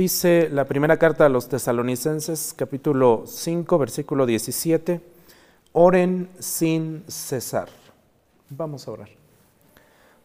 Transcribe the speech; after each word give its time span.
Dice 0.00 0.48
la 0.50 0.64
primera 0.64 0.96
carta 0.96 1.26
a 1.26 1.28
los 1.28 1.50
tesalonicenses, 1.50 2.54
capítulo 2.56 3.24
5, 3.26 3.76
versículo 3.76 4.24
17, 4.24 4.98
oren 5.72 6.30
sin 6.38 7.04
cesar. 7.06 7.68
Vamos 8.48 8.88
a 8.88 8.92
orar. 8.92 9.10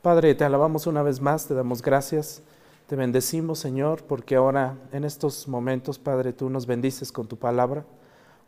Padre, 0.02 0.34
te 0.34 0.46
alabamos 0.46 0.88
una 0.88 1.04
vez 1.04 1.20
más, 1.20 1.48
te 1.48 1.54
damos 1.54 1.82
gracias, 1.82 2.41
te 2.88 2.96
bendecimos, 2.96 3.59
Señor, 3.59 4.04
porque 4.04 4.38
ahora 4.38 4.77
en 4.94 5.04
estos 5.04 5.46
momentos, 5.50 6.00
Padre, 6.00 6.32
tú 6.32 6.49
nos 6.49 6.68
bendices 6.68 7.12
con 7.12 7.27
tu 7.27 7.35
palabra, 7.35 7.84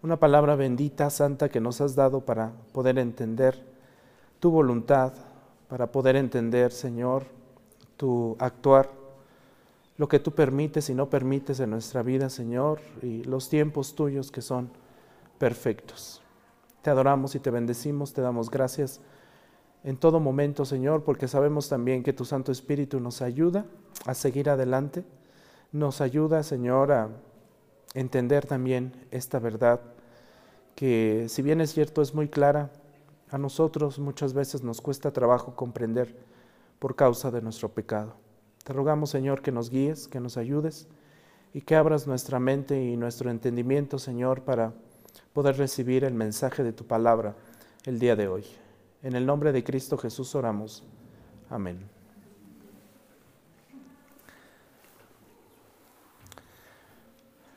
una 0.01 0.15
palabra 0.15 0.55
bendita, 0.55 1.09
santa, 1.09 1.49
que 1.49 1.59
nos 1.59 1.81
has 1.81 1.93
dado 1.93 2.21
para 2.21 2.53
poder 2.71 2.97
entender 2.99 3.61
tu 4.39 4.49
voluntad, 4.49 5.11
para 5.67 5.91
poder 5.91 6.15
entender, 6.15 6.71
Señor, 6.71 7.25
tu 7.97 8.37
actuar 8.39 8.96
lo 9.97 10.07
que 10.07 10.19
tú 10.19 10.31
permites 10.31 10.89
y 10.89 10.93
no 10.93 11.09
permites 11.09 11.59
en 11.59 11.71
nuestra 11.71 12.03
vida, 12.03 12.29
Señor, 12.29 12.79
y 13.01 13.23
los 13.23 13.49
tiempos 13.49 13.95
tuyos 13.95 14.31
que 14.31 14.41
son 14.41 14.69
perfectos. 15.39 16.21
Te 16.81 16.89
adoramos 16.89 17.35
y 17.35 17.39
te 17.39 17.51
bendecimos, 17.51 18.13
te 18.13 18.21
damos 18.21 18.49
gracias 18.49 19.01
en 19.83 19.97
todo 19.97 20.19
momento, 20.19 20.65
Señor, 20.65 21.03
porque 21.03 21.27
sabemos 21.27 21.69
también 21.69 22.03
que 22.03 22.13
tu 22.13 22.25
Santo 22.25 22.51
Espíritu 22.51 22.99
nos 22.99 23.21
ayuda 23.21 23.65
a 24.05 24.13
seguir 24.13 24.49
adelante, 24.49 25.03
nos 25.71 26.01
ayuda, 26.01 26.43
Señor, 26.43 26.91
a 26.91 27.09
entender 27.93 28.45
también 28.45 29.07
esta 29.11 29.39
verdad 29.39 29.81
que 30.75 31.25
si 31.29 31.41
bien 31.41 31.59
es 31.59 31.73
cierto 31.73 32.01
es 32.03 32.13
muy 32.13 32.27
clara, 32.27 32.69
a 33.31 33.37
nosotros 33.37 33.97
muchas 33.97 34.33
veces 34.33 34.61
nos 34.61 34.79
cuesta 34.79 35.11
trabajo 35.11 35.55
comprender 35.55 36.15
por 36.79 36.95
causa 36.95 37.31
de 37.31 37.41
nuestro 37.41 37.69
pecado. 37.69 38.26
Te 38.67 38.73
rogamos, 38.73 39.11
Señor, 39.11 39.41
que 39.41 39.53
nos 39.53 39.69
guíes, 39.69 40.09
que 40.09 40.19
nos 40.19 40.35
ayudes 40.35 40.89
y 41.53 41.61
que 41.61 41.77
abras 41.77 42.05
nuestra 42.05 42.37
mente 42.37 42.83
y 42.83 42.97
nuestro 42.97 43.29
entendimiento, 43.29 43.97
Señor, 43.97 44.41
para 44.41 44.73
poder 45.31 45.55
recibir 45.55 46.03
el 46.03 46.13
mensaje 46.13 46.63
de 46.63 46.73
tu 46.73 46.83
palabra 46.85 47.33
el 47.85 47.97
día 47.97 48.17
de 48.17 48.27
hoy. 48.27 48.43
En 49.03 49.15
el 49.15 49.25
nombre 49.25 49.53
de 49.53 49.63
Cristo 49.63 49.97
Jesús 49.97 50.35
oramos. 50.35 50.83
Amén. 51.49 51.79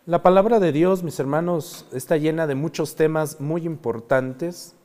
La 0.06 0.22
palabra 0.22 0.60
de 0.60 0.70
Dios, 0.70 1.02
mis 1.02 1.18
hermanos, 1.18 1.88
está 1.90 2.18
llena 2.18 2.46
de 2.46 2.54
muchos 2.54 2.94
temas 2.94 3.40
muy 3.40 3.66
importantes 3.66 4.76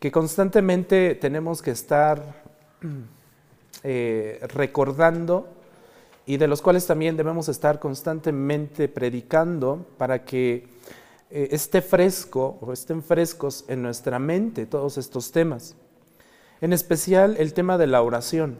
que 0.00 0.10
constantemente 0.10 1.14
tenemos 1.14 1.62
que 1.62 1.70
estar 1.70 2.42
eh, 3.84 4.40
recordando 4.54 5.48
y 6.24 6.36
de 6.36 6.46
los 6.46 6.62
cuales 6.62 6.86
también 6.86 7.16
debemos 7.16 7.48
estar 7.48 7.80
constantemente 7.80 8.88
predicando 8.88 9.86
para 9.98 10.24
que 10.24 10.68
eh, 11.30 11.48
esté 11.50 11.82
fresco 11.82 12.58
o 12.60 12.72
estén 12.72 13.02
frescos 13.02 13.64
en 13.68 13.82
nuestra 13.82 14.18
mente 14.18 14.66
todos 14.66 14.98
estos 14.98 15.32
temas. 15.32 15.74
En 16.60 16.72
especial 16.72 17.36
el 17.38 17.54
tema 17.54 17.78
de 17.78 17.88
la 17.88 18.02
oración. 18.02 18.56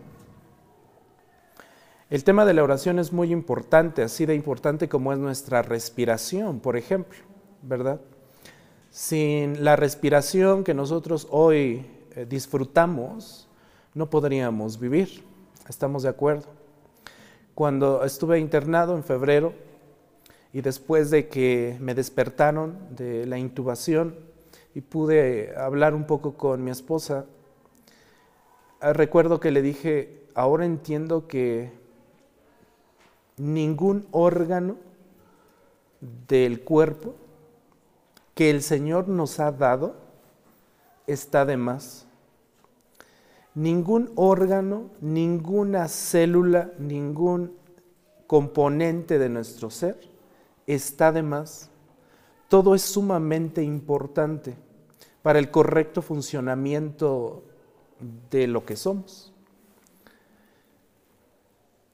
El 2.11 2.25
tema 2.25 2.45
de 2.45 2.53
la 2.53 2.63
oración 2.63 2.99
es 2.99 3.13
muy 3.13 3.33
importante, 3.33 4.03
así 4.03 4.27
de 4.27 4.35
importante 4.35 4.89
como 4.89 5.13
es 5.13 5.19
nuestra 5.19 5.63
respiración, 5.63 6.61
por 6.61 6.77
ejemplo, 6.77 7.19
¿verdad? 7.63 8.01
Sin 8.91 9.65
la 9.65 9.77
respiración 9.77 10.65
que 10.65 10.75
nosotros 10.75 11.27
hoy 11.31 11.87
eh, 12.15 12.27
disfrutamos, 12.29 13.49
no 13.95 14.09
podríamos 14.09 14.79
vivir. 14.79 15.25
¿Estamos 15.69 16.03
de 16.03 16.09
acuerdo? 16.09 16.47
Cuando 17.55 18.05
estuve 18.05 18.39
internado 18.39 18.97
en 18.97 19.05
febrero 19.05 19.53
y 20.53 20.63
después 20.63 21.11
de 21.11 21.29
que 21.29 21.77
me 21.81 21.95
despertaron 21.95 22.79
de 22.97 23.27
la 23.27 23.39
intubación 23.39 24.17
y 24.75 24.81
pude 24.81 25.55
hablar 25.57 25.95
un 25.95 26.07
poco 26.07 26.35
con 26.35 26.65
mi 26.65 26.71
esposa, 26.71 27.27
eh, 28.81 28.93
recuerdo 28.93 29.41
que 29.41 29.51
le 29.51 29.61
dije, 29.61 30.25
ahora 30.35 30.65
entiendo 30.65 31.29
que 31.29 31.71
ningún 33.37 34.07
órgano 34.11 34.77
del 36.01 36.65
cuerpo 36.65 37.15
que 38.35 38.51
el 38.51 38.63
Señor 38.63 39.09
nos 39.09 39.39
ha 39.39 39.53
dado 39.53 39.95
está 41.07 41.45
de 41.45 41.59
más 41.59 42.07
ningún 43.55 44.13
órgano, 44.17 44.91
ninguna 45.01 45.89
célula, 45.89 46.73
ningún 46.79 47.53
componente 48.27 49.19
de 49.19 49.29
nuestro 49.29 49.71
ser 49.71 49.99
está 50.67 51.13
de 51.13 51.23
más. 51.23 51.71
Todo 52.49 52.75
es 52.75 52.83
sumamente 52.83 53.63
importante 53.63 54.57
para 55.23 55.39
el 55.39 55.51
correcto 55.51 56.03
funcionamiento 56.03 57.45
de 58.31 58.47
lo 58.47 58.65
que 58.65 58.77
somos. 58.77 59.33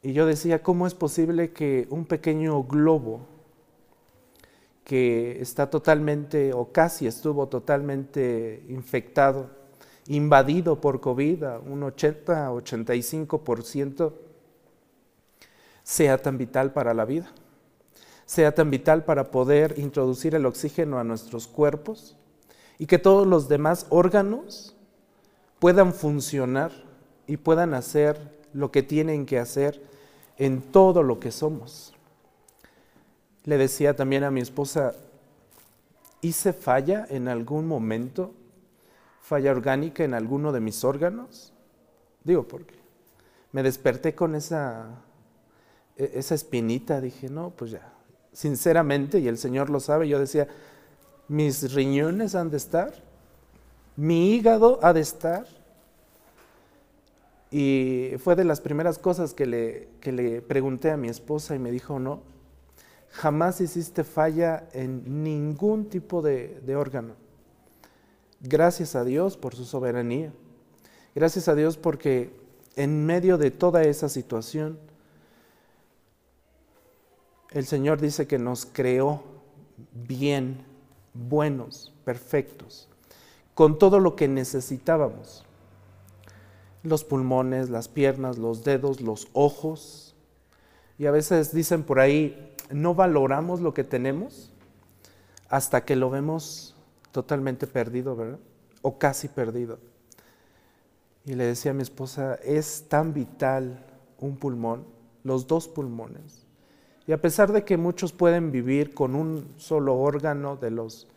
Y 0.02 0.12
yo 0.12 0.26
decía, 0.26 0.62
¿cómo 0.62 0.86
es 0.86 0.94
posible 0.94 1.52
que 1.52 1.86
un 1.90 2.06
pequeño 2.06 2.62
globo 2.62 3.26
que 4.84 5.40
está 5.42 5.68
totalmente 5.68 6.52
o 6.54 6.72
casi 6.72 7.06
estuvo 7.06 7.48
totalmente 7.48 8.64
infectado 8.68 9.57
invadido 10.08 10.80
por 10.80 11.00
COVID, 11.00 11.44
un 11.66 11.82
80-85%, 11.82 14.12
sea 15.82 16.20
tan 16.20 16.36
vital 16.38 16.72
para 16.72 16.94
la 16.94 17.04
vida, 17.04 17.30
sea 18.24 18.54
tan 18.54 18.70
vital 18.70 19.04
para 19.04 19.30
poder 19.30 19.74
introducir 19.78 20.34
el 20.34 20.46
oxígeno 20.46 20.98
a 20.98 21.04
nuestros 21.04 21.46
cuerpos 21.46 22.16
y 22.78 22.86
que 22.86 22.98
todos 22.98 23.26
los 23.26 23.48
demás 23.48 23.84
órganos 23.90 24.74
puedan 25.58 25.92
funcionar 25.92 26.72
y 27.26 27.36
puedan 27.36 27.74
hacer 27.74 28.38
lo 28.54 28.70
que 28.70 28.82
tienen 28.82 29.26
que 29.26 29.38
hacer 29.38 29.82
en 30.38 30.62
todo 30.62 31.02
lo 31.02 31.20
que 31.20 31.30
somos. 31.30 31.92
Le 33.44 33.58
decía 33.58 33.94
también 33.94 34.24
a 34.24 34.30
mi 34.30 34.40
esposa, 34.40 34.94
¿hice 36.22 36.54
falla 36.54 37.06
en 37.10 37.28
algún 37.28 37.66
momento 37.66 38.32
falla 39.28 39.50
orgánica 39.50 40.04
en 40.04 40.14
alguno 40.14 40.52
de 40.52 40.60
mis 40.60 40.84
órganos? 40.84 41.52
Digo, 42.24 42.48
porque 42.48 42.74
me 43.52 43.62
desperté 43.62 44.14
con 44.14 44.34
esa, 44.34 45.02
e, 45.96 46.12
esa 46.14 46.34
espinita, 46.34 47.00
dije, 47.00 47.28
no, 47.28 47.50
pues 47.50 47.72
ya, 47.72 47.92
sinceramente, 48.32 49.18
y 49.18 49.28
el 49.28 49.36
Señor 49.36 49.68
lo 49.68 49.80
sabe, 49.80 50.08
yo 50.08 50.18
decía, 50.18 50.48
mis 51.28 51.74
riñones 51.74 52.34
han 52.34 52.50
de 52.50 52.56
estar, 52.56 52.94
mi 53.96 54.34
hígado 54.34 54.78
ha 54.82 54.92
de 54.92 55.00
estar. 55.00 55.46
Y 57.50 58.12
fue 58.18 58.36
de 58.36 58.44
las 58.44 58.60
primeras 58.60 58.98
cosas 58.98 59.34
que 59.34 59.46
le, 59.46 59.88
que 60.00 60.12
le 60.12 60.42
pregunté 60.42 60.90
a 60.90 60.96
mi 60.96 61.08
esposa 61.08 61.54
y 61.54 61.58
me 61.58 61.70
dijo, 61.70 61.98
no, 61.98 62.22
jamás 63.10 63.60
hiciste 63.60 64.04
falla 64.04 64.68
en 64.72 65.24
ningún 65.24 65.88
tipo 65.88 66.22
de, 66.22 66.60
de 66.64 66.76
órgano. 66.76 67.27
Gracias 68.40 68.94
a 68.94 69.04
Dios 69.04 69.36
por 69.36 69.54
su 69.56 69.64
soberanía. 69.64 70.32
Gracias 71.14 71.48
a 71.48 71.54
Dios 71.56 71.76
porque 71.76 72.30
en 72.76 73.04
medio 73.04 73.38
de 73.38 73.50
toda 73.50 73.82
esa 73.82 74.08
situación, 74.08 74.78
el 77.50 77.66
Señor 77.66 78.00
dice 78.00 78.28
que 78.28 78.38
nos 78.38 78.66
creó 78.66 79.22
bien, 79.92 80.64
buenos, 81.14 81.92
perfectos, 82.04 82.88
con 83.54 83.78
todo 83.78 83.98
lo 83.98 84.14
que 84.14 84.28
necesitábamos. 84.28 85.44
Los 86.84 87.02
pulmones, 87.02 87.70
las 87.70 87.88
piernas, 87.88 88.38
los 88.38 88.62
dedos, 88.62 89.00
los 89.00 89.26
ojos. 89.32 90.14
Y 90.96 91.06
a 91.06 91.10
veces 91.10 91.52
dicen 91.52 91.82
por 91.82 91.98
ahí, 91.98 92.54
no 92.70 92.94
valoramos 92.94 93.60
lo 93.60 93.74
que 93.74 93.82
tenemos 93.82 94.52
hasta 95.48 95.84
que 95.84 95.96
lo 95.96 96.10
vemos 96.10 96.76
totalmente 97.12 97.66
perdido, 97.66 98.16
¿verdad? 98.16 98.38
O 98.82 98.98
casi 98.98 99.28
perdido. 99.28 99.78
Y 101.24 101.34
le 101.34 101.44
decía 101.44 101.72
a 101.72 101.74
mi 101.74 101.82
esposa, 101.82 102.36
es 102.36 102.86
tan 102.88 103.12
vital 103.12 103.84
un 104.18 104.36
pulmón, 104.36 104.84
los 105.24 105.46
dos 105.46 105.68
pulmones. 105.68 106.46
Y 107.06 107.12
a 107.12 107.20
pesar 107.20 107.52
de 107.52 107.64
que 107.64 107.76
muchos 107.76 108.12
pueden 108.12 108.50
vivir 108.50 108.94
con 108.94 109.14
un 109.14 109.52
solo 109.56 109.96
órgano 109.96 110.56
de 110.56 110.70
los 110.70 111.08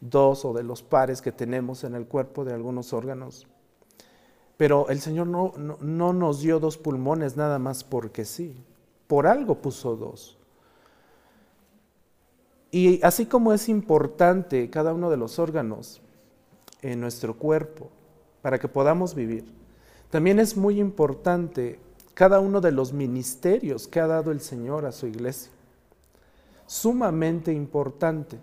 dos 0.00 0.44
o 0.44 0.52
de 0.52 0.62
los 0.62 0.82
pares 0.82 1.22
que 1.22 1.32
tenemos 1.32 1.84
en 1.84 1.94
el 1.94 2.06
cuerpo 2.06 2.44
de 2.44 2.54
algunos 2.54 2.92
órganos, 2.92 3.46
pero 4.56 4.88
el 4.88 5.00
Señor 5.00 5.26
no, 5.26 5.52
no, 5.56 5.78
no 5.80 6.12
nos 6.12 6.40
dio 6.40 6.60
dos 6.60 6.76
pulmones 6.76 7.36
nada 7.36 7.58
más 7.58 7.84
porque 7.84 8.24
sí, 8.24 8.62
por 9.06 9.26
algo 9.26 9.56
puso 9.56 9.96
dos. 9.96 10.39
Y 12.70 13.02
así 13.02 13.26
como 13.26 13.52
es 13.52 13.68
importante 13.68 14.70
cada 14.70 14.92
uno 14.92 15.10
de 15.10 15.16
los 15.16 15.38
órganos 15.38 16.00
en 16.82 17.00
nuestro 17.00 17.36
cuerpo 17.36 17.90
para 18.42 18.58
que 18.58 18.68
podamos 18.68 19.14
vivir, 19.14 19.44
también 20.10 20.38
es 20.38 20.56
muy 20.56 20.80
importante 20.80 21.78
cada 22.14 22.40
uno 22.40 22.60
de 22.60 22.72
los 22.72 22.92
ministerios 22.92 23.88
que 23.88 24.00
ha 24.00 24.06
dado 24.06 24.30
el 24.30 24.40
Señor 24.40 24.84
a 24.86 24.92
su 24.92 25.06
iglesia. 25.06 25.50
Sumamente 26.66 27.52
importante. 27.52 28.38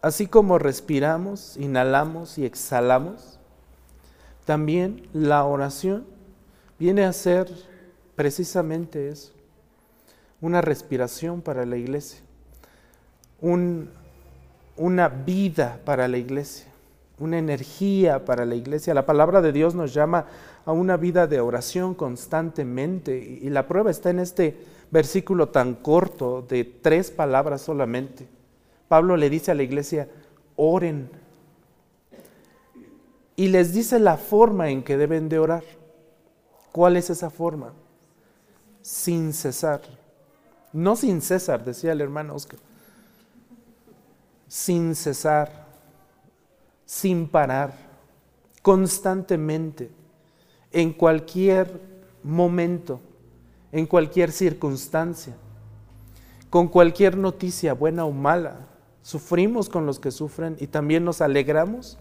Así 0.00 0.26
como 0.26 0.58
respiramos, 0.58 1.56
inhalamos 1.56 2.36
y 2.38 2.44
exhalamos, 2.44 3.38
también 4.44 5.08
la 5.12 5.44
oración 5.44 6.04
viene 6.78 7.04
a 7.04 7.12
ser 7.12 7.48
precisamente 8.16 9.08
eso, 9.08 9.32
una 10.40 10.60
respiración 10.60 11.40
para 11.40 11.64
la 11.64 11.76
iglesia, 11.76 12.20
una 13.42 15.08
vida 15.08 15.80
para 15.84 16.08
la 16.08 16.16
iglesia, 16.16 16.66
una 17.18 17.38
energía 17.38 18.24
para 18.24 18.46
la 18.46 18.54
iglesia. 18.54 18.94
La 18.94 19.04
palabra 19.04 19.42
de 19.42 19.52
Dios 19.52 19.74
nos 19.74 19.92
llama 19.92 20.26
a 20.64 20.72
una 20.72 20.96
vida 20.96 21.26
de 21.26 21.40
oración 21.40 21.94
constantemente 21.94 23.18
y 23.18 23.50
la 23.50 23.66
prueba 23.66 23.90
está 23.90 24.10
en 24.10 24.20
este 24.20 24.56
versículo 24.90 25.48
tan 25.48 25.74
corto 25.74 26.42
de 26.48 26.64
tres 26.64 27.10
palabras 27.10 27.62
solamente. 27.62 28.28
Pablo 28.88 29.16
le 29.16 29.28
dice 29.28 29.50
a 29.50 29.54
la 29.54 29.62
iglesia, 29.62 30.08
oren. 30.56 31.10
Y 33.34 33.48
les 33.48 33.72
dice 33.72 33.98
la 33.98 34.16
forma 34.18 34.68
en 34.68 34.82
que 34.82 34.96
deben 34.96 35.28
de 35.28 35.38
orar. 35.38 35.64
¿Cuál 36.70 36.96
es 36.96 37.10
esa 37.10 37.30
forma? 37.30 37.72
Sin 38.82 39.32
cesar. 39.32 39.80
No 40.72 40.94
sin 40.96 41.22
cesar, 41.22 41.64
decía 41.64 41.92
el 41.92 42.00
hermano 42.00 42.34
Oscar. 42.34 42.58
Sin 44.52 44.94
cesar, 44.94 45.66
sin 46.84 47.26
parar, 47.26 47.72
constantemente, 48.60 49.90
en 50.70 50.92
cualquier 50.92 51.80
momento, 52.22 53.00
en 53.72 53.86
cualquier 53.86 54.30
circunstancia, 54.30 55.34
con 56.50 56.68
cualquier 56.68 57.16
noticia, 57.16 57.72
buena 57.72 58.04
o 58.04 58.12
mala, 58.12 58.68
Sufrimos 59.02 59.68
con 59.68 59.84
los 59.84 59.98
que 59.98 60.12
sufren 60.12 60.56
y 60.60 60.68
también 60.68 61.04
nos 61.04 61.20
alegramos 61.20 61.98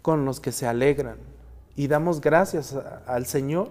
con 0.00 0.24
los 0.24 0.40
que 0.40 0.50
se 0.50 0.66
alegran. 0.66 1.18
Y 1.76 1.88
damos 1.88 2.20
gracias 2.20 2.74
al 3.06 3.26
Señor 3.26 3.70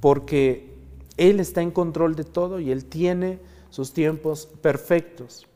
porque 0.00 0.74
Él 1.16 1.38
está 1.38 1.62
en 1.62 1.70
control 1.70 2.16
de 2.16 2.24
todo 2.24 2.58
y 2.58 2.72
Él 2.72 2.84
tiene 2.84 3.38
sus 3.70 3.92
tiempos 3.92 4.46
perfectos. 4.60 5.46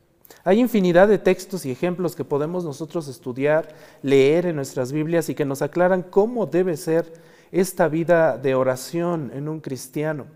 Hay 0.45 0.61
infinidad 0.61 1.09
de 1.09 1.19
textos 1.19 1.65
y 1.67 1.71
ejemplos 1.71 2.15
que 2.15 2.25
podemos 2.25 2.65
nosotros 2.65 3.09
estudiar, 3.09 3.75
leer 4.03 4.47
en 4.47 4.57
nuestras 4.57 4.93
Biblias 4.93 5.29
y 5.29 5.35
que 5.35 5.45
nos 5.45 5.63
aclaran 5.63 6.03
cómo 6.03 6.47
debe 6.47 6.77
ser 6.77 7.13
esta 7.51 7.89
vida 7.89 8.37
de 8.39 8.55
oración 8.55 9.31
en 9.35 9.49
un 9.49 9.61
cristiano. 9.61 10.27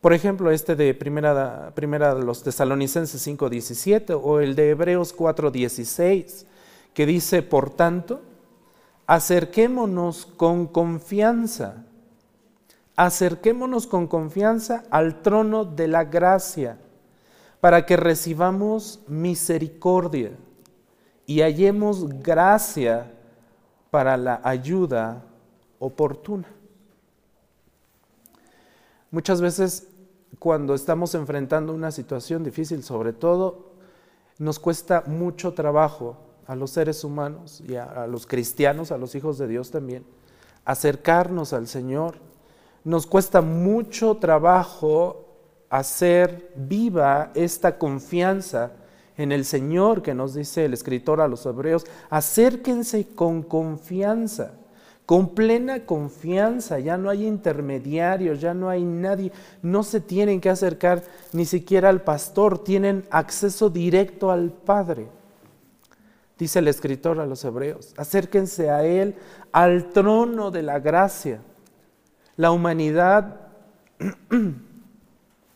Por 0.00 0.12
ejemplo, 0.12 0.50
este 0.50 0.76
de 0.76 0.92
primera, 0.92 1.72
primera 1.74 2.14
de 2.14 2.24
los 2.24 2.42
Tesalonicenses 2.42 3.26
5.17 3.26 4.20
o 4.22 4.40
el 4.40 4.54
de 4.54 4.70
Hebreos 4.70 5.16
4.16, 5.16 6.44
que 6.92 7.06
dice, 7.06 7.42
por 7.42 7.70
tanto, 7.70 8.20
acerquémonos 9.06 10.26
con 10.26 10.66
confianza, 10.66 11.84
acerquémonos 12.96 13.86
con 13.86 14.06
confianza 14.06 14.84
al 14.90 15.22
trono 15.22 15.64
de 15.64 15.88
la 15.88 16.04
gracia, 16.04 16.78
para 17.64 17.86
que 17.86 17.96
recibamos 17.96 19.00
misericordia 19.08 20.32
y 21.24 21.40
hallemos 21.40 22.06
gracia 22.22 23.10
para 23.90 24.18
la 24.18 24.42
ayuda 24.44 25.24
oportuna. 25.78 26.46
Muchas 29.10 29.40
veces 29.40 29.88
cuando 30.38 30.74
estamos 30.74 31.14
enfrentando 31.14 31.72
una 31.72 31.90
situación 31.90 32.44
difícil, 32.44 32.82
sobre 32.82 33.14
todo, 33.14 33.72
nos 34.36 34.58
cuesta 34.58 35.02
mucho 35.06 35.54
trabajo 35.54 36.18
a 36.46 36.54
los 36.54 36.70
seres 36.70 37.02
humanos 37.02 37.62
y 37.66 37.76
a, 37.76 38.06
los 38.06 38.26
cristianos, 38.26 38.92
a 38.92 38.98
los 38.98 39.14
hijos 39.14 39.38
de 39.38 39.48
Dios 39.48 39.70
también, 39.70 40.04
acercarnos 40.66 41.54
al 41.54 41.66
Señor. 41.66 42.16
Nos 42.84 43.06
cuesta 43.06 43.40
mucho 43.40 44.18
trabajo 44.18 45.23
hacer 45.78 46.50
viva 46.56 47.30
esta 47.34 47.78
confianza 47.78 48.72
en 49.16 49.32
el 49.32 49.44
Señor 49.44 50.02
que 50.02 50.14
nos 50.14 50.34
dice 50.34 50.64
el 50.64 50.74
escritor 50.74 51.20
a 51.20 51.28
los 51.28 51.46
hebreos, 51.46 51.84
acérquense 52.10 53.06
con 53.14 53.42
confianza 53.42 54.52
con 55.06 55.34
plena 55.34 55.84
confianza, 55.84 56.78
ya 56.78 56.96
no 56.96 57.10
hay 57.10 57.26
intermediarios, 57.26 58.40
ya 58.40 58.54
no 58.54 58.70
hay 58.70 58.84
nadie, 58.84 59.32
no 59.62 59.82
se 59.82 60.00
tienen 60.00 60.40
que 60.40 60.48
acercar 60.48 61.02
ni 61.32 61.44
siquiera 61.44 61.90
al 61.90 62.00
pastor, 62.00 62.64
tienen 62.64 63.04
acceso 63.10 63.68
directo 63.68 64.30
al 64.30 64.50
Padre. 64.50 65.08
Dice 66.38 66.60
el 66.60 66.68
escritor 66.68 67.20
a 67.20 67.26
los 67.26 67.44
hebreos, 67.44 67.92
acérquense 67.98 68.70
a 68.70 68.84
Él, 68.84 69.14
al 69.52 69.90
trono 69.90 70.50
de 70.50 70.62
la 70.62 70.80
gracia. 70.80 71.40
La 72.36 72.50
humanidad 72.50 73.40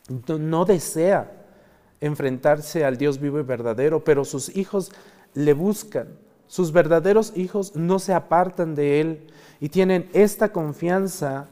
no 0.09 0.65
desea 0.65 1.31
enfrentarse 2.01 2.85
al 2.85 2.97
Dios 2.97 3.19
vivo 3.19 3.39
y 3.39 3.43
verdadero, 3.43 4.03
pero 4.03 4.25
sus 4.25 4.55
hijos 4.55 4.91
le 5.33 5.53
buscan. 5.53 6.07
Sus 6.47 6.71
verdaderos 6.71 7.33
hijos 7.35 7.75
no 7.75 7.99
se 7.99 8.13
apartan 8.13 8.73
de 8.73 9.01
Él 9.01 9.27
y 9.59 9.69
tienen 9.69 10.09
esta 10.13 10.51
confianza 10.51 11.47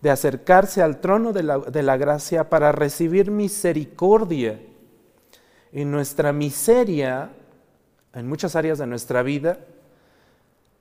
de 0.00 0.10
acercarse 0.10 0.80
al 0.80 1.00
trono 1.00 1.32
de 1.32 1.42
la, 1.42 1.96
gracia 1.96 2.48
para 2.48 2.72
recibir 2.72 3.30
misericordia. 3.30 4.60
En 5.72 5.90
nuestra 5.90 6.32
miseria, 6.32 7.30
en 8.14 8.26
muchas 8.26 8.56
áreas 8.56 8.78
de 8.78 8.86
nuestra 8.86 9.22
vida, 9.22 9.58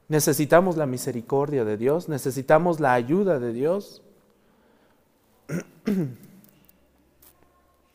necesitamos 0.07 0.77
la 0.77 0.85
misericordia 0.85 1.65
de 1.65 1.75
Dios, 1.75 2.07
necesitamos 2.07 2.79
la 2.79 2.93
ayuda 2.93 3.39
de 3.39 3.51
Dios. 3.51 4.01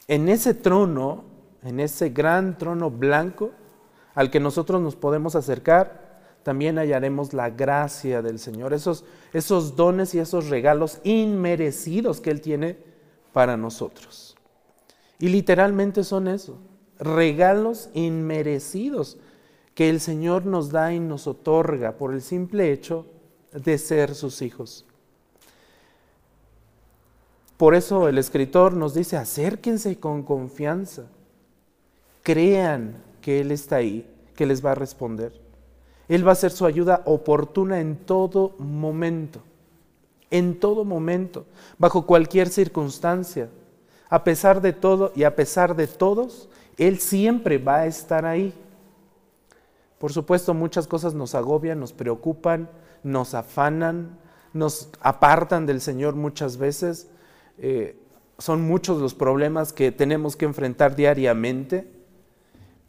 En 0.09 0.29
ese 0.29 0.55
trono, 0.55 1.25
en 1.63 1.81
ese 1.81 2.11
gran 2.11 2.59
trono 2.59 2.91
blanco, 2.91 3.51
al 4.15 4.31
que 4.31 4.41
nosotros 4.41 4.81
nos 4.81 4.97
podemos 4.97 5.35
acercar, 5.35 6.03
también 6.43 6.77
hallaremos 6.77 7.33
la 7.33 7.51
gracia 7.51 8.21
del 8.21 8.39
Señor, 8.39 8.75
esos, 8.75 9.05
esos 9.33 9.77
dones 9.77 10.15
y 10.15 10.19
esos 10.19 10.49
regalos 10.49 10.99
inmerecidos 11.05 12.21
que 12.21 12.31
Él 12.31 12.41
tiene 12.41 12.79
para 13.33 13.57
nosotros. 13.57 14.37
Y 15.19 15.29
literalmente 15.29 16.03
son 16.03 16.27
eso, 16.27 16.59
regalos 16.99 17.91
inmerecidos 17.95 19.19
que 19.75 19.89
el 19.89 20.01
Señor 20.01 20.47
nos 20.47 20.71
da 20.71 20.93
y 20.93 21.01
nos 21.01 21.27
otorga 21.27 21.93
por 21.93 22.13
el 22.13 22.23
simple 22.23 22.73
hecho 22.73 23.07
de 23.53 23.79
ser 23.79 24.15
sus 24.15 24.43
hijos. 24.43 24.85
Por 27.63 27.77
eso 27.77 28.09
el 28.09 28.19
escritor 28.19 28.75
nos 28.75 28.93
dice, 28.93 29.17
acérquense 29.17 30.01
con 30.01 30.25
confianza, 30.25 31.05
crean 32.25 33.01
que 33.21 33.41
Él 33.41 33.53
está 33.53 33.77
ahí, 33.77 34.13
que 34.35 34.47
les 34.47 34.67
va 34.67 34.73
a 34.73 34.75
responder. 34.75 35.33
Él 36.09 36.27
va 36.27 36.33
a 36.33 36.35
ser 36.35 36.51
su 36.51 36.67
ayuda 36.67 37.03
oportuna 37.05 37.79
en 37.79 37.95
todo 37.95 38.57
momento, 38.59 39.43
en 40.33 40.59
todo 40.59 40.85
momento, 40.85 41.47
bajo 41.79 42.05
cualquier 42.05 42.49
circunstancia. 42.49 43.49
A 44.09 44.25
pesar 44.25 44.61
de 44.61 44.73
todo 44.73 45.13
y 45.15 45.23
a 45.23 45.37
pesar 45.37 45.77
de 45.77 45.87
todos, 45.87 46.49
Él 46.79 46.99
siempre 46.99 47.59
va 47.59 47.77
a 47.77 47.87
estar 47.87 48.25
ahí. 48.27 48.53
Por 50.01 50.13
supuesto, 50.13 50.53
muchas 50.53 50.89
cosas 50.89 51.15
nos 51.15 51.37
agobian, 51.37 51.79
nos 51.79 51.93
preocupan, 51.93 52.69
nos 53.05 53.35
afanan, 53.35 54.19
nos 54.53 54.89
apartan 55.01 55.65
del 55.65 55.81
Señor 55.81 56.17
muchas 56.17 56.57
veces. 56.57 57.07
Eh, 57.59 57.97
son 58.39 58.63
muchos 58.63 59.01
los 59.01 59.15
problemas 59.15 59.73
que 59.73 59.93
tenemos 59.93 60.37
que 60.37 60.45
enfrentar 60.45 60.97
diariamente 60.97 61.87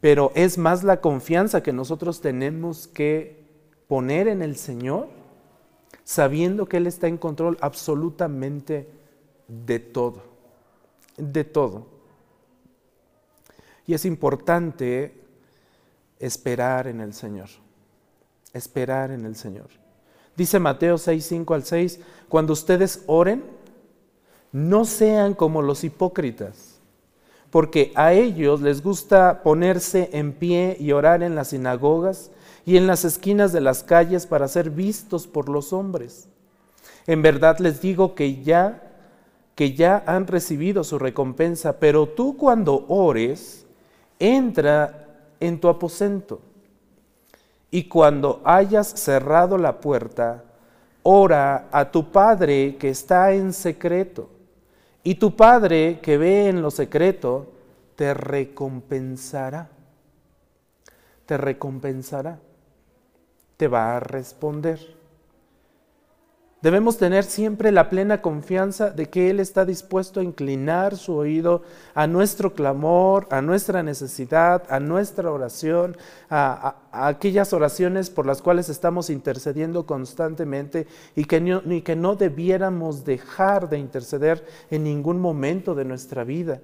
pero 0.04 0.32
es 0.34 0.58
más 0.58 0.84
la 0.84 1.00
confianza 1.00 1.62
que 1.62 1.72
nosotros 1.72 2.20
tenemos 2.20 2.86
que 2.86 3.42
poner 3.88 4.28
en 4.28 4.42
el 4.42 4.56
Señor, 4.56 5.08
sabiendo 6.04 6.66
que 6.66 6.76
Él 6.76 6.86
está 6.86 7.08
en 7.08 7.16
control 7.16 7.56
absolutamente 7.62 8.86
de 9.48 9.78
todo, 9.78 10.22
de 11.16 11.44
todo. 11.44 11.86
Y 13.86 13.94
es 13.94 14.04
importante 14.04 15.18
esperar 16.18 16.86
en 16.86 17.00
el 17.00 17.14
Señor, 17.14 17.48
esperar 18.52 19.10
en 19.10 19.24
el 19.24 19.36
Señor. 19.36 19.70
Dice 20.36 20.58
Mateo 20.58 20.98
6, 20.98 21.24
5 21.24 21.54
al 21.54 21.64
6, 21.64 22.00
cuando 22.28 22.52
ustedes 22.52 23.04
oren, 23.06 23.42
no 24.54 24.86
sean 24.86 25.34
como 25.34 25.60
los 25.60 25.84
hipócritas 25.84 26.74
porque 27.54 27.92
a 27.94 28.12
ellos 28.12 28.62
les 28.62 28.82
gusta 28.82 29.44
ponerse 29.44 30.10
en 30.12 30.32
pie 30.32 30.76
y 30.80 30.90
orar 30.90 31.22
en 31.22 31.36
las 31.36 31.50
sinagogas 31.50 32.32
y 32.66 32.76
en 32.76 32.88
las 32.88 33.04
esquinas 33.04 33.52
de 33.52 33.60
las 33.60 33.84
calles 33.84 34.26
para 34.26 34.48
ser 34.48 34.70
vistos 34.70 35.28
por 35.28 35.48
los 35.48 35.72
hombres. 35.72 36.26
En 37.06 37.22
verdad 37.22 37.60
les 37.60 37.80
digo 37.80 38.16
que 38.16 38.42
ya 38.42 38.84
que 39.54 39.72
ya 39.72 40.02
han 40.04 40.26
recibido 40.26 40.82
su 40.82 40.98
recompensa, 40.98 41.78
pero 41.78 42.08
tú 42.08 42.36
cuando 42.36 42.86
ores, 42.88 43.64
entra 44.18 45.06
en 45.38 45.60
tu 45.60 45.68
aposento. 45.68 46.40
Y 47.70 47.84
cuando 47.84 48.40
hayas 48.44 48.88
cerrado 48.88 49.58
la 49.58 49.78
puerta, 49.78 50.42
ora 51.04 51.68
a 51.70 51.88
tu 51.88 52.10
Padre 52.10 52.74
que 52.80 52.88
está 52.88 53.32
en 53.32 53.52
secreto. 53.52 54.33
Y 55.04 55.16
tu 55.16 55.36
Padre 55.36 56.00
que 56.00 56.16
ve 56.16 56.48
en 56.48 56.62
lo 56.62 56.70
secreto, 56.70 57.52
te 57.94 58.14
recompensará. 58.14 59.68
Te 61.26 61.36
recompensará. 61.36 62.38
Te 63.58 63.68
va 63.68 63.96
a 63.96 64.00
responder. 64.00 65.03
Debemos 66.64 66.96
tener 66.96 67.24
siempre 67.24 67.72
la 67.72 67.90
plena 67.90 68.22
confianza 68.22 68.88
de 68.88 69.10
que 69.10 69.28
Él 69.28 69.38
está 69.38 69.66
dispuesto 69.66 70.20
a 70.20 70.22
inclinar 70.22 70.96
su 70.96 71.12
oído 71.14 71.60
a 71.92 72.06
nuestro 72.06 72.54
clamor, 72.54 73.26
a 73.30 73.42
nuestra 73.42 73.82
necesidad, 73.82 74.62
a 74.70 74.80
nuestra 74.80 75.30
oración, 75.30 75.94
a, 76.30 76.76
aquellas 76.90 77.52
oraciones 77.52 78.08
por 78.08 78.24
las 78.24 78.40
cuales 78.40 78.70
estamos 78.70 79.10
intercediendo 79.10 79.84
constantemente 79.84 80.86
y 81.14 81.26
que, 81.26 81.60
y 81.66 81.82
que 81.82 81.96
no 81.96 82.16
debiéramos 82.16 83.04
dejar 83.04 83.68
de 83.68 83.76
interceder 83.76 84.42
en 84.70 84.84
ningún 84.84 85.20
momento 85.20 85.74
de 85.74 85.84
nuestra 85.84 86.24
vida. 86.24 86.62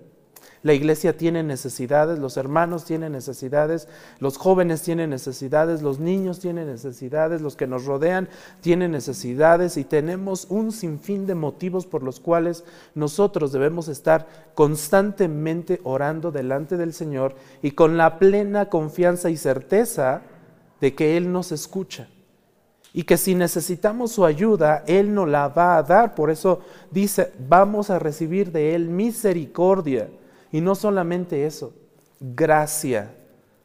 La 0.62 0.75
iglesia 0.75 1.17
tiene 1.17 1.43
necesidades, 1.43 2.19
los 2.19 2.37
hermanos 2.37 2.85
tienen 2.85 3.12
necesidades, 3.12 3.88
los 4.19 4.37
jóvenes 4.37 4.83
tienen 4.83 5.09
necesidades, 5.09 5.81
los 5.81 6.00
niños 6.00 6.38
tienen 6.38 6.67
necesidades, 6.67 7.40
los 7.40 7.57
que 7.57 7.67
nos 7.67 7.87
rodean 7.87 8.29
tienen 8.61 8.90
necesidades 8.90 9.79
y 9.79 9.85
tenemos 9.85 10.47
un 10.50 10.71
sinfín 10.71 11.26
de 11.26 11.35
motivos 11.35 11.87
por 11.87 12.02
los 12.02 12.21
cuales 12.21 12.64
nosotros 12.95 13.52
debemos 13.52 13.88
estar 13.88 14.29
constantemente 14.55 15.81
orando 15.83 16.31
delante 16.31 16.76
del 16.76 16.93
Señor 16.93 17.37
y 17.62 17.71
con 17.71 17.97
la 17.97 18.19
plena 18.19 18.69
confianza 18.69 19.31
y 19.31 19.38
certeza 19.38 20.21
de 20.79 20.95
que 20.95 21.17
Él 21.17 21.33
nos 21.33 21.52
escucha 21.52 22.09
y 22.93 23.05
que 23.05 23.17
si 23.17 23.35
necesitamos 23.35 24.12
su 24.12 24.26
ayuda, 24.26 24.85
Él 24.87 25.14
nos 25.14 25.26
la 25.26 25.49
va 25.49 25.79
a 25.79 25.83
dar. 25.83 26.14
Por 26.14 26.29
eso 26.29 26.61
dice, 26.90 27.33
vamos 27.49 27.88
a 27.88 27.99
recibir 27.99 28.52
de 28.52 28.75
Él 28.75 28.88
misericordia 28.88 30.11
y 30.52 30.61
no 30.61 30.75
solamente 30.75 31.47
eso, 31.47 31.73
gracia 32.21 33.14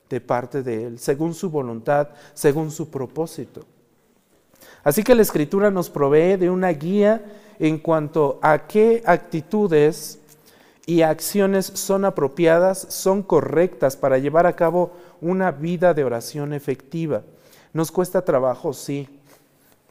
de 0.10 0.22
parte 0.22 0.64
de 0.64 0.86
Él, 0.86 1.00
según 1.00 1.34
su 1.34 1.50
voluntad, 1.50 2.10
según 2.34 2.72
su 2.72 2.90
propósito. 2.90 3.66
Así 4.84 5.04
que 5.04 5.16
la 5.16 5.24
Escritura 5.24 5.72
nos 5.72 5.90
provee 5.90 6.38
de 6.38 6.50
una 6.50 6.70
guía 6.70 7.26
en 7.60 7.80
cuanto 7.80 8.40
a 8.42 8.68
qué 8.68 9.02
actitudes 9.06 10.20
y 10.86 11.02
acciones 11.02 11.66
son 11.66 12.06
apropiadas, 12.06 12.86
son 12.90 13.24
correctas 13.24 13.98
para 13.98 14.20
llevar 14.20 14.46
a 14.46 14.56
cabo 14.56 14.92
una 15.22 15.52
vida 15.52 15.94
de 15.94 16.04
oración 16.04 16.54
efectiva. 16.54 17.24
¿Nos 17.74 17.92
cuesta 17.92 18.24
trabajo? 18.24 18.74
Sí. 18.74 19.10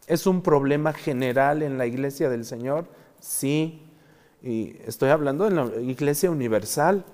¿Es 0.07 0.27
un 0.27 0.43
problema 0.43 0.93
general 0.93 1.63
en 1.63 1.77
la 1.77 1.87
iglesia 1.87 2.31
del 2.31 2.45
Señor? 2.45 2.87
Sí. 3.21 3.84
Y 4.45 4.77
estoy 4.85 5.09
hablando 5.09 5.49
de 5.49 5.53
la 5.53 5.81
iglesia 5.81 6.31
universal. 6.31 7.07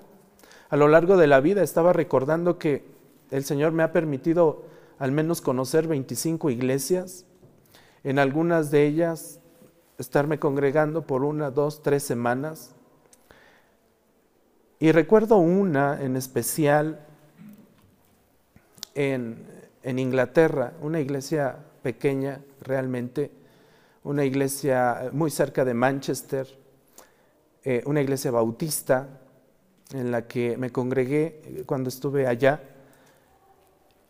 A 0.69 0.75
lo 0.75 0.89
largo 0.89 1.15
de 1.15 1.27
la 1.27 1.39
vida 1.39 1.63
estaba 1.63 1.93
recordando 1.93 2.59
que 2.59 2.83
el 3.29 3.45
Señor 3.45 3.71
me 3.71 3.83
ha 3.83 3.93
permitido 3.93 4.65
al 4.99 5.13
menos 5.13 5.39
conocer 5.39 5.87
25 5.87 6.49
iglesias. 6.49 7.25
En 8.03 8.19
algunas 8.19 8.69
de 8.69 8.85
ellas 8.85 9.39
estarme 9.97 10.39
congregando 10.39 11.07
por 11.07 11.23
una, 11.23 11.51
dos, 11.51 11.81
tres 11.81 12.03
semanas. 12.03 12.75
Y 14.79 14.91
recuerdo 14.91 15.37
una 15.37 16.01
en 16.01 16.17
especial 16.17 16.99
en, 18.93 19.47
en 19.83 19.99
Inglaterra, 19.99 20.73
una 20.81 20.99
iglesia 20.99 21.59
pequeña 21.81 22.41
realmente, 22.59 23.31
una 24.03 24.25
iglesia 24.25 25.11
muy 25.13 25.31
cerca 25.31 25.63
de 25.63 25.73
Manchester, 25.73 26.60
eh, 27.63 27.83
una 27.85 28.01
iglesia 28.01 28.31
bautista 28.31 29.21
en 29.93 30.11
la 30.11 30.27
que 30.27 30.57
me 30.57 30.71
congregué 30.71 31.63
cuando 31.65 31.89
estuve 31.89 32.27
allá. 32.27 32.61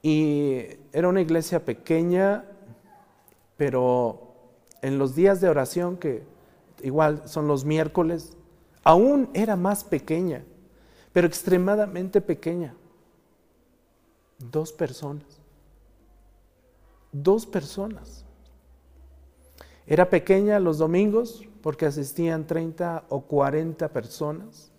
Y 0.02 0.66
era 0.94 1.08
una 1.08 1.22
iglesia 1.22 1.64
pequeña, 1.64 2.46
pero 3.58 4.34
en 4.82 4.98
los 4.98 5.16
días 5.16 5.42
de 5.42 5.50
oración, 5.50 5.98
que 5.98 6.24
igual 6.82 7.28
son 7.28 7.48
los 7.48 7.66
miércoles, 7.66 8.38
aún 8.84 9.30
era 9.34 9.56
más 9.56 9.84
pequeña, 9.84 10.44
pero 11.14 11.28
extremadamente 11.28 12.22
pequeña. 12.22 12.74
Dos 14.40 14.72
personas. 14.72 15.40
Dos 17.12 17.46
personas. 17.46 18.26
Era 19.86 20.10
pequeña 20.10 20.60
los 20.60 20.78
domingos, 20.78 21.44
porque 21.62 21.86
asistían 21.86 22.48
30 22.48 23.06
o 23.10 23.22
40 23.22 23.90
personas, 23.90 24.72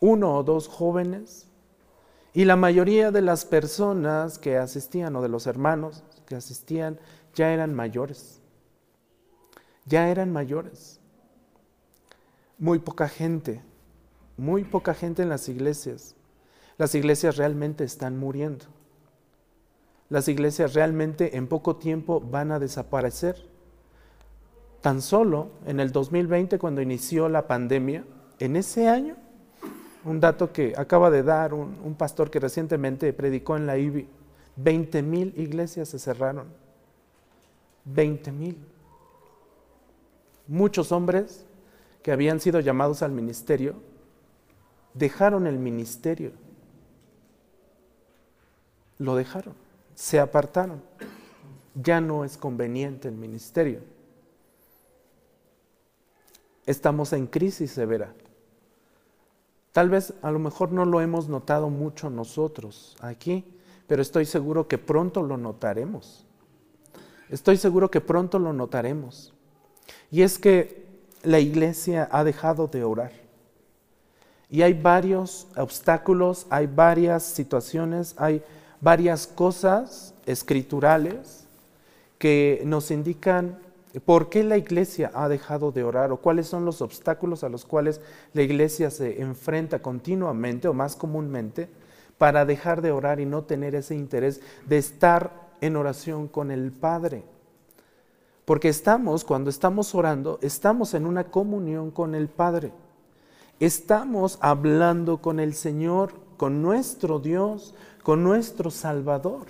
uno 0.00 0.36
o 0.36 0.42
dos 0.42 0.68
jóvenes, 0.68 1.48
y 2.32 2.44
la 2.44 2.56
mayoría 2.56 3.10
de 3.10 3.22
las 3.22 3.44
personas 3.44 4.38
que 4.38 4.58
asistían 4.58 5.16
o 5.16 5.22
de 5.22 5.28
los 5.28 5.46
hermanos 5.46 6.04
que 6.26 6.36
asistían 6.36 7.00
ya 7.34 7.52
eran 7.52 7.74
mayores, 7.74 8.40
ya 9.86 10.10
eran 10.10 10.32
mayores. 10.32 11.00
Muy 12.58 12.78
poca 12.78 13.08
gente, 13.08 13.62
muy 14.36 14.64
poca 14.64 14.94
gente 14.94 15.22
en 15.22 15.28
las 15.28 15.48
iglesias. 15.48 16.14
Las 16.78 16.94
iglesias 16.94 17.36
realmente 17.36 17.84
están 17.84 18.18
muriendo. 18.18 18.66
Las 20.08 20.28
iglesias 20.28 20.74
realmente 20.74 21.36
en 21.36 21.48
poco 21.48 21.76
tiempo 21.76 22.20
van 22.20 22.52
a 22.52 22.58
desaparecer 22.58 23.55
Tan 24.80 25.02
solo 25.02 25.50
en 25.66 25.80
el 25.80 25.92
2020, 25.92 26.58
cuando 26.58 26.80
inició 26.80 27.28
la 27.28 27.46
pandemia, 27.46 28.04
en 28.38 28.56
ese 28.56 28.88
año, 28.88 29.16
un 30.04 30.20
dato 30.20 30.52
que 30.52 30.74
acaba 30.76 31.10
de 31.10 31.22
dar 31.22 31.54
un, 31.54 31.94
pastor 31.98 32.30
que 32.30 32.38
recientemente 32.38 33.12
predicó 33.12 33.56
en 33.56 33.66
la 33.66 33.78
IBI, 33.78 34.08
20 34.56 35.02
mil 35.02 35.34
iglesias 35.36 35.88
se 35.88 35.98
cerraron. 35.98 36.46
20 37.84 38.32
mil. 38.32 38.58
Muchos 40.46 40.92
hombres 40.92 41.44
que 42.02 42.12
habían 42.12 42.40
sido 42.40 42.60
llamados 42.60 43.02
al 43.02 43.12
ministerio 43.12 43.74
dejaron 44.94 45.46
el 45.46 45.58
ministerio. 45.58 46.32
Lo 48.98 49.16
dejaron, 49.16 49.54
se 49.94 50.20
apartaron. 50.20 50.82
Ya 51.74 52.00
no 52.00 52.24
es 52.24 52.36
conveniente 52.36 53.08
el 53.08 53.16
ministerio 53.16 53.95
estamos 56.66 57.12
en 57.12 57.26
crisis 57.26 57.70
severa. 57.70 58.12
Tal 59.72 59.88
vez 59.90 60.14
a 60.22 60.30
lo 60.30 60.38
mejor 60.38 60.72
no 60.72 60.84
lo 60.84 61.00
hemos 61.00 61.28
notado 61.28 61.70
mucho 61.70 62.10
nosotros 62.10 62.96
aquí, 63.00 63.44
pero 63.86 64.02
estoy 64.02 64.24
seguro 64.24 64.68
que 64.68 64.78
pronto 64.78 65.22
lo 65.22 65.36
notaremos. 65.36 66.26
Estoy 67.28 67.56
seguro 67.56 67.90
que 67.90 68.00
pronto 68.00 68.38
lo 68.38 68.52
notaremos. 68.52 69.34
Y 70.10 70.22
es 70.22 70.38
que 70.38 70.86
la 71.22 71.40
iglesia 71.40 72.08
ha 72.10 72.24
dejado 72.24 72.68
de 72.68 72.84
orar. 72.84 73.12
Y 74.48 74.62
hay 74.62 74.74
varios 74.74 75.48
obstáculos, 75.56 76.46
hay 76.50 76.66
varias 76.66 77.24
situaciones, 77.24 78.14
hay 78.16 78.42
varias 78.80 79.26
cosas 79.26 80.14
escriturales 80.24 81.46
que 82.18 82.62
nos 82.64 82.90
indican 82.90 83.58
¿Por 84.04 84.28
qué 84.28 84.44
la 84.44 84.58
iglesia 84.58 85.10
ha 85.14 85.28
dejado 85.28 85.72
de 85.72 85.82
orar 85.82 86.12
o 86.12 86.18
cuáles 86.18 86.46
son 86.46 86.64
los 86.64 86.82
obstáculos 86.82 87.44
a 87.44 87.48
los 87.48 87.64
cuales 87.64 88.00
la 88.34 88.42
iglesia 88.42 88.90
se 88.90 89.22
enfrenta 89.22 89.80
continuamente 89.80 90.68
o 90.68 90.74
más 90.74 90.96
comúnmente 90.96 91.68
para 92.18 92.44
dejar 92.44 92.82
de 92.82 92.92
orar 92.92 93.20
y 93.20 93.26
no 93.26 93.44
tener 93.44 93.74
ese 93.74 93.94
interés 93.94 94.40
de 94.66 94.78
estar 94.78 95.48
en 95.60 95.76
oración 95.76 96.28
con 96.28 96.50
el 96.50 96.72
Padre? 96.72 97.24
Porque 98.44 98.68
estamos, 98.68 99.24
cuando 99.24 99.50
estamos 99.50 99.94
orando, 99.94 100.38
estamos 100.42 100.94
en 100.94 101.06
una 101.06 101.24
comunión 101.24 101.90
con 101.90 102.14
el 102.14 102.28
Padre. 102.28 102.72
Estamos 103.58 104.38
hablando 104.40 105.22
con 105.22 105.40
el 105.40 105.54
Señor, 105.54 106.12
con 106.36 106.62
nuestro 106.62 107.18
Dios, 107.18 107.74
con 108.02 108.22
nuestro 108.22 108.70
Salvador. 108.70 109.46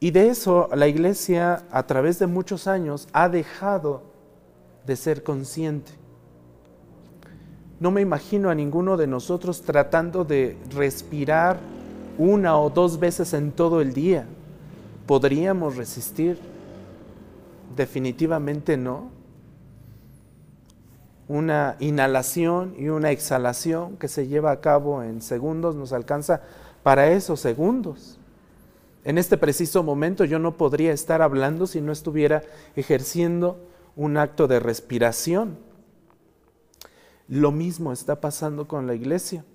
Y 0.00 0.10
de 0.12 0.28
eso 0.28 0.68
la 0.74 0.86
iglesia 0.86 1.64
a 1.70 1.86
través 1.86 2.18
de 2.18 2.26
muchos 2.26 2.66
años 2.66 3.08
ha 3.12 3.28
dejado 3.28 4.02
de 4.86 4.96
ser 4.96 5.22
consciente. 5.22 5.92
No 7.80 7.90
me 7.90 8.00
imagino 8.00 8.50
a 8.50 8.54
ninguno 8.54 8.96
de 8.96 9.06
nosotros 9.06 9.62
tratando 9.62 10.24
de 10.24 10.56
respirar 10.70 11.58
una 12.16 12.58
o 12.58 12.70
dos 12.70 12.98
veces 12.98 13.32
en 13.32 13.52
todo 13.52 13.80
el 13.80 13.92
día. 13.92 14.26
¿Podríamos 15.06 15.76
resistir? 15.76 16.38
definitivamente 17.78 18.76
no. 18.76 19.10
Una 21.28 21.76
inhalación 21.78 22.74
y 22.76 22.88
una 22.88 23.10
exhalación 23.10 23.96
que 23.96 24.08
se 24.08 24.26
lleva 24.26 24.50
a 24.50 24.60
cabo 24.60 25.02
en 25.02 25.22
segundos 25.22 25.74
nos 25.76 25.92
alcanza 25.92 26.42
para 26.82 27.10
esos 27.10 27.40
segundos. 27.40 28.18
En 29.08 29.16
este 29.16 29.38
preciso 29.38 29.82
momento 29.82 30.26
yo 30.26 30.38
no 30.38 30.58
podría 30.58 30.92
estar 30.92 31.22
hablando 31.22 31.66
si 31.66 31.80
no 31.80 31.92
estuviera 31.92 32.42
ejerciendo 32.76 33.58
un 33.96 34.18
acto 34.18 34.46
de 34.48 34.60
respiración. 34.60 35.56
Lo 37.26 37.50
mismo 37.50 37.94
está 37.94 38.20
pasando 38.20 38.68
con 38.68 38.86
la 38.86 38.94
iglesia. 38.94 39.46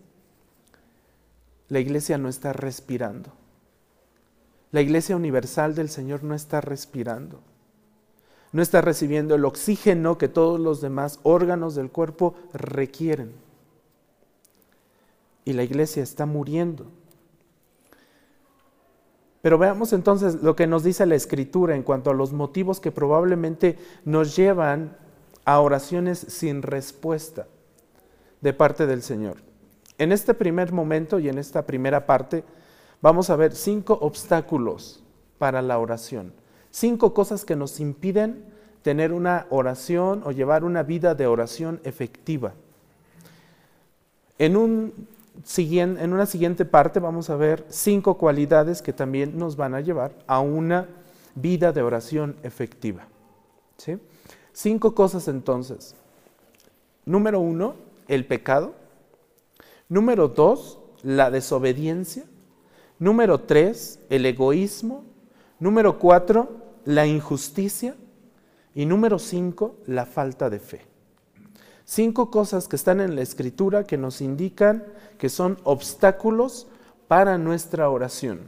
La 1.70 1.80
iglesia 1.80 2.18
no 2.18 2.30
está 2.30 2.52
respirando. 2.52 3.30
La 4.72 4.82
iglesia 4.82 5.16
universal 5.16 5.76
del 5.76 5.90
Señor 5.90 6.24
no 6.24 6.34
está 6.34 6.60
respirando. 6.60 7.40
No 8.54 8.64
está 8.64 8.82
recibiendo 8.82 9.36
el 9.36 9.46
oxígeno 9.46 10.18
que 10.18 10.30
todos 10.30 10.60
los 10.60 10.82
demás 10.82 11.20
órganos 11.22 11.76
del 11.76 11.92
cuerpo 11.92 12.34
requieren. 12.54 13.34
Y 15.46 15.54
la 15.54 15.62
iglesia 15.62 16.02
está 16.02 16.26
muriendo. 16.26 16.88
Pero 19.44 19.58
veamos 19.58 19.92
entonces 19.92 20.42
lo 20.42 20.56
que 20.56 20.68
nos 20.68 20.86
dice 20.86 21.06
la 21.06 21.16
escritura 21.16 21.76
en 21.76 21.84
cuanto 21.84 22.10
a 22.10 22.14
los 22.14 22.32
motivos 22.32 22.80
que 22.80 22.94
probablemente 22.94 23.78
nos 24.06 24.38
llevan 24.38 24.96
a 25.44 25.60
oraciones 25.60 26.18
sin 26.18 26.62
respuesta 26.62 27.48
de 28.40 28.54
parte 28.54 28.88
del 28.88 29.04
Señor. 29.04 29.36
En 29.98 30.14
este 30.14 30.34
primer 30.34 30.72
momento 30.72 31.20
y 31.20 31.28
en 31.28 31.38
esta 31.38 31.66
primera 31.66 32.06
parte 32.06 32.46
vamos 33.02 33.30
a 33.30 33.36
ver 33.36 33.54
cinco 33.54 33.98
obstáculos 34.00 35.04
para 35.40 35.62
la 35.62 35.78
oración, 35.78 36.32
cinco 36.72 37.14
cosas 37.14 37.44
que 37.44 37.58
nos 37.58 37.82
impiden 37.82 38.46
tener 38.82 39.12
una 39.12 39.46
oración 39.50 40.22
o 40.24 40.32
llevar 40.32 40.64
una 40.64 40.84
vida 40.84 41.16
de 41.16 41.28
oración 41.28 41.82
efectiva. 41.84 42.54
En 44.40 44.56
un 44.56 44.94
en 45.58 46.14
una 46.14 46.26
siguiente 46.26 46.66
parte 46.66 47.00
vamos 47.00 47.30
a 47.30 47.36
ver 47.36 47.66
cinco 47.70 48.18
cualidades 48.18 48.82
que 48.82 48.94
también 48.94 49.38
nos 49.38 49.56
van 49.56 49.74
a 49.74 49.82
llevar 49.82 50.14
a 50.28 50.40
una 50.40 50.88
vida 51.36 51.72
de 51.72 51.82
oración 51.82 52.36
efectiva. 52.44 53.08
¿sí? 53.78 53.98
Cinco 54.52 54.94
cosas 54.94 55.28
entonces. 55.28 55.96
Número 57.06 57.40
uno, 57.40 57.76
el 58.08 58.26
pecado. 58.26 58.74
Número 59.90 60.28
dos, 60.28 60.80
la 61.02 61.32
desobediencia. 61.32 62.24
Número 63.00 63.42
tres, 63.42 64.00
el 64.10 64.26
egoísmo. 64.26 65.04
Número 65.60 66.00
cuatro, 66.00 66.50
la 66.86 67.06
injusticia. 67.06 67.96
Y 68.76 68.86
número 68.86 69.20
cinco, 69.20 69.76
la 69.86 70.06
falta 70.06 70.50
de 70.50 70.60
fe. 70.60 70.93
Cinco 71.86 72.32
cosas 72.32 72.68
que 72.68 72.76
están 72.76 73.02
en 73.02 73.16
la 73.16 73.22
escritura 73.22 73.84
que 73.84 73.98
nos 73.98 74.22
indican 74.22 74.84
que 75.18 75.30
son 75.30 75.58
obstáculos 75.64 76.68
para 77.08 77.38
nuestra 77.38 77.90
oración, 77.90 78.40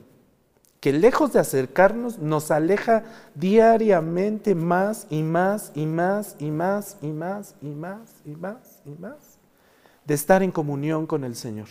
que 0.80 0.94
lejos 0.94 1.34
de 1.34 1.40
acercarnos 1.40 2.20
nos 2.20 2.52
aleja 2.52 3.04
diariamente 3.36 4.56
más 4.56 5.08
y 5.10 5.22
más 5.22 5.72
y 5.76 5.86
más 5.86 6.36
y 6.40 6.52
más 6.52 6.98
y 7.02 7.08
más 7.08 7.56
y 7.62 7.68
más 7.68 8.14
y 8.26 8.30
más 8.32 8.82
y 8.86 8.90
más 9.02 9.36
de 10.06 10.14
estar 10.14 10.44
en 10.44 10.52
comunión 10.52 11.06
con 11.08 11.24
el 11.24 11.36
Señor. 11.36 11.68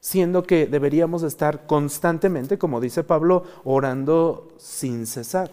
Siendo 0.00 0.44
que 0.44 0.66
deberíamos 0.66 1.22
estar 1.22 1.66
constantemente, 1.66 2.58
como 2.58 2.80
dice 2.80 3.02
Pablo, 3.02 3.44
orando 3.64 4.54
sin 4.58 5.06
cesar, 5.06 5.50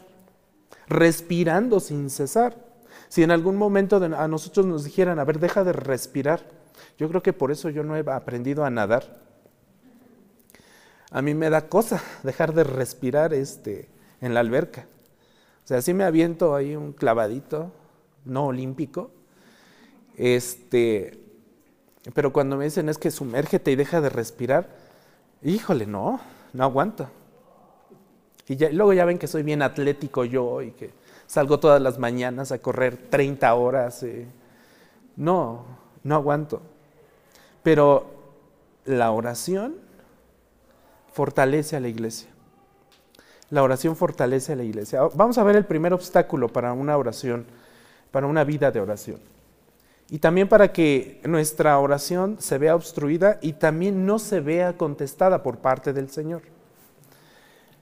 respirando 0.88 1.80
sin 1.80 2.10
cesar. 2.10 2.73
Si 3.14 3.22
en 3.22 3.30
algún 3.30 3.58
momento 3.58 3.98
a 3.98 4.28
nosotros 4.28 4.66
nos 4.66 4.86
dijeran, 4.86 5.20
a 5.20 5.24
ver, 5.24 5.38
deja 5.38 5.64
de 5.64 5.72
respirar, 5.72 6.48
yo 6.98 7.08
creo 7.10 7.22
que 7.22 7.32
por 7.32 7.52
eso 7.52 7.70
yo 7.70 7.84
no 7.84 7.96
he 7.96 8.00
aprendido 8.10 8.66
a 8.66 8.72
nadar. 8.72 9.22
A 11.12 11.22
mí 11.22 11.36
me 11.36 11.52
da 11.52 11.70
cosa 11.70 12.02
dejar 12.24 12.56
de 12.56 12.64
respirar 12.64 13.36
este, 13.36 13.88
en 14.20 14.34
la 14.34 14.40
alberca. 14.40 14.88
O 15.64 15.68
sea, 15.68 15.84
si 15.84 15.94
me 15.94 16.06
aviento 16.06 16.56
ahí 16.56 16.76
un 16.76 16.92
clavadito, 16.92 17.72
no 18.26 18.48
olímpico, 18.48 19.12
este, 20.18 21.20
pero 22.16 22.34
cuando 22.34 22.58
me 22.58 22.66
dicen 22.66 22.90
es 22.90 22.98
que 22.98 23.12
sumérgete 23.12 23.70
y 23.70 23.76
deja 23.76 24.02
de 24.02 24.10
respirar, 24.10 24.76
híjole, 25.44 25.86
no, 25.86 26.20
no 26.52 26.64
aguanto. 26.64 27.12
Y, 28.48 28.54
y 28.54 28.72
luego 28.72 28.92
ya 28.92 29.06
ven 29.06 29.20
que 29.20 29.28
soy 29.28 29.44
bien 29.44 29.62
atlético 29.62 30.26
yo 30.26 30.64
y 30.64 30.72
que 30.72 31.03
salgo 31.34 31.60
todas 31.60 31.82
las 31.82 31.98
mañanas 31.98 32.52
a 32.52 32.60
correr 32.60 32.96
30 33.10 33.52
horas. 33.56 34.04
Eh. 34.04 34.28
No, 35.16 35.66
no 36.04 36.14
aguanto. 36.14 36.62
Pero 37.64 38.06
la 38.86 39.10
oración 39.10 39.78
fortalece 41.12 41.76
a 41.76 41.80
la 41.80 41.88
iglesia. 41.88 42.30
La 43.50 43.64
oración 43.64 43.96
fortalece 43.96 44.54
a 44.54 44.56
la 44.56 44.64
iglesia. 44.64 45.02
Vamos 45.16 45.40
a 45.40 45.44
ver 45.44 45.56
el 45.56 45.66
primer 45.66 45.92
obstáculo 45.92 46.50
para 46.50 46.72
una 46.72 46.96
oración, 46.98 47.48
para 48.12 48.28
una 48.28 48.44
vida 48.44 48.70
de 48.70 48.82
oración. 48.82 49.18
Y 50.12 50.20
también 50.20 50.48
para 50.48 50.72
que 50.72 51.20
nuestra 51.24 51.80
oración 51.80 52.36
se 52.40 52.60
vea 52.60 52.76
obstruida 52.76 53.40
y 53.42 53.54
también 53.54 54.06
no 54.06 54.20
se 54.20 54.40
vea 54.40 54.78
contestada 54.78 55.42
por 55.42 55.58
parte 55.58 55.94
del 55.94 56.12
Señor. 56.12 56.44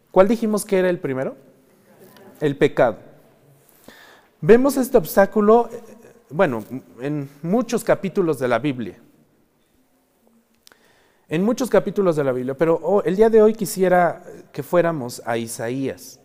¿Cuál 0.09 0.29
dijimos 0.29 0.63
que 0.63 0.79
era 0.79 0.89
el 0.89 0.99
primero? 0.99 1.35
El 2.39 2.57
pecado. 2.57 3.10
Vemos 4.43 4.75
este 4.75 4.97
obstáculo, 4.97 5.69
eh, 5.71 5.79
bueno, 6.31 6.65
en 6.99 7.29
muchos 7.43 7.83
capítulos 7.83 8.39
de 8.39 8.47
la 8.47 8.57
Biblia. 8.57 8.97
En 11.29 11.43
muchos 11.43 11.69
capítulos 11.69 12.15
de 12.15 12.23
la 12.23 12.31
Biblia, 12.31 12.55
pero 12.57 12.79
oh, 12.81 13.03
el 13.03 13.15
día 13.15 13.29
de 13.29 13.39
hoy 13.39 13.53
quisiera 13.53 14.23
que 14.51 14.63
fuéramos 14.63 15.21
a 15.25 15.37
Isaías. 15.37 16.19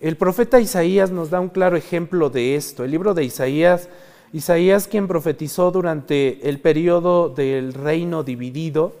El 0.00 0.16
profeta 0.16 0.58
Isaías 0.58 1.12
nos 1.12 1.30
da 1.30 1.38
un 1.38 1.48
claro 1.48 1.76
ejemplo 1.76 2.28
de 2.28 2.56
esto. 2.56 2.82
El 2.82 2.90
libro 2.90 3.14
de 3.14 3.22
Isaías, 3.22 3.88
Isaías 4.32 4.88
quien 4.88 5.06
profetizó 5.06 5.70
durante 5.70 6.48
el 6.48 6.58
periodo 6.58 7.28
del 7.28 7.72
reino 7.72 8.24
dividido, 8.24 8.92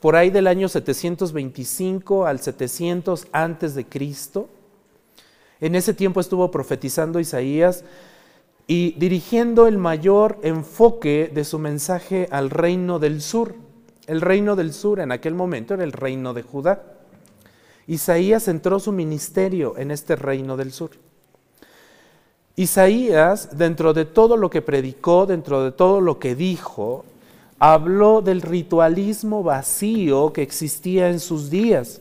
por 0.00 0.16
ahí 0.16 0.30
del 0.30 0.46
año 0.46 0.70
725 0.70 2.24
al 2.24 2.40
700 2.40 3.26
antes 3.30 3.74
de 3.74 3.84
Cristo. 3.84 4.48
En 5.62 5.76
ese 5.76 5.94
tiempo 5.94 6.20
estuvo 6.20 6.50
profetizando 6.50 7.20
Isaías 7.20 7.84
y 8.66 8.96
dirigiendo 8.98 9.68
el 9.68 9.78
mayor 9.78 10.40
enfoque 10.42 11.30
de 11.32 11.44
su 11.44 11.60
mensaje 11.60 12.26
al 12.32 12.50
reino 12.50 12.98
del 12.98 13.22
sur. 13.22 13.54
El 14.08 14.20
reino 14.20 14.56
del 14.56 14.72
sur 14.72 14.98
en 14.98 15.12
aquel 15.12 15.34
momento 15.34 15.74
era 15.74 15.84
el 15.84 15.92
reino 15.92 16.34
de 16.34 16.42
Judá. 16.42 16.82
Isaías 17.86 18.48
entró 18.48 18.80
su 18.80 18.90
ministerio 18.90 19.78
en 19.78 19.92
este 19.92 20.16
reino 20.16 20.56
del 20.56 20.72
sur. 20.72 20.90
Isaías, 22.56 23.56
dentro 23.56 23.94
de 23.94 24.04
todo 24.04 24.36
lo 24.36 24.50
que 24.50 24.62
predicó, 24.62 25.26
dentro 25.26 25.62
de 25.62 25.70
todo 25.70 26.00
lo 26.00 26.18
que 26.18 26.34
dijo, 26.34 27.04
habló 27.60 28.20
del 28.20 28.42
ritualismo 28.42 29.44
vacío 29.44 30.32
que 30.32 30.42
existía 30.42 31.08
en 31.08 31.20
sus 31.20 31.50
días. 31.50 32.00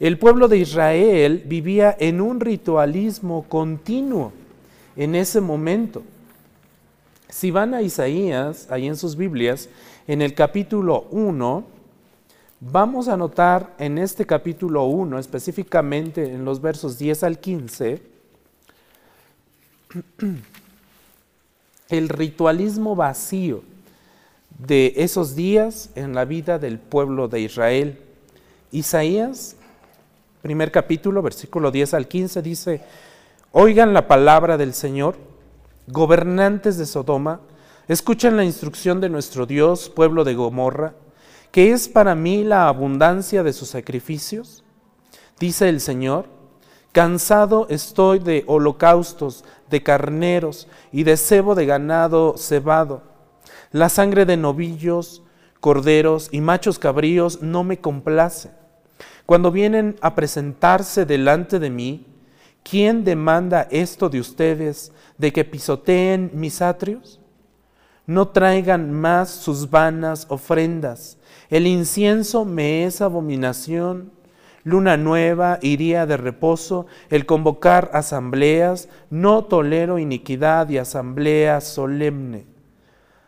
El 0.00 0.18
pueblo 0.18 0.48
de 0.48 0.58
Israel 0.58 1.42
vivía 1.46 1.96
en 1.98 2.20
un 2.20 2.40
ritualismo 2.40 3.44
continuo 3.48 4.32
en 4.96 5.14
ese 5.14 5.40
momento. 5.40 6.02
Si 7.28 7.50
van 7.50 7.74
a 7.74 7.82
Isaías, 7.82 8.66
ahí 8.70 8.86
en 8.86 8.96
sus 8.96 9.16
Biblias, 9.16 9.68
en 10.06 10.20
el 10.20 10.34
capítulo 10.34 11.06
1, 11.10 11.64
vamos 12.60 13.08
a 13.08 13.16
notar 13.16 13.74
en 13.78 13.98
este 13.98 14.26
capítulo 14.26 14.84
1, 14.84 15.18
específicamente 15.18 16.24
en 16.24 16.44
los 16.44 16.60
versos 16.60 16.98
10 16.98 17.22
al 17.22 17.38
15, 17.38 18.02
el 21.88 22.08
ritualismo 22.08 22.96
vacío 22.96 23.62
de 24.58 24.92
esos 24.96 25.36
días 25.36 25.90
en 25.94 26.14
la 26.14 26.24
vida 26.24 26.58
del 26.58 26.78
pueblo 26.78 27.28
de 27.28 27.40
Israel. 27.40 27.98
Isaías 28.72 29.56
primer 30.44 30.70
capítulo, 30.70 31.22
versículo 31.22 31.70
10 31.70 31.94
al 31.94 32.06
15, 32.06 32.42
dice, 32.42 32.82
oigan 33.50 33.94
la 33.94 34.06
palabra 34.06 34.58
del 34.58 34.74
Señor, 34.74 35.16
gobernantes 35.86 36.76
de 36.76 36.84
Sodoma, 36.84 37.40
escuchen 37.88 38.36
la 38.36 38.44
instrucción 38.44 39.00
de 39.00 39.08
nuestro 39.08 39.46
Dios, 39.46 39.88
pueblo 39.88 40.22
de 40.22 40.34
Gomorra, 40.34 40.92
que 41.50 41.72
es 41.72 41.88
para 41.88 42.14
mí 42.14 42.44
la 42.44 42.68
abundancia 42.68 43.42
de 43.42 43.54
sus 43.54 43.70
sacrificios. 43.70 44.64
Dice 45.40 45.70
el 45.70 45.80
Señor, 45.80 46.26
cansado 46.92 47.66
estoy 47.70 48.18
de 48.18 48.44
holocaustos, 48.46 49.46
de 49.70 49.82
carneros 49.82 50.68
y 50.92 51.04
de 51.04 51.16
cebo 51.16 51.54
de 51.54 51.64
ganado 51.64 52.36
cebado. 52.36 53.00
La 53.72 53.88
sangre 53.88 54.26
de 54.26 54.36
novillos, 54.36 55.22
corderos 55.60 56.28
y 56.32 56.42
machos 56.42 56.78
cabríos 56.78 57.40
no 57.40 57.64
me 57.64 57.80
complace 57.80 58.50
cuando 59.26 59.50
vienen 59.50 59.96
a 60.00 60.14
presentarse 60.14 61.06
delante 61.06 61.58
de 61.58 61.70
mí, 61.70 62.06
¿quién 62.62 63.04
demanda 63.04 63.66
esto 63.70 64.08
de 64.08 64.20
ustedes, 64.20 64.92
de 65.16 65.32
que 65.32 65.44
pisoteen 65.44 66.30
mis 66.34 66.60
atrios? 66.60 67.20
No 68.06 68.28
traigan 68.28 68.92
más 68.92 69.30
sus 69.30 69.70
vanas 69.70 70.26
ofrendas. 70.28 71.16
El 71.48 71.66
incienso 71.66 72.44
me 72.44 72.84
es 72.84 73.00
abominación. 73.00 74.12
Luna 74.62 74.96
nueva, 74.96 75.58
iría 75.62 76.04
de 76.06 76.16
reposo, 76.16 76.86
el 77.10 77.26
convocar 77.26 77.90
asambleas, 77.94 78.88
no 79.10 79.44
tolero 79.44 79.98
iniquidad 79.98 80.68
y 80.68 80.78
asamblea 80.78 81.60
solemne. 81.60 82.46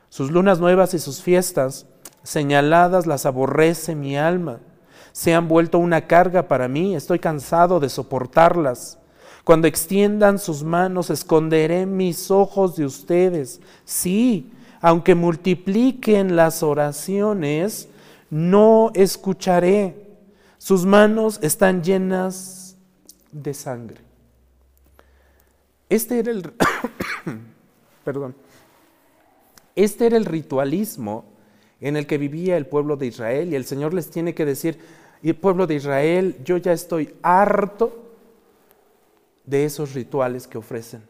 Sus 0.08 0.30
lunas 0.30 0.60
nuevas 0.60 0.94
y 0.94 0.98
sus 0.98 1.22
fiestas 1.22 1.86
señaladas 2.22 3.06
las 3.06 3.26
aborrece 3.26 3.94
mi 3.94 4.16
alma. 4.16 4.60
Se 5.16 5.32
han 5.32 5.48
vuelto 5.48 5.78
una 5.78 6.06
carga 6.06 6.46
para 6.46 6.68
mí, 6.68 6.94
estoy 6.94 7.18
cansado 7.18 7.80
de 7.80 7.88
soportarlas. 7.88 8.98
Cuando 9.44 9.66
extiendan 9.66 10.38
sus 10.38 10.62
manos, 10.62 11.08
esconderé 11.08 11.86
mis 11.86 12.30
ojos 12.30 12.76
de 12.76 12.84
ustedes. 12.84 13.62
Sí, 13.86 14.52
aunque 14.82 15.14
multipliquen 15.14 16.36
las 16.36 16.62
oraciones, 16.62 17.88
no 18.28 18.90
escucharé. 18.92 20.18
Sus 20.58 20.84
manos 20.84 21.38
están 21.40 21.82
llenas 21.82 22.76
de 23.32 23.54
sangre. 23.54 24.02
Este 25.88 26.18
era 26.18 26.30
el 26.30 26.42
perdón. 28.04 28.34
Este 29.76 30.08
era 30.08 30.18
el 30.18 30.26
ritualismo 30.26 31.24
en 31.80 31.96
el 31.96 32.06
que 32.06 32.18
vivía 32.18 32.58
el 32.58 32.66
pueblo 32.66 32.98
de 32.98 33.06
Israel 33.06 33.50
y 33.50 33.56
el 33.56 33.64
Señor 33.64 33.94
les 33.94 34.10
tiene 34.10 34.34
que 34.34 34.44
decir, 34.44 34.78
y 35.22 35.30
el 35.30 35.36
pueblo 35.36 35.66
de 35.66 35.74
Israel, 35.74 36.36
yo 36.44 36.56
ya 36.56 36.72
estoy 36.72 37.14
harto 37.22 38.04
de 39.44 39.64
esos 39.64 39.94
rituales 39.94 40.46
que 40.46 40.58
ofrecen. 40.58 41.02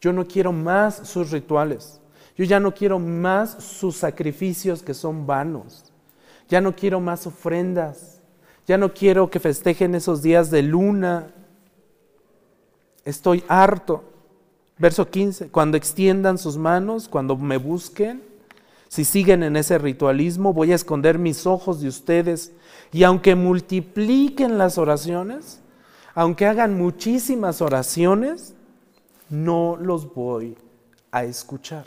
Yo 0.00 0.12
no 0.12 0.26
quiero 0.26 0.52
más 0.52 1.08
sus 1.08 1.30
rituales. 1.30 2.00
Yo 2.36 2.44
ya 2.44 2.58
no 2.58 2.72
quiero 2.72 2.98
más 2.98 3.62
sus 3.62 3.96
sacrificios 3.96 4.82
que 4.82 4.94
son 4.94 5.26
vanos. 5.26 5.92
Ya 6.48 6.60
no 6.60 6.74
quiero 6.74 7.00
más 7.00 7.26
ofrendas. 7.26 8.20
Ya 8.66 8.78
no 8.78 8.94
quiero 8.94 9.30
que 9.30 9.40
festejen 9.40 9.94
esos 9.94 10.22
días 10.22 10.50
de 10.50 10.62
luna. 10.62 11.34
Estoy 13.04 13.44
harto. 13.48 14.04
Verso 14.78 15.10
15, 15.10 15.50
cuando 15.50 15.76
extiendan 15.76 16.38
sus 16.38 16.56
manos, 16.56 17.06
cuando 17.06 17.36
me 17.36 17.58
busquen, 17.58 18.22
si 18.88 19.04
siguen 19.04 19.42
en 19.42 19.56
ese 19.56 19.76
ritualismo, 19.76 20.54
voy 20.54 20.72
a 20.72 20.74
esconder 20.74 21.18
mis 21.18 21.46
ojos 21.46 21.82
de 21.82 21.88
ustedes. 21.88 22.52
Y 22.92 23.04
aunque 23.04 23.34
multipliquen 23.34 24.58
las 24.58 24.78
oraciones, 24.78 25.60
aunque 26.14 26.46
hagan 26.46 26.76
muchísimas 26.76 27.62
oraciones, 27.62 28.54
no 29.28 29.76
los 29.76 30.12
voy 30.12 30.56
a 31.12 31.24
escuchar. 31.24 31.86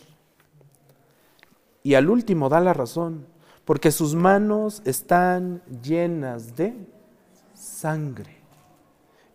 Y 1.84 1.96
al 1.96 2.10
último 2.10 2.48
da 2.48 2.62
la 2.62 2.74
razón, 2.74 3.26
porque 3.66 3.92
sus 3.92 4.16
manos 4.16 4.82
están 4.86 5.62
llenas 5.82 6.56
de 6.56 6.74
sangre. 7.54 8.38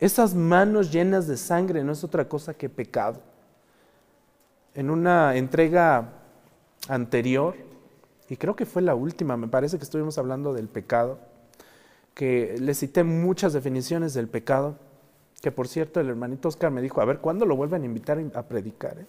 Esas 0.01 0.35
manos 0.35 0.91
llenas 0.91 1.27
de 1.27 1.37
sangre 1.37 1.85
no 1.85 1.93
es 1.93 2.05
otra 2.05 2.29
cosa 2.29 2.55
que 2.55 2.69
pecado. 2.69 3.21
En 4.75 4.91
una 4.91 5.37
entrega 5.37 6.13
anterior, 6.89 7.57
y 8.29 8.37
creo 8.37 8.55
que 8.55 8.65
fue 8.65 8.81
la 8.81 8.95
última, 8.95 9.37
me 9.37 9.49
parece 9.49 9.77
que 9.77 9.85
estuvimos 9.85 10.17
hablando 10.19 10.53
del 10.53 10.69
pecado, 10.69 11.19
que 12.19 12.57
le 12.59 12.75
cité 12.75 13.05
muchas 13.05 13.53
definiciones 13.53 14.13
del 14.13 14.27
pecado, 14.27 14.75
que 15.41 15.53
por 15.53 15.69
cierto 15.69 16.01
el 16.01 16.09
hermanito 16.09 16.49
Oscar 16.49 16.73
me 16.73 16.83
dijo, 16.83 17.01
a 17.01 17.05
ver, 17.05 17.19
¿cuándo 17.19 17.47
lo 17.47 17.55
vuelven 17.55 17.83
a 17.83 17.85
invitar 17.85 18.21
a 18.35 18.43
predicar? 18.43 18.99
Eh? 18.99 19.07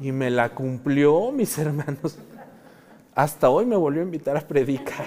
Y 0.00 0.12
me 0.12 0.30
la 0.30 0.50
cumplió, 0.50 1.32
mis 1.32 1.58
hermanos. 1.58 2.16
Hasta 3.16 3.50
hoy 3.50 3.66
me 3.66 3.74
volvió 3.74 4.02
a 4.02 4.04
invitar 4.04 4.36
a 4.36 4.40
predicar. 4.40 5.04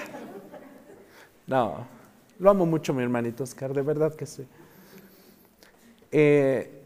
No, 1.48 1.88
lo 2.38 2.50
amo 2.50 2.66
mucho 2.66 2.94
mi 2.94 3.02
hermanito 3.02 3.46
Oscar, 3.46 3.74
de 3.74 3.82
verdad 3.82 4.14
que 4.14 4.26
sí. 4.26 4.46
Eh, 6.12 6.82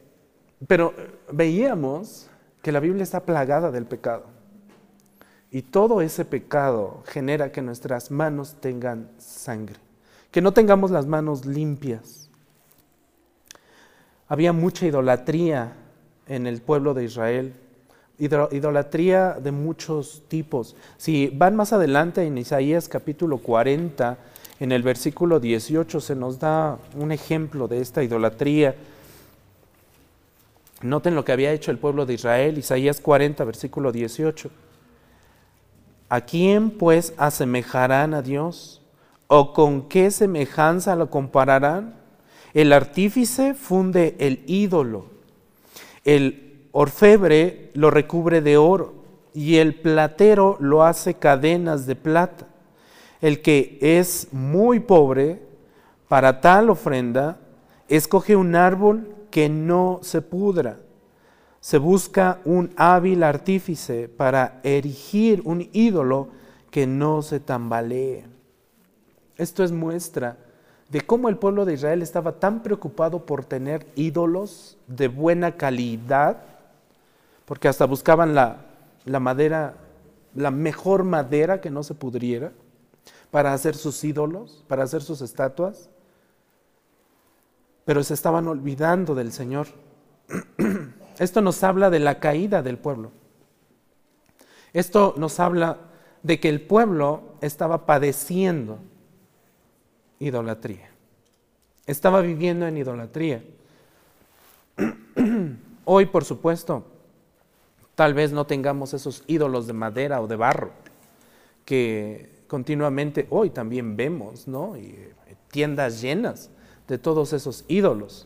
pero 0.68 0.94
veíamos 1.32 2.30
que 2.62 2.72
la 2.72 2.80
Biblia 2.80 3.02
está 3.02 3.22
plagada 3.22 3.72
del 3.72 3.86
pecado. 3.86 4.26
Y 5.50 5.64
todo 5.64 6.02
ese 6.02 6.24
pecado 6.24 7.02
genera 7.08 7.52
que 7.52 7.64
nuestras 7.64 8.12
manos 8.12 8.58
tengan 8.62 9.10
sangre, 9.18 9.78
que 10.32 10.42
no 10.42 10.54
tengamos 10.54 10.92
las 10.92 11.06
manos 11.06 11.46
limpias. 11.46 12.30
Había 14.28 14.54
mucha 14.54 14.86
idolatría 14.86 15.74
en 16.28 16.46
el 16.46 16.62
pueblo 16.62 16.94
de 16.94 17.06
Israel, 17.06 17.54
idolatría 18.18 19.38
de 19.42 19.52
muchos 19.52 20.24
tipos. 20.28 20.76
Si 20.98 21.28
van 21.28 21.56
más 21.56 21.74
adelante 21.74 22.24
en 22.24 22.38
Isaías 22.38 22.88
capítulo 22.88 23.40
40, 23.40 24.18
en 24.60 24.72
el 24.72 24.84
versículo 24.84 25.40
18 25.40 26.02
se 26.02 26.16
nos 26.16 26.38
da 26.38 26.78
un 26.96 27.12
ejemplo 27.12 27.68
de 27.68 27.82
esta 27.82 28.04
idolatría. 28.04 28.76
Noten 30.82 31.16
lo 31.16 31.26
que 31.26 31.32
había 31.32 31.52
hecho 31.52 31.72
el 31.72 31.80
pueblo 31.80 32.06
de 32.06 32.14
Israel, 32.14 32.58
Isaías 32.58 33.00
40, 33.00 33.44
versículo 33.46 33.92
18. 33.92 34.52
¿A 36.10 36.22
quién 36.22 36.72
pues 36.72 37.14
asemejarán 37.18 38.14
a 38.14 38.22
Dios? 38.22 38.79
¿O 39.30 39.54
con 39.54 39.88
qué 39.88 40.12
semejanza 40.12 40.98
lo 40.98 41.10
compararán? 41.10 41.96
El 42.54 42.74
artífice 42.74 43.54
funde 43.54 44.18
el 44.20 44.44
ídolo, 44.48 45.06
el 46.04 46.68
orfebre 46.74 47.72
lo 47.74 47.90
recubre 47.90 48.42
de 48.42 48.58
oro 48.58 48.96
y 49.34 49.56
el 49.56 49.76
platero 49.76 50.58
lo 50.60 50.84
hace 50.84 51.14
cadenas 51.14 51.86
de 51.86 51.96
plata. 51.96 52.48
El 53.22 53.42
que 53.42 53.78
es 53.82 54.28
muy 54.34 54.82
pobre 54.82 55.42
para 56.10 56.42
tal 56.42 56.70
ofrenda, 56.70 57.40
escoge 57.88 58.36
un 58.36 58.56
árbol 58.56 59.08
que 59.32 59.48
no 59.48 60.00
se 60.02 60.22
pudra 60.22 60.80
se 61.62 61.78
busca 61.78 62.40
un 62.46 62.72
hábil 62.78 63.24
artífice 63.24 64.08
para 64.08 64.62
erigir 64.64 65.42
un 65.44 65.68
ídolo 65.74 66.30
que 66.72 66.88
no 66.88 67.22
se 67.22 67.40
tambalee. 67.40 68.39
Esto 69.40 69.64
es 69.64 69.72
muestra 69.72 70.36
de 70.90 71.00
cómo 71.00 71.30
el 71.30 71.38
pueblo 71.38 71.64
de 71.64 71.74
Israel 71.74 72.02
estaba 72.02 72.34
tan 72.34 72.62
preocupado 72.62 73.26
por 73.26 73.46
tener 73.46 73.88
ídolos 73.96 74.78
de 74.86 75.08
buena 75.08 75.56
calidad, 75.56 76.42
porque 77.46 77.70
hasta 77.70 77.86
buscaban 77.86 78.36
la, 78.36 78.58
madera, 79.06 79.76
la 80.36 80.52
mejor 80.52 81.06
madera 81.06 81.62
que 81.62 81.70
no 81.70 81.84
se 81.84 81.94
pudriera, 81.94 82.52
para 83.32 83.54
hacer 83.54 83.76
sus 83.76 84.04
ídolos, 84.04 84.66
para 84.68 84.84
hacer 84.84 85.02
sus 85.02 85.22
estatuas, 85.22 85.90
pero 87.86 88.04
se 88.04 88.16
estaban 88.16 88.46
olvidando 88.46 89.16
del 89.16 89.32
Señor. 89.32 89.68
Esto 91.18 91.40
nos 91.40 91.64
habla 91.64 91.90
de 91.90 92.00
la 92.00 92.20
caída 92.20 92.62
del 92.62 92.78
pueblo. 92.78 93.12
Esto 94.74 95.14
nos 95.16 95.40
habla 95.40 95.78
de 96.24 96.42
que 96.42 96.50
el 96.50 96.60
pueblo 96.60 97.36
estaba 97.40 97.86
padeciendo 97.86 98.80
idolatría. 100.20 100.90
Estaba 101.86 102.22
viviendo 102.22 102.68
en 102.68 102.78
idolatría. 102.78 103.44
Hoy, 105.86 106.06
por 106.06 106.24
supuesto, 106.24 106.84
tal 107.96 108.14
vez 108.14 108.32
no 108.32 108.46
tengamos 108.46 108.94
esos 108.94 109.24
ídolos 109.28 109.66
de 109.68 109.74
madera 109.74 110.22
o 110.22 110.28
de 110.28 110.36
barro 110.36 110.72
que 111.70 112.32
continuamente 112.48 113.28
hoy 113.30 113.52
también 113.52 113.96
vemos, 113.96 114.48
¿no? 114.48 114.76
Eh, 114.76 115.14
tiendas 115.52 116.02
llenas 116.02 116.50
de 116.88 116.98
todos 116.98 117.32
esos 117.32 117.64
ídolos. 117.68 118.26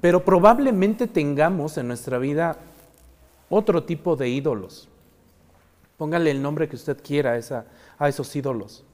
Pero 0.00 0.24
probablemente 0.24 1.08
tengamos 1.08 1.76
en 1.76 1.88
nuestra 1.88 2.18
vida 2.18 2.56
otro 3.50 3.82
tipo 3.82 4.14
de 4.14 4.28
ídolos. 4.28 4.88
Póngale 5.96 6.30
el 6.30 6.42
nombre 6.42 6.68
que 6.68 6.76
usted 6.76 7.00
quiera 7.02 7.38
a, 7.98 8.08
esos 8.08 8.34
ídolos. 8.36 8.84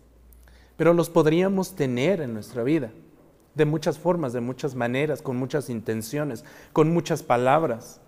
Pero 0.77 0.93
los 0.93 1.09
podríamos 1.09 1.75
tener 1.75 2.21
en 2.21 2.35
nuestra 2.35 2.63
vida, 2.63 2.91
de 3.55 3.65
muchas 3.65 3.99
formas, 3.99 4.33
de 4.33 4.41
muchas 4.41 4.75
maneras, 4.75 5.23
con 5.23 5.37
muchas 5.37 5.71
intenciones, 5.71 6.45
con 6.73 6.93
muchas 6.93 7.23
palabras. 7.23 8.01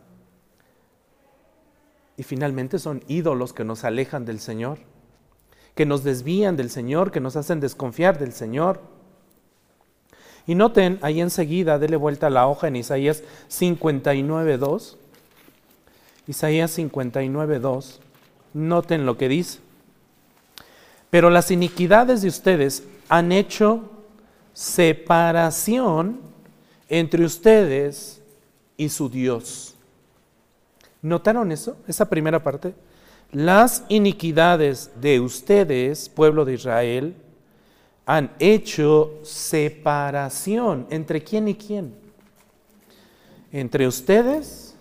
Y 2.17 2.23
finalmente 2.23 2.79
son 2.79 3.03
ídolos 3.09 3.53
que 3.53 3.65
nos 3.65 3.85
alejan 3.85 4.25
del 4.25 4.41
Señor, 4.41 4.79
que 5.75 5.87
nos 5.87 6.05
desvían 6.05 6.57
del 6.57 6.71
Señor, 6.71 7.11
que 7.11 7.21
nos 7.21 7.37
hacen 7.37 7.61
desconfiar 7.61 8.19
del 8.19 8.33
Señor. 8.33 8.81
Y 10.47 10.55
noten 10.55 10.99
ahí 11.03 11.21
enseguida, 11.21 11.79
dele 11.79 11.97
vuelta 11.97 12.27
a 12.27 12.31
la 12.31 12.47
hoja 12.47 12.69
en 12.69 12.77
Isaías 12.77 13.23
59.2. 13.49 14.97
Isaías 16.27 16.79
59.2. 16.79 18.01
Noten 18.55 19.07
lo 19.07 19.17
que 19.17 19.29
dice. 19.29 19.59
Pero 21.11 21.31
las 21.31 21.51
iniquidades 21.51 22.23
de 22.23 22.29
ustedes 22.29 22.85
han 23.09 23.33
hecho 23.33 23.91
separación 24.53 26.21
entre 26.89 27.25
ustedes 27.25 28.23
y 28.77 28.89
su 28.89 29.09
Dios. 29.09 29.75
¿Notaron 31.01 31.53
eso? 31.53 31.77
Esa 31.89 32.09
primera 32.09 32.43
parte. 32.43 32.75
Las 33.33 33.85
iniquidades 33.89 34.91
de 35.01 35.21
ustedes, 35.21 36.09
pueblo 36.09 36.45
de 36.45 36.55
Israel, 36.55 37.15
han 38.05 38.31
hecho 38.39 39.19
separación 39.23 40.87
entre 40.91 41.25
quién 41.25 41.49
y 41.49 41.55
quién. 41.55 41.95
Entre 43.53 43.87
ustedes 43.87 44.75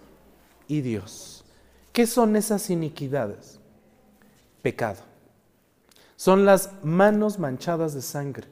y 0.68 0.82
Dios. 0.82 1.46
¿Qué 1.94 2.06
son 2.08 2.36
esas 2.36 2.70
iniquidades? 2.70 3.61
Pecado. 4.62 5.00
Son 6.16 6.46
las 6.46 6.72
manos 6.84 7.40
manchadas 7.40 7.94
de 7.94 8.02
sangre. 8.02 8.48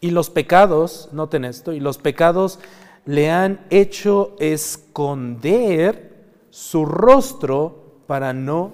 Y 0.00 0.10
los 0.10 0.30
pecados, 0.30 1.08
noten 1.12 1.44
esto, 1.44 1.72
y 1.72 1.80
los 1.80 1.98
pecados 1.98 2.58
le 3.06 3.30
han 3.30 3.64
hecho 3.70 4.36
esconder 4.38 6.14
su 6.50 6.84
rostro 6.84 8.02
para 8.06 8.32
no 8.32 8.72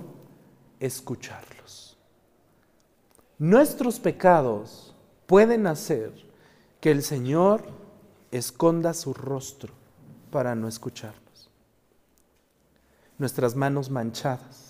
escucharlos. 0.78 1.96
Nuestros 3.38 4.00
pecados 4.00 4.94
pueden 5.26 5.66
hacer 5.66 6.12
que 6.80 6.90
el 6.90 7.02
Señor 7.02 7.64
esconda 8.30 8.92
su 8.94 9.14
rostro 9.14 9.72
para 10.30 10.54
no 10.54 10.68
escucharlos. 10.68 11.50
Nuestras 13.18 13.54
manos 13.54 13.90
manchadas, 13.90 14.69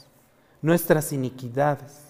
nuestras 0.62 1.12
iniquidades. 1.12 2.04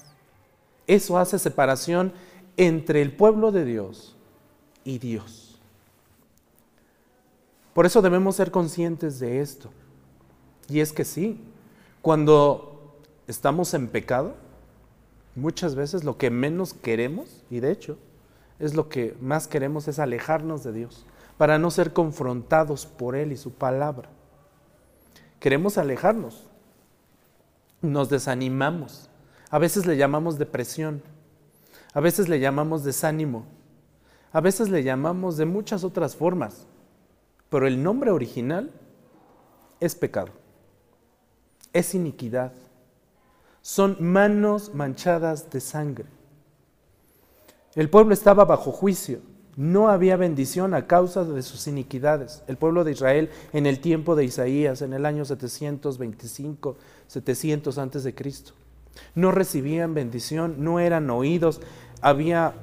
Eso 0.86 1.18
hace 1.18 1.38
separación 1.38 2.12
entre 2.56 3.02
el 3.02 3.12
pueblo 3.12 3.52
de 3.52 3.64
Dios 3.64 4.16
y 4.84 4.98
Dios. 4.98 5.58
Por 7.72 7.86
eso 7.86 8.02
debemos 8.02 8.36
ser 8.36 8.50
conscientes 8.50 9.20
de 9.20 9.40
esto. 9.40 9.70
Y 10.68 10.80
es 10.80 10.92
que 10.92 11.04
sí, 11.04 11.40
cuando 12.02 12.98
estamos 13.26 13.74
en 13.74 13.88
pecado, 13.88 14.34
muchas 15.34 15.74
veces 15.74 16.04
lo 16.04 16.18
que 16.18 16.30
menos 16.30 16.74
queremos, 16.74 17.44
y 17.50 17.60
de 17.60 17.70
hecho 17.70 17.98
es 18.58 18.74
lo 18.74 18.88
que 18.88 19.16
más 19.20 19.48
queremos, 19.48 19.88
es 19.88 19.98
alejarnos 19.98 20.62
de 20.64 20.72
Dios, 20.72 21.06
para 21.38 21.58
no 21.58 21.70
ser 21.70 21.92
confrontados 21.92 22.84
por 22.84 23.16
Él 23.16 23.32
y 23.32 23.36
su 23.36 23.52
palabra. 23.52 24.10
Queremos 25.38 25.78
alejarnos, 25.78 26.49
nos 27.82 28.10
desanimamos, 28.10 29.08
a 29.50 29.58
veces 29.58 29.86
le 29.86 29.96
llamamos 29.96 30.38
depresión, 30.38 31.02
a 31.92 32.00
veces 32.00 32.28
le 32.28 32.40
llamamos 32.40 32.84
desánimo, 32.84 33.46
a 34.32 34.40
veces 34.40 34.68
le 34.68 34.82
llamamos 34.82 35.36
de 35.36 35.46
muchas 35.46 35.82
otras 35.84 36.14
formas. 36.14 36.66
Pero 37.48 37.66
el 37.66 37.82
nombre 37.82 38.12
original 38.12 38.70
es 39.80 39.94
pecado, 39.96 40.30
es 41.72 41.94
iniquidad, 41.94 42.52
son 43.60 43.96
manos 44.00 44.72
manchadas 44.74 45.50
de 45.50 45.60
sangre. 45.60 46.06
El 47.74 47.90
pueblo 47.90 48.14
estaba 48.14 48.44
bajo 48.44 48.70
juicio, 48.70 49.20
no 49.56 49.88
había 49.88 50.16
bendición 50.16 50.74
a 50.74 50.86
causa 50.86 51.24
de 51.24 51.42
sus 51.42 51.66
iniquidades. 51.66 52.42
El 52.46 52.56
pueblo 52.56 52.84
de 52.84 52.92
Israel 52.92 53.30
en 53.52 53.66
el 53.66 53.80
tiempo 53.80 54.14
de 54.14 54.24
Isaías, 54.24 54.80
en 54.80 54.92
el 54.92 55.04
año 55.04 55.24
725, 55.24 56.76
700 57.10 57.76
antes 57.78 58.04
de 58.04 58.14
Cristo, 58.14 58.52
no 59.16 59.32
recibían 59.32 59.94
bendición, 59.94 60.54
no 60.58 60.78
eran 60.78 61.10
oídos, 61.10 61.60
había 62.00 62.54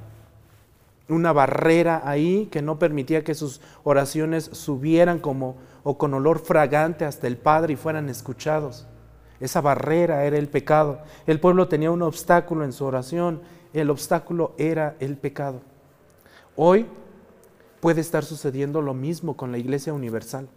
una 1.10 1.34
barrera 1.34 2.00
ahí 2.04 2.48
que 2.50 2.62
no 2.62 2.78
permitía 2.78 3.24
que 3.24 3.34
sus 3.34 3.60
oraciones 3.84 4.44
subieran 4.44 5.18
como 5.18 5.56
o 5.84 5.98
con 5.98 6.14
olor 6.14 6.38
fragante 6.38 7.04
hasta 7.04 7.26
el 7.26 7.36
Padre 7.36 7.74
y 7.74 7.76
fueran 7.76 8.08
escuchados. 8.08 8.86
Esa 9.38 9.60
barrera 9.60 10.24
era 10.24 10.38
el 10.38 10.48
pecado. 10.48 11.00
El 11.26 11.40
pueblo 11.40 11.68
tenía 11.68 11.90
un 11.90 12.00
obstáculo 12.00 12.64
en 12.64 12.72
su 12.72 12.86
oración. 12.86 13.42
El 13.74 13.90
obstáculo 13.90 14.54
era 14.56 14.96
el 14.98 15.18
pecado. 15.18 15.60
Hoy 16.56 16.86
puede 17.80 18.00
estar 18.00 18.24
sucediendo 18.24 18.80
lo 18.80 18.94
mismo 18.94 19.36
con 19.36 19.52
la 19.52 19.58
Iglesia 19.58 19.92
Universal. 19.92 20.48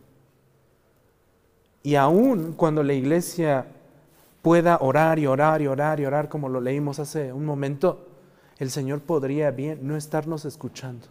Y 1.83 1.95
aún 1.95 2.53
cuando 2.53 2.83
la 2.83 2.93
Iglesia 2.93 3.67
pueda 4.41 4.77
orar 4.81 5.19
y 5.19 5.27
orar 5.27 5.61
y 5.61 5.67
orar 5.67 5.99
y 5.99 6.05
orar 6.05 6.29
como 6.29 6.49
lo 6.49 6.61
leímos 6.61 6.99
hace 6.99 7.31
un 7.33 7.45
momento, 7.45 8.07
el 8.57 8.71
Señor 8.71 9.01
podría 9.01 9.51
bien 9.51 9.79
no 9.87 9.95
estarnos 9.95 10.45
escuchando 10.45 11.07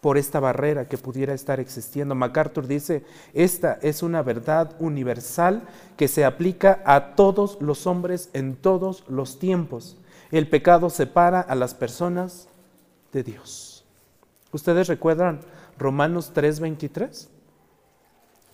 por 0.00 0.18
esta 0.18 0.38
barrera 0.38 0.88
que 0.88 0.98
pudiera 0.98 1.34
estar 1.34 1.58
existiendo. 1.58 2.14
MacArthur 2.14 2.66
dice, 2.66 3.04
esta 3.34 3.78
es 3.82 4.02
una 4.02 4.22
verdad 4.22 4.76
universal 4.78 5.62
que 5.96 6.08
se 6.08 6.24
aplica 6.24 6.80
a 6.84 7.16
todos 7.16 7.58
los 7.60 7.86
hombres 7.86 8.30
en 8.32 8.54
todos 8.54 9.04
los 9.08 9.38
tiempos. 9.38 9.96
El 10.30 10.48
pecado 10.48 10.90
separa 10.90 11.40
a 11.40 11.54
las 11.54 11.74
personas 11.74 12.48
de 13.12 13.22
Dios. 13.22 13.84
¿Ustedes 14.52 14.86
recuerdan 14.86 15.40
Romanos 15.78 16.32
3:23? 16.34 17.28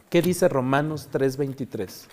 ¿Qué 0.09 0.23
dice 0.23 0.49
Romanos 0.49 1.09
3:23? 1.13 2.09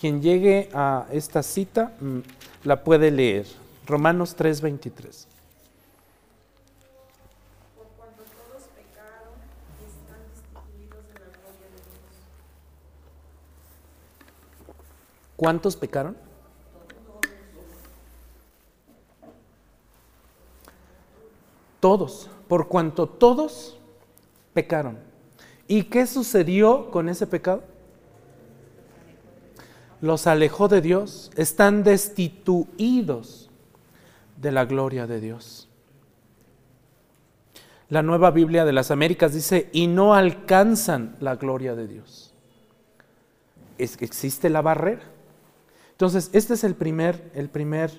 Quien 0.00 0.22
llegue 0.22 0.70
a 0.72 1.06
esta 1.12 1.42
cita 1.42 1.92
mm, 2.00 2.20
la 2.64 2.82
puede 2.82 3.10
leer. 3.10 3.46
Romanos 3.86 4.34
3:23. 4.34 5.26
¿Cuántos 15.36 15.76
pecaron? 15.76 16.16
Todos, 21.80 22.28
por 22.46 22.68
cuanto 22.68 23.06
todos 23.06 23.78
pecaron. 24.52 24.98
¿Y 25.66 25.84
qué 25.84 26.06
sucedió 26.06 26.90
con 26.90 27.08
ese 27.08 27.26
pecado? 27.26 27.62
Los 30.00 30.26
alejó 30.26 30.68
de 30.68 30.80
Dios, 30.80 31.30
están 31.36 31.82
destituidos 31.82 33.50
de 34.40 34.52
la 34.52 34.64
gloria 34.64 35.06
de 35.06 35.20
Dios. 35.20 35.68
La 37.88 38.02
nueva 38.02 38.30
Biblia 38.30 38.64
de 38.64 38.72
las 38.72 38.90
Américas 38.90 39.34
dice, 39.34 39.68
y 39.72 39.86
no 39.88 40.14
alcanzan 40.14 41.16
la 41.20 41.36
gloria 41.36 41.74
de 41.74 41.88
Dios. 41.88 42.32
Existe 43.78 44.48
la 44.48 44.62
barrera. 44.62 45.02
Entonces, 45.92 46.30
este 46.32 46.54
es 46.54 46.64
el 46.64 46.74
primer, 46.74 47.30
el 47.34 47.48
primer 47.48 47.90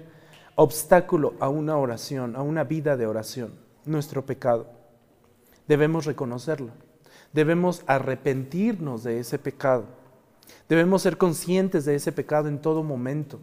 obstáculo 0.55 1.33
a 1.39 1.49
una 1.49 1.77
oración, 1.77 2.35
a 2.35 2.41
una 2.41 2.63
vida 2.63 2.97
de 2.97 3.05
oración, 3.05 3.53
nuestro 3.85 4.25
pecado. 4.25 4.67
Debemos 5.67 6.05
reconocerlo. 6.05 6.71
Debemos 7.33 7.83
arrepentirnos 7.85 9.03
de 9.03 9.19
ese 9.19 9.39
pecado 9.39 10.00
Debemos 10.69 11.01
ser 11.01 11.17
conscientes 11.17 11.85
de 11.85 11.95
ese 11.95 12.11
pecado 12.11 12.47
en 12.47 12.59
todo 12.59 12.83
momento. 12.83 13.39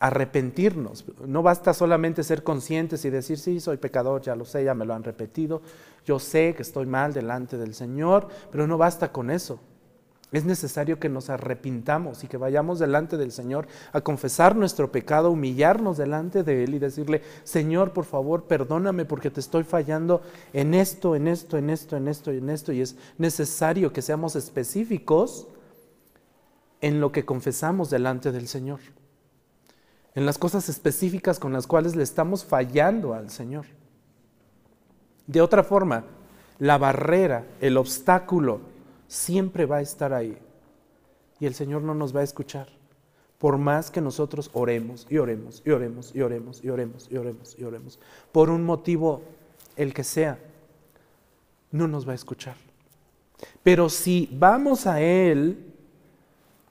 Arrepentirnos. 0.00 1.04
No 1.26 1.42
basta 1.42 1.74
solamente 1.74 2.22
ser 2.22 2.42
conscientes 2.42 3.04
y 3.04 3.10
decir, 3.10 3.38
sí, 3.38 3.60
soy 3.60 3.78
pecador, 3.78 4.22
ya 4.22 4.36
lo 4.36 4.44
sé, 4.44 4.64
ya 4.64 4.74
me 4.74 4.84
lo 4.84 4.94
han 4.94 5.02
repetido. 5.02 5.62
Yo 6.04 6.18
sé 6.18 6.54
que 6.54 6.62
estoy 6.62 6.86
mal 6.86 7.12
delante 7.12 7.56
del 7.56 7.74
Señor, 7.74 8.28
pero 8.50 8.66
no 8.66 8.78
basta 8.78 9.10
con 9.12 9.30
eso. 9.30 9.60
Es 10.30 10.44
necesario 10.44 10.98
que 10.98 11.08
nos 11.08 11.30
arrepintamos 11.30 12.22
y 12.22 12.26
que 12.26 12.36
vayamos 12.36 12.78
delante 12.78 13.16
del 13.16 13.32
Señor 13.32 13.66
a 13.92 14.02
confesar 14.02 14.56
nuestro 14.56 14.92
pecado, 14.92 15.30
humillarnos 15.30 15.96
delante 15.96 16.42
de 16.42 16.64
Él 16.64 16.74
y 16.74 16.78
decirle, 16.78 17.22
Señor, 17.44 17.94
por 17.94 18.04
favor, 18.04 18.44
perdóname 18.44 19.06
porque 19.06 19.30
te 19.30 19.40
estoy 19.40 19.64
fallando 19.64 20.20
en 20.52 20.74
esto, 20.74 21.16
en 21.16 21.28
esto, 21.28 21.56
en 21.56 21.70
esto, 21.70 21.96
en 21.96 22.08
esto 22.08 22.30
en 22.30 22.50
esto. 22.50 22.72
Y 22.72 22.82
es 22.82 22.96
necesario 23.16 23.90
que 23.90 24.02
seamos 24.02 24.36
específicos 24.36 25.48
en 26.80 27.00
lo 27.00 27.12
que 27.12 27.24
confesamos 27.24 27.90
delante 27.90 28.32
del 28.32 28.48
Señor, 28.48 28.80
en 30.14 30.26
las 30.26 30.38
cosas 30.38 30.68
específicas 30.68 31.38
con 31.38 31.52
las 31.52 31.66
cuales 31.66 31.96
le 31.96 32.02
estamos 32.02 32.44
fallando 32.44 33.14
al 33.14 33.30
Señor. 33.30 33.66
De 35.26 35.40
otra 35.40 35.62
forma, 35.62 36.04
la 36.58 36.78
barrera, 36.78 37.44
el 37.60 37.76
obstáculo, 37.76 38.60
siempre 39.06 39.66
va 39.66 39.76
a 39.76 39.82
estar 39.82 40.12
ahí 40.12 40.38
y 41.40 41.46
el 41.46 41.54
Señor 41.54 41.82
no 41.82 41.94
nos 41.94 42.14
va 42.14 42.20
a 42.20 42.24
escuchar. 42.24 42.68
Por 43.38 43.56
más 43.56 43.90
que 43.90 44.00
nosotros 44.00 44.50
oremos 44.52 45.06
y 45.08 45.18
oremos 45.18 45.62
y 45.64 45.70
oremos 45.70 46.14
y 46.14 46.22
oremos 46.22 46.64
y 46.64 46.70
oremos 46.70 47.08
y 47.10 47.16
oremos 47.16 47.56
y 47.58 47.64
oremos, 47.64 48.00
por 48.32 48.50
un 48.50 48.64
motivo 48.64 49.22
el 49.76 49.94
que 49.94 50.02
sea, 50.02 50.38
no 51.70 51.86
nos 51.86 52.06
va 52.06 52.12
a 52.12 52.16
escuchar. 52.16 52.56
Pero 53.62 53.88
si 53.88 54.28
vamos 54.32 54.86
a 54.86 55.00
Él 55.00 55.74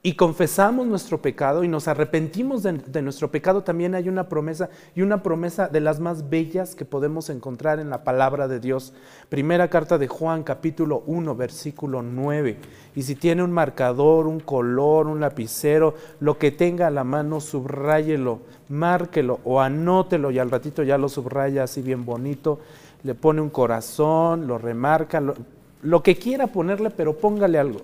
y 0.07 0.13
confesamos 0.13 0.87
nuestro 0.87 1.21
pecado 1.21 1.65
y 1.65 1.67
nos 1.67 1.89
arrepentimos 1.89 2.63
de, 2.63 3.01
nuestro 3.01 3.29
pecado, 3.29 3.63
también 3.63 3.93
hay 3.93 4.07
una 4.07 4.29
promesa 4.29 4.69
y 4.95 5.01
una 5.01 5.21
promesa 5.21 5.67
de 5.67 5.81
las 5.81 5.99
más 5.99 6.29
bellas 6.29 6.75
que 6.75 6.85
podemos 6.85 7.29
encontrar 7.29 7.81
en 7.81 7.89
la 7.89 8.05
palabra 8.05 8.47
de 8.47 8.61
Dios. 8.61 8.93
Primera 9.27 9.69
carta 9.69 9.97
de 9.97 10.07
Juan, 10.07 10.43
capítulo 10.43 11.03
1, 11.07 11.35
versículo 11.35 12.03
9. 12.03 12.57
Y 12.95 13.01
si 13.01 13.15
tiene 13.15 13.43
un 13.43 13.51
marcador, 13.51 14.27
un 14.27 14.39
color, 14.39 15.07
un 15.07 15.19
lapicero, 15.19 15.95
lo 16.21 16.37
que 16.37 16.51
tenga 16.51 16.87
a 16.87 16.91
la 16.91 17.03
mano, 17.03 17.41
subráyelo, 17.41 18.39
márquelo 18.69 19.41
o 19.43 19.59
anótelo 19.59 20.31
y 20.31 20.39
al 20.39 20.49
ratito 20.49 20.83
ya 20.83 20.97
lo 20.97 21.09
subraya 21.09 21.63
así 21.63 21.81
bien 21.81 22.05
bonito, 22.05 22.59
le 23.03 23.13
pone 23.13 23.41
un 23.41 23.49
corazón, 23.49 24.47
lo 24.47 24.57
remarca, 24.57 25.21
lo 25.81 26.01
que 26.01 26.15
quiera 26.15 26.47
ponerle, 26.47 26.91
pero 26.91 27.17
póngale 27.17 27.59
algo. 27.59 27.81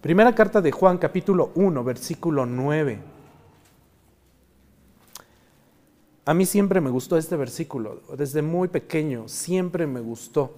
Primera 0.00 0.34
carta 0.34 0.62
de 0.62 0.72
Juan, 0.72 0.96
capítulo 0.96 1.52
1, 1.56 1.84
versículo 1.84 2.46
9. 2.46 2.98
A 6.24 6.32
mí 6.32 6.46
siempre 6.46 6.80
me 6.80 6.88
gustó 6.88 7.18
este 7.18 7.36
versículo, 7.36 8.00
desde 8.16 8.40
muy 8.40 8.68
pequeño, 8.68 9.28
siempre 9.28 9.86
me 9.86 10.00
gustó. 10.00 10.54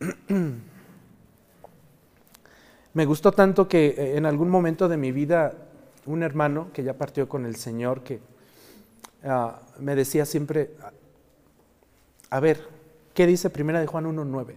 Me 2.94 3.04
gustó 3.04 3.30
tanto 3.30 3.68
que 3.68 3.88
eh, 3.88 4.16
en 4.16 4.24
algún 4.24 4.48
momento 4.48 4.88
de 4.88 4.96
mi 4.96 5.12
vida 5.12 5.52
un 6.06 6.22
hermano 6.22 6.68
que 6.72 6.82
ya 6.82 6.94
partió 6.94 7.28
con 7.28 7.44
el 7.44 7.56
Señor, 7.56 8.02
que 8.02 8.20
ah, 9.22 9.60
me 9.78 9.94
decía 9.94 10.24
siempre, 10.24 10.70
a 12.30 12.40
ver, 12.40 12.66
¿qué 13.12 13.26
dice 13.26 13.50
Primera 13.50 13.80
de 13.80 13.86
Juan 13.86 14.06
1.9? 14.06 14.54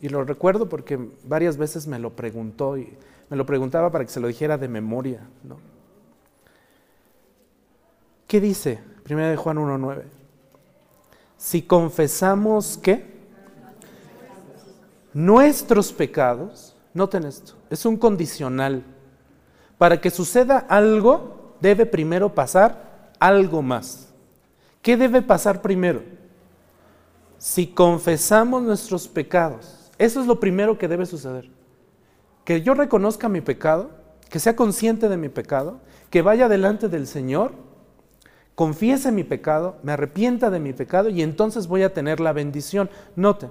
Y 0.00 0.08
lo 0.08 0.24
recuerdo 0.24 0.68
porque 0.68 0.98
varias 1.24 1.56
veces 1.56 1.86
me 1.86 1.98
lo 1.98 2.10
preguntó 2.10 2.76
y 2.76 2.92
me 3.30 3.36
lo 3.36 3.46
preguntaba 3.46 3.90
para 3.90 4.04
que 4.04 4.10
se 4.10 4.20
lo 4.20 4.28
dijera 4.28 4.58
de 4.58 4.68
memoria. 4.68 5.20
¿no? 5.42 5.58
¿Qué 8.26 8.40
dice 8.40 8.80
1 9.08 9.28
de 9.28 9.36
Juan 9.36 9.56
1.9? 9.56 10.02
Si 11.38 11.62
confesamos 11.62 12.78
que 12.78 13.16
nuestros 15.12 15.92
pecados, 15.92 16.74
noten 16.92 17.24
esto, 17.24 17.54
es 17.70 17.84
un 17.86 17.96
condicional. 17.96 18.82
Para 19.78 20.00
que 20.00 20.10
suceda 20.10 20.58
algo, 20.58 21.56
debe 21.60 21.86
primero 21.86 22.34
pasar 22.34 23.12
algo 23.18 23.62
más. 23.62 24.08
¿Qué 24.82 24.96
debe 24.96 25.22
pasar 25.22 25.62
primero? 25.62 26.02
Si 27.38 27.66
confesamos 27.66 28.62
nuestros 28.62 29.06
pecados, 29.08 29.75
eso 29.98 30.20
es 30.20 30.26
lo 30.26 30.40
primero 30.40 30.78
que 30.78 30.88
debe 30.88 31.06
suceder. 31.06 31.50
Que 32.44 32.62
yo 32.62 32.74
reconozca 32.74 33.28
mi 33.28 33.40
pecado, 33.40 33.90
que 34.30 34.38
sea 34.38 34.56
consciente 34.56 35.08
de 35.08 35.16
mi 35.16 35.28
pecado, 35.28 35.80
que 36.10 36.22
vaya 36.22 36.48
delante 36.48 36.88
del 36.88 37.06
Señor, 37.06 37.52
confiese 38.54 39.12
mi 39.12 39.24
pecado, 39.24 39.76
me 39.82 39.92
arrepienta 39.92 40.50
de 40.50 40.60
mi 40.60 40.72
pecado 40.72 41.10
y 41.10 41.22
entonces 41.22 41.66
voy 41.66 41.82
a 41.82 41.92
tener 41.92 42.20
la 42.20 42.32
bendición. 42.32 42.90
Note, 43.14 43.50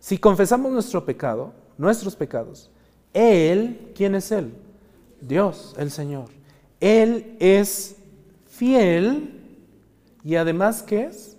si 0.00 0.18
confesamos 0.18 0.72
nuestro 0.72 1.04
pecado, 1.04 1.52
nuestros 1.76 2.16
pecados, 2.16 2.70
Él, 3.12 3.92
¿quién 3.94 4.14
es 4.14 4.30
Él? 4.32 4.54
Dios, 5.20 5.74
el 5.78 5.90
Señor. 5.90 6.26
Él 6.80 7.36
es 7.40 7.96
fiel 8.46 9.38
y 10.22 10.36
además, 10.36 10.82
¿qué 10.82 11.04
es? 11.04 11.36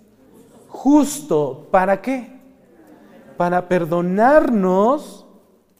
Justo. 0.68 1.68
¿Para 1.70 2.02
qué? 2.02 2.39
Para 3.40 3.68
perdonarnos 3.68 5.24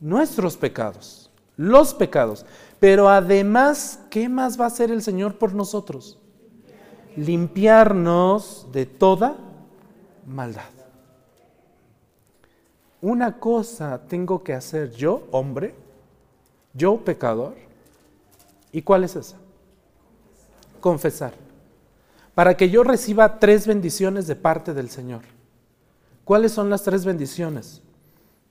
nuestros 0.00 0.56
pecados, 0.56 1.30
los 1.58 1.92
pecados. 1.92 2.46
Pero 2.78 3.10
además, 3.10 4.00
¿qué 4.08 4.30
más 4.30 4.58
va 4.58 4.64
a 4.64 4.68
hacer 4.68 4.90
el 4.90 5.02
Señor 5.02 5.36
por 5.36 5.52
nosotros? 5.52 6.18
Limpiarnos 7.16 8.66
de 8.72 8.86
toda 8.86 9.36
maldad. 10.26 10.70
Una 13.02 13.38
cosa 13.38 14.00
tengo 14.08 14.42
que 14.42 14.54
hacer 14.54 14.92
yo, 14.92 15.24
hombre, 15.30 15.74
yo 16.72 16.96
pecador. 17.04 17.56
¿Y 18.72 18.80
cuál 18.80 19.04
es 19.04 19.16
esa? 19.16 19.36
Confesar. 20.80 21.34
Para 22.34 22.56
que 22.56 22.70
yo 22.70 22.84
reciba 22.84 23.38
tres 23.38 23.66
bendiciones 23.66 24.26
de 24.26 24.36
parte 24.36 24.72
del 24.72 24.88
Señor. 24.88 25.39
¿Cuáles 26.24 26.52
son 26.52 26.70
las 26.70 26.82
tres 26.82 27.04
bendiciones? 27.04 27.82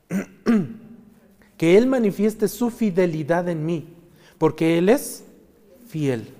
que 1.57 1.77
Él 1.77 1.87
manifieste 1.87 2.47
su 2.47 2.69
fidelidad 2.69 3.47
en 3.49 3.65
mí, 3.65 3.93
porque 4.37 4.77
Él 4.77 4.89
es 4.89 5.25
fiel. 5.87 6.33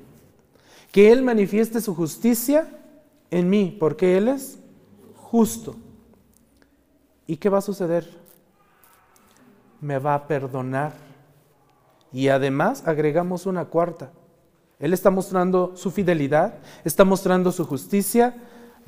Que 0.91 1.11
Él 1.11 1.23
manifieste 1.23 1.81
su 1.81 1.93
justicia 1.93 2.69
en 3.31 3.49
mí, 3.49 3.75
porque 3.79 4.17
Él 4.17 4.29
es 4.29 4.59
justo. 5.15 5.75
¿Y 7.27 7.37
qué 7.37 7.49
va 7.49 7.59
a 7.59 7.61
suceder? 7.61 8.09
Me 9.81 9.99
va 9.99 10.15
a 10.15 10.27
perdonar. 10.27 10.93
Y 12.11 12.29
además 12.29 12.87
agregamos 12.87 13.45
una 13.45 13.65
cuarta. 13.65 14.11
Él 14.79 14.93
está 14.93 15.11
mostrando 15.11 15.73
su 15.75 15.91
fidelidad, 15.91 16.55
está 16.85 17.03
mostrando 17.03 17.51
su 17.51 17.65
justicia, 17.65 18.35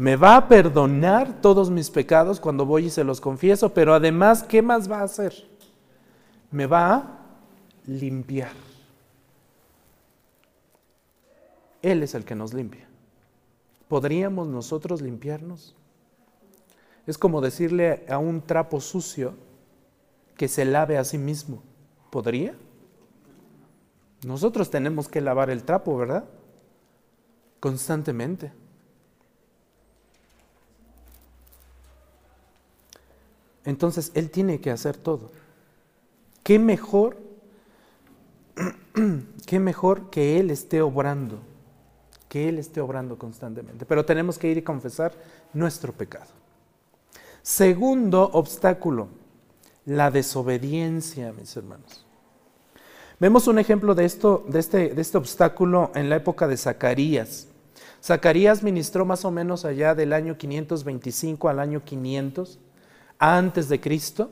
me 0.02 0.16
va 0.16 0.36
a 0.36 0.48
perdonar 0.48 1.42
todos 1.44 1.70
mis 1.70 1.92
pecados 1.92 2.40
cuando 2.40 2.66
voy 2.66 2.86
y 2.86 2.90
se 2.90 3.04
los 3.04 3.22
confieso, 3.22 3.72
pero 3.72 3.94
además, 3.94 4.42
¿qué 4.42 4.64
más 4.64 4.90
va 4.90 5.02
a 5.02 5.04
hacer? 5.04 5.32
Me 6.50 6.66
va 6.66 6.96
a 6.96 7.20
limpiar. 7.86 8.50
Él 11.84 12.02
es 12.02 12.16
el 12.16 12.26
que 12.26 12.34
nos 12.34 12.52
limpia. 12.52 12.88
¿Podríamos 13.88 14.48
nosotros 14.48 15.04
limpiarnos? 15.04 15.76
Es 17.06 17.20
como 17.20 17.40
decirle 17.40 18.04
a 18.10 18.18
un 18.18 18.42
trapo 18.42 18.82
sucio 18.82 19.36
que 20.36 20.48
se 20.48 20.66
lave 20.66 20.98
a 20.98 21.04
sí 21.04 21.20
mismo. 21.20 21.62
¿Podría? 22.10 22.56
Nosotros 24.26 24.72
tenemos 24.72 25.08
que 25.08 25.22
lavar 25.22 25.52
el 25.52 25.62
trapo, 25.64 25.96
¿verdad? 25.96 26.26
Constantemente. 27.60 28.61
Entonces 33.66 34.12
Él 34.16 34.30
tiene 34.30 34.60
que 34.60 34.72
hacer 34.72 34.98
todo. 34.98 35.32
¿Qué 36.44 36.60
mejor? 36.60 37.18
¿Qué 39.46 39.60
mejor 39.60 40.10
que 40.10 40.40
Él 40.40 40.52
esté 40.52 40.82
obrando? 40.82 41.40
Que 42.28 42.50
Él 42.50 42.58
esté 42.58 42.82
obrando 42.82 43.18
constantemente. 43.18 43.86
Pero 43.86 44.06
tenemos 44.06 44.38
que 44.38 44.50
ir 44.50 44.58
y 44.58 44.62
confesar 44.62 45.14
nuestro 45.54 45.94
pecado. 45.94 46.30
Segundo 47.44 48.30
obstáculo, 48.34 49.10
la 49.86 50.12
desobediencia, 50.12 51.34
mis 51.34 51.56
hermanos. 51.56 52.06
Vemos 53.20 53.48
un 53.48 53.60
ejemplo 53.60 53.94
de, 53.94 54.06
esto, 54.06 54.46
de, 54.48 54.60
este, 54.60 54.90
de 54.90 55.02
este 55.02 55.18
obstáculo 55.18 55.92
en 55.94 56.10
la 56.10 56.16
época 56.16 56.48
de 56.48 56.58
Zacarías. 56.58 57.48
Zacarías 58.04 58.64
ministró 58.64 59.06
más 59.06 59.26
o 59.26 59.32
menos 59.32 59.64
allá 59.64 59.94
del 59.94 60.14
año 60.14 60.38
525 60.38 61.50
al 61.50 61.60
año 61.60 61.84
500 61.84 62.60
antes 63.22 63.70
de 63.70 63.80
Cristo. 63.80 64.32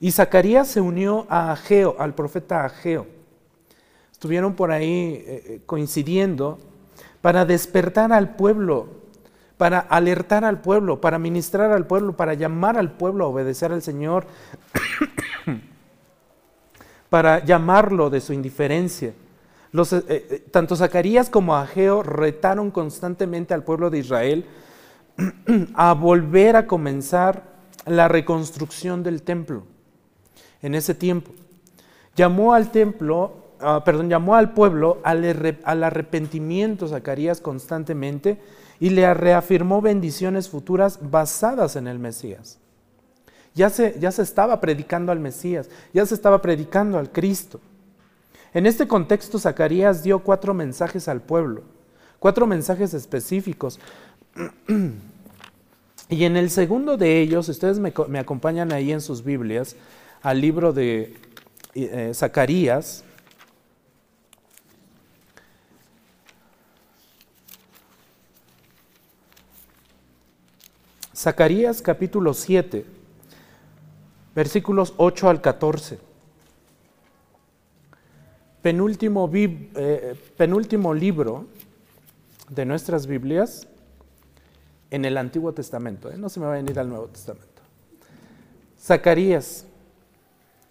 Y 0.00 0.10
Zacarías 0.10 0.66
se 0.66 0.80
unió 0.80 1.26
a 1.30 1.52
Ageo, 1.52 1.94
al 1.98 2.14
profeta 2.14 2.64
Ageo. 2.64 3.06
Estuvieron 4.10 4.54
por 4.54 4.72
ahí 4.72 4.88
eh, 4.90 5.24
eh, 5.26 5.60
coincidiendo 5.64 6.58
para 7.20 7.44
despertar 7.44 8.12
al 8.12 8.34
pueblo, 8.34 8.88
para 9.56 9.78
alertar 9.78 10.44
al 10.44 10.60
pueblo, 10.60 11.00
para 11.00 11.20
ministrar 11.20 11.70
al 11.70 11.86
pueblo, 11.86 12.16
para 12.16 12.34
llamar 12.34 12.76
al 12.76 12.90
pueblo 12.90 13.24
a 13.24 13.28
obedecer 13.28 13.72
al 13.72 13.82
Señor, 13.82 14.26
para 17.08 17.44
llamarlo 17.44 18.10
de 18.10 18.20
su 18.20 18.32
indiferencia. 18.32 19.14
Eh, 19.72 20.44
tanto 20.50 20.74
Zacarías 20.74 21.30
como 21.30 21.56
Ageo 21.56 22.02
retaron 22.02 22.72
constantemente 22.72 23.54
al 23.54 23.62
pueblo 23.62 23.88
de 23.88 23.98
Israel 23.98 24.46
a 25.74 25.92
volver 25.94 26.56
a 26.56 26.66
comenzar 26.66 27.52
la 27.86 28.08
reconstrucción 28.08 29.02
del 29.02 29.22
templo 29.22 29.64
en 30.62 30.74
ese 30.74 30.94
tiempo. 30.94 31.32
Llamó 32.14 32.54
al 32.54 32.70
templo, 32.70 33.36
ah, 33.60 33.82
perdón, 33.84 34.08
llamó 34.08 34.36
al 34.36 34.52
pueblo 34.52 34.98
al, 35.02 35.58
al 35.64 35.84
arrepentimiento 35.84 36.88
Zacarías 36.88 37.40
constantemente 37.40 38.38
y 38.78 38.90
le 38.90 39.12
reafirmó 39.14 39.80
bendiciones 39.80 40.48
futuras 40.48 40.98
basadas 41.10 41.76
en 41.76 41.86
el 41.86 41.98
Mesías. 41.98 42.58
Ya 43.54 43.70
se, 43.70 43.98
ya 43.98 44.10
se 44.10 44.22
estaba 44.22 44.60
predicando 44.60 45.12
al 45.12 45.20
Mesías, 45.20 45.68
ya 45.92 46.06
se 46.06 46.14
estaba 46.14 46.40
predicando 46.40 46.98
al 46.98 47.10
Cristo. 47.10 47.60
En 48.54 48.66
este 48.66 48.86
contexto, 48.86 49.38
Zacarías 49.38 50.02
dio 50.02 50.20
cuatro 50.20 50.54
mensajes 50.54 51.08
al 51.08 51.20
pueblo, 51.20 51.62
cuatro 52.18 52.46
mensajes 52.46 52.94
específicos 52.94 53.78
Y 56.12 56.26
en 56.26 56.36
el 56.36 56.50
segundo 56.50 56.98
de 56.98 57.22
ellos, 57.22 57.48
ustedes 57.48 57.78
me, 57.78 58.18
acompañan 58.18 58.70
ahí 58.70 58.92
en 58.92 59.00
sus 59.00 59.24
Biblias, 59.24 59.76
al 60.20 60.42
libro 60.42 60.74
de 60.74 61.16
eh, 61.74 62.12
Zacarías, 62.14 63.02
Zacarías 71.16 71.80
capítulo 71.80 72.34
7, 72.34 72.84
versículos 74.34 74.92
8 74.98 75.30
al 75.30 75.40
14. 75.40 75.98
Penúltimo, 78.60 79.30
eh, 79.32 80.14
penúltimo 80.36 80.92
libro 80.92 81.46
de 82.50 82.66
nuestras 82.66 83.06
Biblias 83.06 83.66
en 84.92 85.04
el 85.04 85.16
Antiguo 85.16 85.52
Testamento. 85.52 86.10
¿eh? 86.10 86.16
No 86.16 86.28
se 86.28 86.38
me 86.38 86.46
va 86.46 86.52
a 86.52 86.56
venir 86.56 86.78
al 86.78 86.88
Nuevo 86.88 87.06
Testamento. 87.06 87.48
Zacarías 88.80 89.66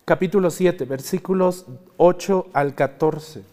capítulo 0.06 0.50
7, 0.50 0.86
versículos 0.86 1.66
8 1.98 2.48
al 2.54 2.74
14. 2.76 3.44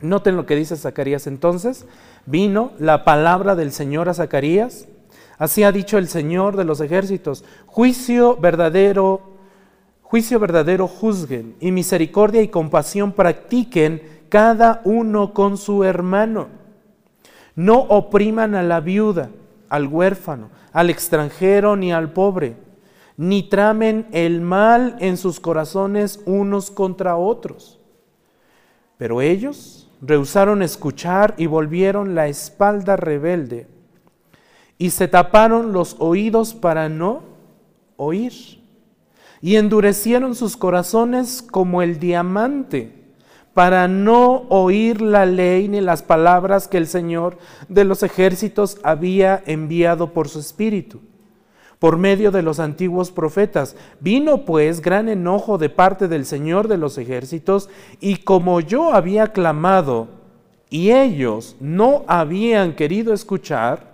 Noten 0.00 0.36
lo 0.36 0.46
que 0.46 0.56
dice 0.56 0.76
Zacarías 0.76 1.28
entonces. 1.28 1.86
Vino 2.26 2.72
la 2.80 3.04
palabra 3.04 3.54
del 3.54 3.72
Señor 3.72 4.08
a 4.08 4.14
Zacarías 4.14 4.86
Así 5.38 5.62
ha 5.62 5.70
dicho 5.70 5.98
el 5.98 6.08
Señor 6.08 6.56
de 6.56 6.64
los 6.64 6.80
ejércitos, 6.80 7.44
juicio 7.66 8.36
verdadero, 8.36 9.20
juicio 10.02 10.40
verdadero 10.40 10.88
juzguen 10.88 11.54
y 11.60 11.70
misericordia 11.70 12.42
y 12.42 12.48
compasión 12.48 13.12
practiquen 13.12 14.02
cada 14.28 14.82
uno 14.84 15.32
con 15.32 15.56
su 15.56 15.84
hermano. 15.84 16.48
No 17.58 17.80
opriman 17.88 18.54
a 18.54 18.62
la 18.62 18.78
viuda, 18.78 19.30
al 19.68 19.88
huérfano, 19.88 20.48
al 20.72 20.90
extranjero 20.90 21.74
ni 21.74 21.92
al 21.92 22.12
pobre, 22.12 22.54
ni 23.16 23.42
tramen 23.42 24.06
el 24.12 24.40
mal 24.40 24.94
en 25.00 25.16
sus 25.16 25.40
corazones 25.40 26.20
unos 26.24 26.70
contra 26.70 27.16
otros. 27.16 27.80
Pero 28.96 29.20
ellos 29.20 29.90
rehusaron 30.00 30.62
escuchar 30.62 31.34
y 31.36 31.46
volvieron 31.46 32.14
la 32.14 32.28
espalda 32.28 32.94
rebelde 32.94 33.66
y 34.78 34.90
se 34.90 35.08
taparon 35.08 35.72
los 35.72 35.96
oídos 35.98 36.54
para 36.54 36.88
no 36.88 37.22
oír. 37.96 38.34
Y 39.40 39.56
endurecieron 39.56 40.36
sus 40.36 40.56
corazones 40.56 41.42
como 41.42 41.82
el 41.82 41.98
diamante 41.98 42.97
para 43.58 43.88
no 43.88 44.44
oír 44.50 45.00
la 45.00 45.26
ley 45.26 45.66
ni 45.66 45.80
las 45.80 46.04
palabras 46.04 46.68
que 46.68 46.76
el 46.76 46.86
Señor 46.86 47.38
de 47.68 47.82
los 47.82 48.04
ejércitos 48.04 48.78
había 48.84 49.42
enviado 49.46 50.12
por 50.12 50.28
su 50.28 50.38
espíritu, 50.38 51.00
por 51.80 51.98
medio 51.98 52.30
de 52.30 52.42
los 52.42 52.60
antiguos 52.60 53.10
profetas. 53.10 53.74
Vino 53.98 54.44
pues 54.44 54.80
gran 54.80 55.08
enojo 55.08 55.58
de 55.58 55.70
parte 55.70 56.06
del 56.06 56.24
Señor 56.24 56.68
de 56.68 56.78
los 56.78 56.98
ejércitos, 56.98 57.68
y 57.98 58.18
como 58.18 58.60
yo 58.60 58.94
había 58.94 59.32
clamado, 59.32 60.06
y 60.70 60.92
ellos 60.92 61.56
no 61.58 62.04
habían 62.06 62.76
querido 62.76 63.12
escuchar, 63.12 63.88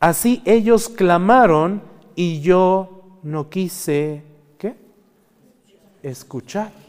Así 0.00 0.42
ellos 0.44 0.88
clamaron 0.88 1.80
y 2.16 2.40
yo 2.40 3.20
no 3.22 3.48
quise, 3.48 4.24
¿qué? 4.58 4.74
Escuchar. 6.02 6.85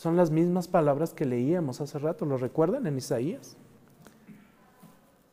Son 0.00 0.16
las 0.16 0.30
mismas 0.30 0.66
palabras 0.66 1.12
que 1.12 1.26
leíamos 1.26 1.82
hace 1.82 1.98
rato, 1.98 2.24
¿lo 2.24 2.38
recuerdan 2.38 2.86
en 2.86 2.96
Isaías? 2.96 3.54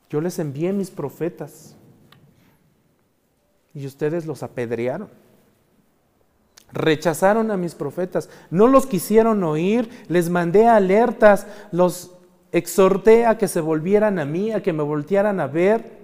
Yo 0.09 0.19
les 0.19 0.39
envié 0.39 0.73
mis 0.73 0.91
profetas 0.91 1.77
y 3.73 3.87
ustedes 3.87 4.25
los 4.25 4.43
apedrearon. 4.43 5.07
Rechazaron 6.73 7.49
a 7.49 7.55
mis 7.55 7.75
profetas, 7.75 8.29
no 8.51 8.67
los 8.67 8.87
quisieron 8.87 9.41
oír, 9.45 9.89
les 10.09 10.29
mandé 10.29 10.67
alertas, 10.67 11.47
los 11.71 12.11
exhorté 12.51 13.25
a 13.25 13.37
que 13.37 13.47
se 13.47 13.61
volvieran 13.61 14.19
a 14.19 14.25
mí, 14.25 14.51
a 14.51 14.61
que 14.61 14.73
me 14.73 14.83
voltearan 14.83 15.39
a 15.39 15.47
ver, 15.47 15.97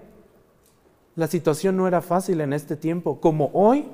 la 1.17 1.27
situación 1.27 1.75
no 1.75 1.85
era 1.85 1.99
fácil 1.99 2.39
en 2.39 2.53
este 2.53 2.77
tiempo, 2.77 3.19
como 3.19 3.51
hoy 3.51 3.89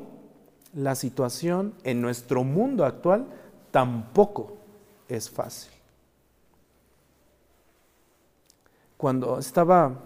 la 0.75 0.93
situación 0.93 1.73
en 1.83 2.03
nuestro 2.03 2.43
mundo 2.43 2.85
actual 2.85 3.25
tampoco 3.71 4.58
es 5.09 5.29
fácil. 5.29 5.71
Cuando 8.95 9.39
estaba 9.39 10.05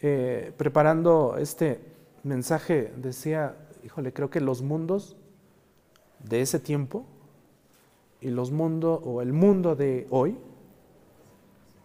eh, 0.00 0.52
preparando 0.56 1.36
este 1.38 1.80
mensaje, 2.24 2.92
decía, 2.96 3.56
híjole, 3.84 4.12
creo 4.12 4.30
que 4.30 4.40
los 4.40 4.62
mundos 4.62 5.16
de 6.18 6.40
ese 6.40 6.58
tiempo 6.58 7.06
y 8.20 8.30
los 8.30 8.50
mundos 8.50 9.00
o 9.04 9.22
el 9.22 9.32
mundo 9.32 9.76
de 9.76 10.08
hoy 10.10 10.36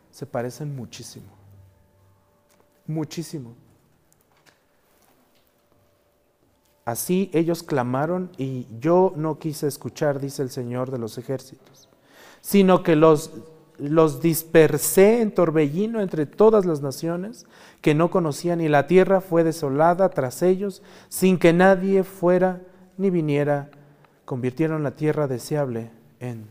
se 0.09 0.25
parecen 0.25 0.75
muchísimo 0.75 1.39
muchísimo. 2.89 3.53
Así 6.89 7.29
ellos 7.33 7.61
clamaron 7.61 8.31
y 8.35 8.65
yo 8.79 9.13
no 9.15 9.37
quise 9.37 9.67
escuchar, 9.67 10.19
dice 10.19 10.41
el 10.41 10.49
Señor 10.49 10.89
de 10.89 10.97
los 10.97 11.19
ejércitos, 11.19 11.87
sino 12.41 12.81
que 12.81 12.95
los, 12.95 13.29
los 13.77 14.23
dispersé 14.23 15.21
en 15.21 15.31
torbellino 15.31 16.01
entre 16.01 16.25
todas 16.25 16.65
las 16.65 16.81
naciones 16.81 17.45
que 17.81 17.93
no 17.93 18.09
conocían 18.09 18.59
y 18.59 18.69
la 18.69 18.87
tierra 18.87 19.21
fue 19.21 19.43
desolada 19.43 20.09
tras 20.09 20.41
ellos 20.41 20.81
sin 21.09 21.37
que 21.37 21.53
nadie 21.53 22.03
fuera 22.03 22.63
ni 22.97 23.11
viniera. 23.11 23.69
Convirtieron 24.25 24.81
la 24.81 24.95
tierra 24.95 25.27
deseable 25.27 25.91
en 26.19 26.47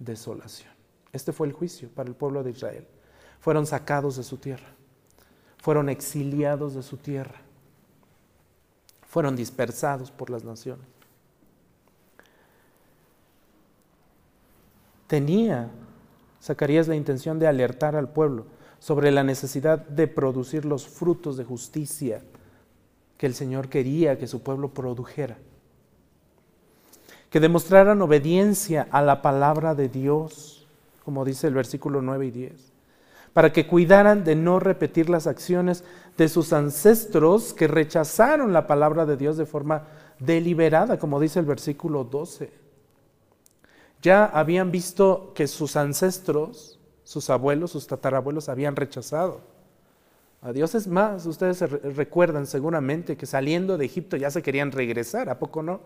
desolación. 0.00 0.72
Este 1.12 1.32
fue 1.32 1.46
el 1.46 1.52
juicio 1.52 1.88
para 1.94 2.08
el 2.08 2.16
pueblo 2.16 2.42
de 2.42 2.50
Israel. 2.50 2.84
Fueron 3.38 3.64
sacados 3.64 4.16
de 4.16 4.24
su 4.24 4.38
tierra 4.38 4.66
fueron 5.58 5.88
exiliados 5.88 6.74
de 6.74 6.82
su 6.82 6.96
tierra, 6.96 7.40
fueron 9.08 9.34
dispersados 9.34 10.10
por 10.10 10.30
las 10.30 10.44
naciones. 10.44 10.86
Tenía 15.06 15.70
Zacarías 16.42 16.86
la 16.86 16.94
intención 16.94 17.38
de 17.38 17.46
alertar 17.46 17.96
al 17.96 18.10
pueblo 18.10 18.44
sobre 18.78 19.10
la 19.10 19.24
necesidad 19.24 19.78
de 19.78 20.06
producir 20.06 20.64
los 20.64 20.86
frutos 20.86 21.36
de 21.36 21.44
justicia 21.44 22.22
que 23.16 23.26
el 23.26 23.34
Señor 23.34 23.68
quería 23.68 24.18
que 24.18 24.28
su 24.28 24.42
pueblo 24.42 24.68
produjera. 24.68 25.38
Que 27.30 27.40
demostraran 27.40 28.00
obediencia 28.02 28.86
a 28.90 29.02
la 29.02 29.22
palabra 29.22 29.74
de 29.74 29.88
Dios, 29.88 30.66
como 31.04 31.24
dice 31.24 31.48
el 31.48 31.54
versículo 31.54 32.02
9 32.02 32.26
y 32.26 32.30
10 32.30 32.77
para 33.32 33.52
que 33.52 33.66
cuidaran 33.66 34.24
de 34.24 34.34
no 34.34 34.60
repetir 34.60 35.08
las 35.10 35.26
acciones 35.26 35.84
de 36.16 36.28
sus 36.28 36.52
ancestros 36.52 37.54
que 37.54 37.68
rechazaron 37.68 38.52
la 38.52 38.66
palabra 38.66 39.06
de 39.06 39.16
Dios 39.16 39.36
de 39.36 39.46
forma 39.46 39.84
deliberada, 40.18 40.98
como 40.98 41.20
dice 41.20 41.38
el 41.38 41.46
versículo 41.46 42.04
12. 42.04 42.50
Ya 44.02 44.24
habían 44.24 44.70
visto 44.70 45.32
que 45.34 45.46
sus 45.46 45.76
ancestros, 45.76 46.78
sus 47.04 47.30
abuelos, 47.30 47.72
sus 47.72 47.86
tatarabuelos 47.86 48.48
habían 48.48 48.76
rechazado. 48.76 49.40
A 50.40 50.52
Dios 50.52 50.74
es 50.74 50.86
más, 50.86 51.26
ustedes 51.26 51.60
recuerdan 51.60 52.46
seguramente 52.46 53.16
que 53.16 53.26
saliendo 53.26 53.76
de 53.76 53.86
Egipto 53.86 54.16
ya 54.16 54.30
se 54.30 54.42
querían 54.42 54.70
regresar, 54.70 55.28
¿a 55.28 55.38
poco 55.38 55.62
no? 55.62 55.80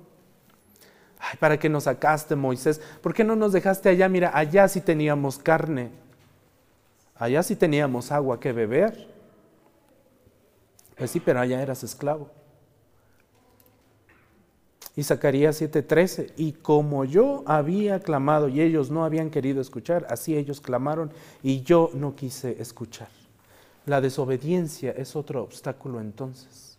Ay, 1.18 1.36
¿para 1.38 1.58
qué 1.58 1.68
nos 1.68 1.84
sacaste, 1.84 2.36
Moisés? 2.36 2.80
¿Por 3.00 3.14
qué 3.14 3.24
no 3.24 3.36
nos 3.36 3.52
dejaste 3.52 3.88
allá? 3.88 4.08
Mira, 4.08 4.32
allá 4.34 4.68
sí 4.68 4.80
teníamos 4.80 5.38
carne. 5.38 5.90
Allá 7.22 7.40
sí 7.44 7.54
teníamos 7.54 8.10
agua 8.10 8.40
que 8.40 8.52
beber. 8.52 9.06
Pues 10.96 11.08
sí, 11.08 11.20
pero 11.20 11.38
allá 11.38 11.62
eras 11.62 11.84
esclavo. 11.84 12.28
Y 14.96 15.04
Zacarías 15.04 15.62
7:13, 15.62 16.32
y 16.36 16.50
como 16.50 17.04
yo 17.04 17.44
había 17.46 18.00
clamado 18.00 18.48
y 18.48 18.60
ellos 18.60 18.90
no 18.90 19.04
habían 19.04 19.30
querido 19.30 19.60
escuchar, 19.60 20.04
así 20.10 20.36
ellos 20.36 20.60
clamaron 20.60 21.12
y 21.44 21.62
yo 21.62 21.90
no 21.94 22.16
quise 22.16 22.60
escuchar. 22.60 23.10
La 23.86 24.00
desobediencia 24.00 24.90
es 24.90 25.14
otro 25.14 25.44
obstáculo 25.44 26.00
entonces. 26.00 26.71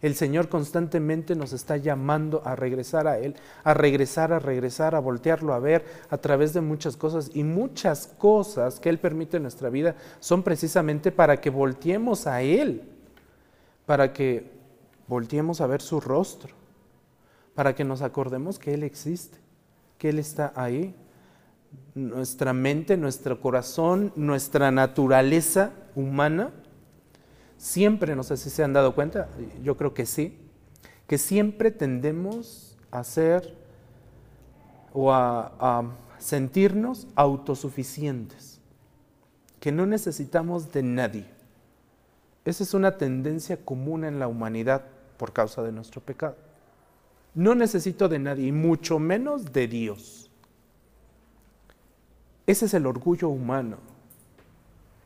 El 0.00 0.14
Señor 0.14 0.48
constantemente 0.48 1.34
nos 1.34 1.52
está 1.52 1.76
llamando 1.76 2.42
a 2.44 2.54
regresar 2.54 3.08
a 3.08 3.18
Él, 3.18 3.34
a 3.64 3.74
regresar, 3.74 4.32
a 4.32 4.38
regresar, 4.38 4.94
a 4.94 5.00
voltearlo 5.00 5.54
a 5.54 5.58
ver 5.58 5.84
a 6.08 6.18
través 6.18 6.52
de 6.52 6.60
muchas 6.60 6.96
cosas. 6.96 7.30
Y 7.34 7.42
muchas 7.42 8.06
cosas 8.06 8.78
que 8.78 8.88
Él 8.88 8.98
permite 8.98 9.38
en 9.38 9.42
nuestra 9.42 9.70
vida 9.70 9.96
son 10.20 10.42
precisamente 10.42 11.10
para 11.10 11.40
que 11.40 11.50
volteemos 11.50 12.26
a 12.26 12.42
Él, 12.42 12.82
para 13.86 14.12
que 14.12 14.52
volteemos 15.08 15.60
a 15.60 15.66
ver 15.66 15.82
su 15.82 16.00
rostro, 16.00 16.54
para 17.54 17.74
que 17.74 17.84
nos 17.84 18.02
acordemos 18.02 18.58
que 18.58 18.74
Él 18.74 18.84
existe, 18.84 19.38
que 19.98 20.10
Él 20.10 20.20
está 20.20 20.52
ahí. 20.54 20.94
Nuestra 21.94 22.52
mente, 22.52 22.96
nuestro 22.96 23.40
corazón, 23.40 24.12
nuestra 24.14 24.70
naturaleza 24.70 25.72
humana 25.94 26.52
siempre, 27.58 28.16
no 28.16 28.22
sé 28.22 28.36
si 28.38 28.48
se 28.48 28.64
han 28.64 28.72
dado 28.72 28.94
cuenta, 28.94 29.28
yo 29.62 29.76
creo 29.76 29.92
que 29.92 30.06
sí, 30.06 30.38
que 31.06 31.18
siempre 31.18 31.70
tendemos 31.70 32.76
a 32.90 33.04
ser 33.04 33.54
o 34.94 35.12
a, 35.12 35.90
sentirnos 36.18 37.06
autosuficientes, 37.14 38.60
que 39.60 39.70
no 39.70 39.86
necesitamos 39.86 40.72
de 40.72 40.82
nadie. 40.82 41.26
Esa 42.44 42.64
es 42.64 42.74
una 42.74 42.96
tendencia 42.96 43.56
común 43.56 44.04
en 44.04 44.18
la 44.18 44.26
humanidad 44.26 44.82
por 45.16 45.32
causa 45.32 45.62
de 45.62 45.70
nuestro 45.70 46.00
pecado. 46.00 46.36
No 47.34 47.54
necesito 47.54 48.08
de 48.08 48.18
nadie, 48.18 48.48
y 48.48 48.52
mucho 48.52 48.98
menos 48.98 49.52
de 49.52 49.68
Dios. 49.68 50.28
Ese 52.48 52.64
es 52.64 52.74
el 52.74 52.86
orgullo 52.86 53.28
humano. 53.28 53.76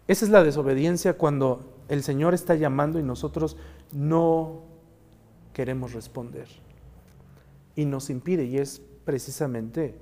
Esa 0.09 0.25
es 0.25 0.31
la 0.31 0.43
desobediencia 0.43 1.13
cuando 1.13 1.72
el 1.93 2.03
Señor 2.03 2.33
está 2.33 2.55
llamando 2.55 2.99
y 2.99 3.03
nosotros 3.03 3.59
no 3.93 4.63
queremos 5.53 5.93
responder. 5.93 6.49
Y 7.77 7.85
nos 7.85 8.09
impide, 8.09 8.45
y 8.45 8.57
es 8.57 8.81
precisamente 9.05 9.95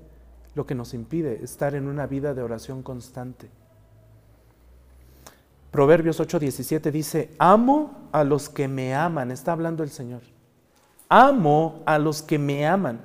lo 0.55 0.67
que 0.67 0.77
nos 0.77 0.95
impide 0.95 1.43
estar 1.43 1.75
en 1.75 1.89
una 1.89 2.07
vida 2.07 2.33
de 2.33 2.43
oración 2.43 2.85
constante. 2.85 3.49
Proverbios 5.73 6.21
8:17 6.21 6.93
dice, 6.93 7.31
amo 7.39 8.09
a 8.13 8.23
los 8.23 8.49
que 8.49 8.69
me 8.69 8.95
aman, 8.95 9.33
está 9.33 9.51
hablando 9.51 9.83
el 9.83 9.91
Señor. 9.91 10.23
Amo 11.09 11.83
a 11.87 11.99
los 11.99 12.23
que 12.23 12.39
me 12.39 12.69
aman 12.69 13.01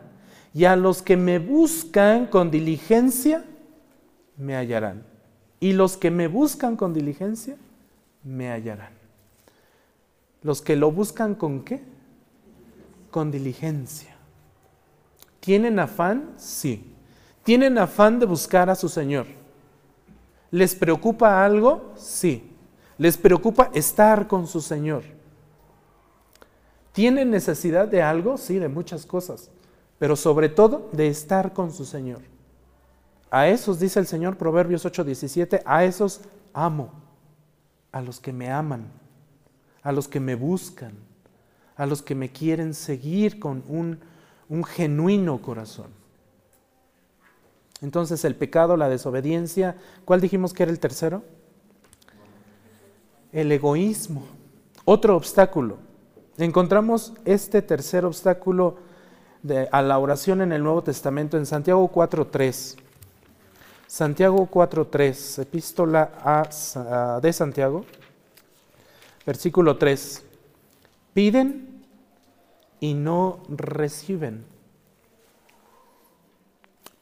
y 0.54 0.66
a 0.66 0.76
los 0.76 1.02
que 1.02 1.18
me 1.18 1.40
buscan 1.40 2.28
con 2.28 2.52
diligencia, 2.52 3.46
me 4.38 4.56
hallarán. 4.56 5.08
Y 5.60 5.74
los 5.74 5.98
que 5.98 6.12
me 6.12 6.28
buscan 6.28 6.76
con 6.76 6.94
diligencia, 6.94 7.58
me 8.26 8.52
hallarán. 8.52 8.92
Los 10.42 10.62
que 10.62 10.76
lo 10.76 10.92
buscan 10.92 11.36
con 11.36 11.64
qué? 11.64 11.82
Con 13.12 13.32
diligencia. 13.32 14.16
¿Tienen 15.40 15.80
afán? 15.80 16.34
Sí. 16.38 16.92
¿Tienen 17.44 17.78
afán 17.78 18.20
de 18.20 18.26
buscar 18.26 18.70
a 18.70 18.76
su 18.76 18.90
Señor? 18.90 19.28
¿Les 20.52 20.76
preocupa 20.76 21.46
algo? 21.46 21.94
Sí. 21.96 22.52
¿Les 22.98 23.18
preocupa 23.18 23.70
estar 23.74 24.28
con 24.28 24.48
su 24.48 24.60
Señor? 24.62 25.04
¿Tienen 26.92 27.30
necesidad 27.30 27.88
de 27.88 28.02
algo? 28.02 28.38
Sí, 28.38 28.58
de 28.58 28.70
muchas 28.70 29.06
cosas, 29.06 29.52
pero 30.00 30.16
sobre 30.16 30.50
todo 30.50 30.90
de 30.94 31.08
estar 31.08 31.54
con 31.54 31.74
su 31.74 31.86
Señor. 31.86 32.22
A 33.30 33.50
esos, 33.50 33.80
dice 33.80 34.00
el 34.00 34.08
Señor, 34.08 34.38
Proverbios 34.38 34.86
8:17, 34.86 35.62
a 35.66 35.84
esos 35.84 36.22
amo, 36.54 37.05
a 37.96 38.02
los 38.02 38.20
que 38.20 38.34
me 38.34 38.52
aman, 38.52 38.88
a 39.82 39.94
los 39.94 40.10
que 40.10 40.20
me 40.20 40.36
buscan, 40.36 40.92
a 41.78 41.86
los 41.86 42.02
que 42.02 42.14
me 42.14 42.30
quieren 42.30 42.74
seguir 42.74 43.40
con 43.40 43.64
un, 43.70 44.00
un 44.50 44.66
genuino 44.66 45.42
corazón. 45.42 45.88
Entonces 47.82 48.26
el 48.26 48.36
pecado, 48.36 48.76
la 48.76 48.90
desobediencia, 48.90 49.78
¿cuál 50.04 50.20
dijimos 50.20 50.54
que 50.54 50.64
era 50.64 50.74
el 50.74 50.80
tercero? 50.82 51.24
El 53.32 53.50
egoísmo. 53.50 54.26
Otro 54.84 55.16
obstáculo. 55.16 55.78
Encontramos 56.38 57.14
este 57.24 57.62
tercer 57.62 58.04
obstáculo 58.04 58.76
de, 59.42 59.70
a 59.72 59.82
la 59.82 60.00
oración 60.00 60.42
en 60.42 60.52
el 60.52 60.62
Nuevo 60.62 60.84
Testamento 60.84 61.38
en 61.38 61.46
Santiago 61.46 61.90
4.3. 61.90 62.76
Santiago 63.88 64.50
4.3, 64.52 65.42
epístola 65.42 66.12
a, 66.24 67.20
de 67.22 67.34
Santiago, 67.34 67.86
versículo 69.26 69.78
3. 69.78 70.24
Piden 71.14 71.86
y 72.80 72.94
no 72.94 73.44
reciben 73.50 74.56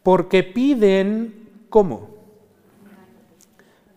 porque 0.03 0.43
piden, 0.43 1.49
¿cómo? 1.69 2.09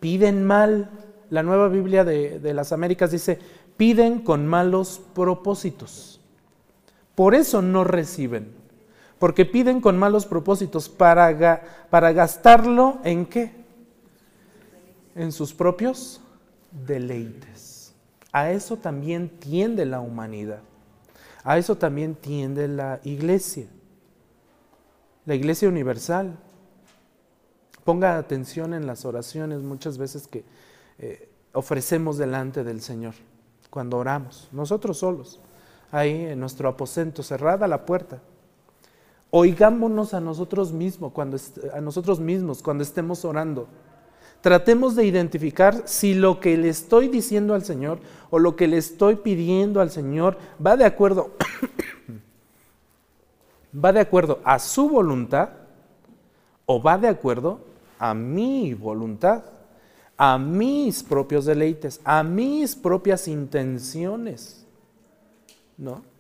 Piden 0.01 0.45
mal. 0.45 0.91
La 1.29 1.43
nueva 1.43 1.67
Biblia 1.67 2.05
de, 2.05 2.55
las 2.55 2.73
Américas 2.73 3.11
dice, 3.11 3.41
piden 3.77 4.21
con 4.21 4.47
malos 4.47 5.03
propósitos. 5.13 6.21
Por 7.17 7.35
eso 7.35 7.61
no 7.61 7.83
reciben. 7.83 8.55
Porque 9.19 9.45
piden 9.45 9.81
con 9.81 9.99
malos 9.99 10.27
propósitos 10.27 10.89
para, 10.89 11.89
para 11.91 12.13
gastarlo 12.13 12.99
en 13.05 13.27
qué? 13.27 13.53
En 15.15 15.33
sus 15.33 15.55
propios 15.55 16.21
deleites. 16.71 17.95
A 18.33 18.51
eso 18.51 18.77
también 18.77 19.29
tiende 19.29 19.87
la 19.87 20.01
humanidad. 20.01 20.61
A 21.45 21.57
eso 21.57 21.77
también 21.77 22.15
tiende 22.15 22.69
la 22.69 23.01
iglesia 23.05 23.67
la 25.27 25.35
Iglesia 25.35 25.69
Universal. 25.69 26.39
Ponga 27.85 28.17
atención 28.17 28.73
en 28.73 28.87
las 28.87 29.05
oraciones 29.05 29.61
muchas 29.61 29.99
veces 29.99 30.27
que 30.27 30.45
eh, 30.99 31.29
ofrecemos 31.53 32.17
delante 32.17 32.65
del 32.65 32.81
Señor 32.81 33.15
cuando 33.71 33.99
oramos, 33.99 34.49
nosotros 34.53 34.99
solos, 34.99 35.41
ahí 35.93 36.27
en 36.27 36.41
nuestro 36.41 36.69
aposento, 36.69 37.23
cerrada 37.23 37.69
la 37.69 37.85
puerta. 37.85 38.23
Oigámonos 39.39 40.15
a 40.15 40.21
nosotros 40.21 40.73
mismos 40.73 41.13
cuando, 41.13 41.37
a 41.75 41.83
nosotros 41.83 42.21
mismos 42.21 42.63
cuando 42.63 42.83
estemos 42.83 43.23
orando. 43.23 43.69
Tratemos 44.41 44.97
de 44.97 45.05
identificar 45.05 45.83
si 45.85 46.15
lo 46.15 46.41
que 46.41 46.57
le 46.57 46.71
estoy 46.71 47.09
diciendo 47.09 47.53
al 47.53 47.63
Señor 47.63 47.99
o 48.31 48.39
lo 48.39 48.57
que 48.57 48.67
le 48.67 48.79
estoy 48.79 49.17
pidiendo 49.17 49.83
al 49.83 49.91
Señor 49.91 50.39
va 50.65 50.79
de 50.79 50.87
acuerdo 50.87 51.33
¿Va 53.85 53.93
de 53.93 54.01
acuerdo 54.01 54.41
a 54.43 54.59
su 54.59 54.89
voluntad 54.89 55.51
o 56.65 56.81
va 56.81 56.97
de 56.97 57.09
acuerdo 57.09 57.61
a 57.99 58.15
mi 58.15 58.73
voluntad, 58.73 59.43
a 60.17 60.39
mis 60.39 61.03
propios 61.03 61.45
deleites, 61.45 62.01
a 62.05 62.23
mis 62.23 62.75
propias 62.75 63.29
intenciones? 63.29 64.65
¿No? 65.77 66.16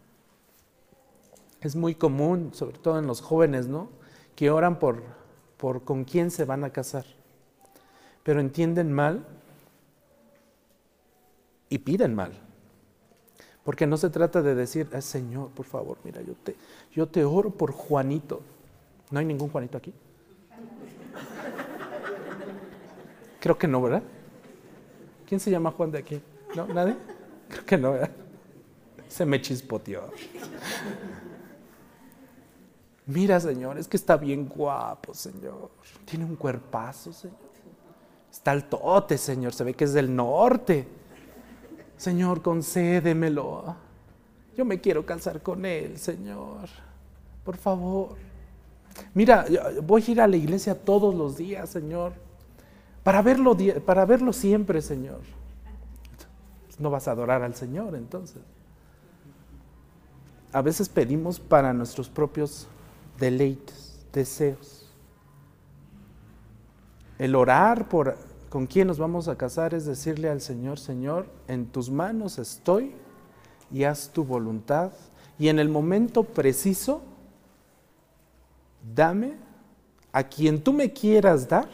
Es 1.61 1.77
muy 1.77 1.95
común, 1.95 2.51
sobre 2.53 2.79
todo 2.79 2.99
en 2.99 3.07
los 3.07 3.21
jóvenes, 3.21 3.67
¿no? 3.67 3.89
Que 4.35 4.51
oran 4.51 4.79
por, 4.79 5.03
por 5.57 5.85
con 5.85 6.05
quién 6.05 6.31
se 6.31 6.45
van 6.45 6.65
a 6.65 6.71
casar, 6.71 7.05
pero 8.23 8.41
entienden 8.41 8.93
mal 8.93 9.27
y 11.69 11.79
piden 11.79 12.15
mal. 12.15 12.33
Porque 13.65 13.87
no 13.87 13.97
se 13.97 14.11
trata 14.11 14.43
de 14.43 14.55
decir, 14.55 14.89
Señor, 15.01 15.51
por 15.51 15.67
favor, 15.67 15.99
mira, 16.05 16.23
yo 16.23 16.35
te, 16.35 16.55
yo 16.93 17.09
te 17.09 17.25
oro 17.25 17.51
por 17.51 17.73
Juanito. 17.73 18.41
¿No 19.11 19.19
hay 19.19 19.25
ningún 19.25 19.49
Juanito 19.49 19.77
aquí? 19.77 19.93
Creo 23.41 23.59
que 23.59 23.67
no, 23.67 23.83
¿verdad? 23.83 24.03
¿Quién 25.27 25.41
se 25.41 25.51
llama 25.51 25.73
Juan 25.73 25.91
de 25.91 25.99
aquí? 25.99 26.21
¿No? 26.55 26.67
¿Nadie? 26.69 26.97
Creo 27.49 27.67
que 27.67 27.77
no, 27.77 27.93
¿verdad? 27.93 28.11
Se 29.09 29.27
me 29.27 29.41
chispoteó. 29.41 30.13
Mira, 33.07 33.39
Señor, 33.39 33.79
es 33.79 33.87
que 33.87 33.97
está 33.97 34.17
bien 34.17 34.49
guapo, 34.49 35.15
Señor. 35.15 35.71
Tiene 36.05 36.25
un 36.25 36.35
cuerpazo, 36.35 37.13
Señor. 37.13 37.39
Está 38.31 38.51
altote, 38.51 39.17
Señor. 39.17 39.55
Se 39.55 39.63
ve 39.63 39.75
que 39.75 39.85
es 39.85 39.93
del 39.93 40.15
norte. 40.15 40.89
Señor, 41.97 42.43
concédemelo. 42.43 43.77
Yo 44.57 44.65
me 44.65 44.81
quiero 44.81 45.07
casar 45.07 45.41
con 45.41 45.65
Él, 45.65 45.99
Señor. 45.99 46.69
Por 47.45 47.57
favor. 47.57 48.17
Mira, 49.15 49.47
voy 49.85 50.05
a 50.07 50.11
ir 50.11 50.21
a 50.21 50.27
la 50.27 50.37
iglesia 50.37 50.75
todos 50.75 51.15
los 51.15 51.37
días, 51.37 51.71
Señor. 51.71 52.13
Para 53.05 53.23
verlo, 53.23 53.57
para 53.85 54.05
verlo 54.05 54.33
siempre, 54.33 54.83
Señor. 54.83 55.21
No 56.79 56.91
vas 56.91 57.07
a 57.07 57.13
adorar 57.13 57.43
al 57.43 57.55
Señor 57.55 57.95
entonces. 57.95 58.43
A 60.53 60.61
veces 60.61 60.89
pedimos 60.89 61.39
para 61.39 61.73
nuestros 61.73 62.09
propios 62.09 62.67
deleites, 63.19 63.99
deseos. 64.13 64.91
El 67.19 67.35
orar 67.35 67.89
por 67.89 68.17
con 68.49 68.67
quién 68.67 68.87
nos 68.87 68.99
vamos 68.99 69.29
a 69.29 69.37
casar 69.37 69.75
es 69.75 69.87
decirle 69.87 70.31
al 70.31 70.41
Señor, 70.41 70.79
Señor, 70.79 71.27
en 71.49 71.67
tus 71.67 71.91
manos 71.91 72.39
estoy 72.39 72.95
y 73.71 73.85
haz 73.85 74.11
tu 74.11 74.25
voluntad. 74.25 74.93
Y 75.39 75.49
en 75.49 75.59
el 75.59 75.69
momento 75.69 76.23
preciso, 76.23 77.03
dame 78.95 79.35
a 80.13 80.25
quien 80.25 80.63
tú 80.63 80.73
me 80.73 80.93
quieras 80.93 81.49
dar 81.49 81.69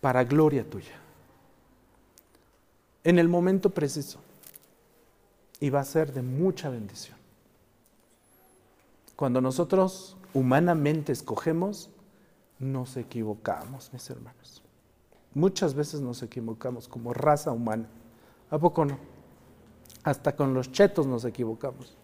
para 0.00 0.24
gloria 0.24 0.68
tuya. 0.68 0.94
En 3.04 3.18
el 3.18 3.28
momento 3.28 3.70
preciso. 3.70 4.20
Y 5.60 5.70
va 5.70 5.80
a 5.80 5.84
ser 5.84 6.12
de 6.12 6.22
mucha 6.22 6.70
bendición. 6.70 7.21
Cuando 9.22 9.40
nosotros 9.40 10.16
humanamente 10.34 11.12
escogemos, 11.12 11.90
nos 12.58 12.96
equivocamos, 12.96 13.92
mis 13.92 14.10
hermanos. 14.10 14.64
Muchas 15.32 15.74
veces 15.74 16.00
nos 16.00 16.24
equivocamos 16.24 16.88
como 16.88 17.14
raza 17.14 17.52
humana, 17.52 17.86
¿A 18.50 18.58
poco 18.58 18.84
no? 18.84 18.98
Hasta 20.02 20.34
con 20.34 20.54
los 20.54 20.72
chetos 20.72 21.06
nos 21.06 21.24
equivocamos. 21.24 21.96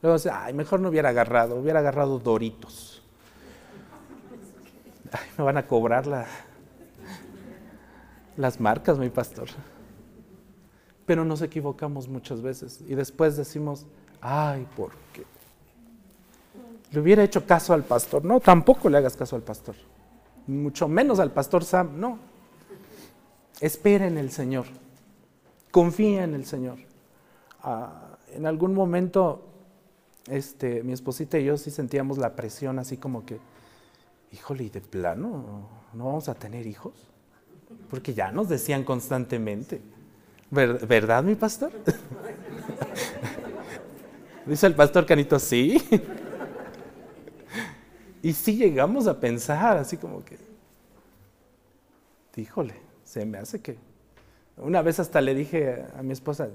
Luego 0.00 0.16
dice, 0.16 0.30
ay, 0.32 0.54
mejor 0.54 0.78
no 0.78 0.90
hubiera 0.90 1.08
agarrado, 1.08 1.56
hubiera 1.56 1.80
agarrado 1.80 2.20
Doritos. 2.20 3.02
Ay, 5.10 5.26
me 5.36 5.42
van 5.42 5.56
a 5.56 5.66
cobrar 5.66 6.06
la, 6.06 6.24
las 8.36 8.60
marcas, 8.60 8.96
mi 8.96 9.10
pastor. 9.10 9.48
Pero 11.04 11.24
nos 11.24 11.42
equivocamos 11.42 12.06
muchas 12.06 12.42
veces 12.42 12.80
y 12.86 12.94
después 12.94 13.36
decimos, 13.36 13.86
ay, 14.20 14.68
¿por 14.76 14.92
qué? 15.12 15.33
Le 16.94 17.00
hubiera 17.00 17.24
hecho 17.24 17.44
caso 17.44 17.74
al 17.74 17.82
pastor. 17.82 18.24
No, 18.24 18.38
tampoco 18.38 18.88
le 18.88 18.98
hagas 18.98 19.16
caso 19.16 19.34
al 19.34 19.42
pastor. 19.42 19.74
Mucho 20.46 20.86
menos 20.86 21.18
al 21.18 21.32
pastor 21.32 21.64
Sam, 21.64 21.98
no. 21.98 22.20
Espera 23.60 24.06
en 24.06 24.16
el 24.16 24.30
Señor. 24.30 24.66
Confía 25.72 26.22
en 26.22 26.34
el 26.34 26.46
Señor. 26.46 26.78
Ah, 27.64 28.16
en 28.32 28.46
algún 28.46 28.74
momento, 28.74 29.42
este, 30.28 30.84
mi 30.84 30.92
esposita 30.92 31.36
y 31.36 31.46
yo 31.46 31.56
sí 31.56 31.72
sentíamos 31.72 32.16
la 32.16 32.36
presión 32.36 32.78
así 32.78 32.96
como 32.96 33.26
que, 33.26 33.40
híjole, 34.30 34.62
¿y 34.62 34.70
de 34.70 34.80
plano 34.80 35.68
no 35.94 36.04
vamos 36.04 36.28
a 36.28 36.36
tener 36.36 36.64
hijos? 36.64 36.94
Porque 37.90 38.14
ya 38.14 38.30
nos 38.30 38.48
decían 38.48 38.84
constantemente. 38.84 39.80
¿Verdad, 40.48 41.24
mi 41.24 41.34
pastor? 41.34 41.72
Dice 44.46 44.68
el 44.68 44.76
pastor 44.76 45.06
Canito, 45.06 45.40
sí. 45.40 45.82
Y 48.24 48.32
sí 48.32 48.56
llegamos 48.56 49.06
a 49.06 49.20
pensar 49.20 49.76
así 49.76 49.98
como 49.98 50.24
que, 50.24 50.38
híjole, 52.36 52.74
se 53.04 53.26
me 53.26 53.36
hace 53.36 53.60
que... 53.60 53.76
Una 54.56 54.80
vez 54.80 54.98
hasta 54.98 55.20
le 55.20 55.34
dije 55.34 55.84
a 55.94 56.02
mi 56.02 56.14
esposa, 56.14 56.48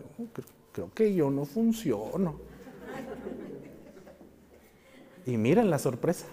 creo 0.72 0.92
que 0.96 1.14
yo 1.14 1.30
no 1.30 1.46
funciono. 1.46 2.40
Y 5.28 5.38
miren 5.38 5.70
la 5.70 5.78
sorpresa. 5.78 6.26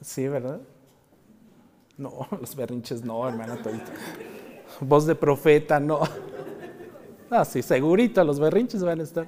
Sí, 0.00 0.28
¿verdad? 0.28 0.62
No, 1.98 2.26
los 2.40 2.56
berrinches 2.56 3.04
no, 3.04 3.28
hermano 3.28 3.58
Voz 4.80 5.06
de 5.06 5.14
profeta, 5.14 5.78
no. 5.78 6.00
Ah, 7.28 7.44
sí, 7.44 7.60
segurito 7.60 8.24
los 8.24 8.40
berrinches 8.40 8.82
van 8.82 9.00
a 9.00 9.02
estar. 9.02 9.26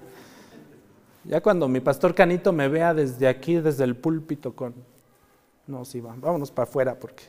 Ya 1.25 1.41
cuando 1.41 1.69
mi 1.69 1.81
pastor 1.81 2.15
Canito 2.15 2.53
me 2.53 2.69
vea 2.69 2.93
desde 2.93 3.27
aquí, 3.29 3.57
desde 3.57 3.85
el 3.85 3.97
púlpito 3.97 4.55
con... 4.55 4.75
No, 5.67 5.85
sí, 5.85 6.01
va, 6.01 6.15
vámonos 6.19 6.51
para 6.51 6.69
afuera 6.69 6.99
porque 6.99 7.25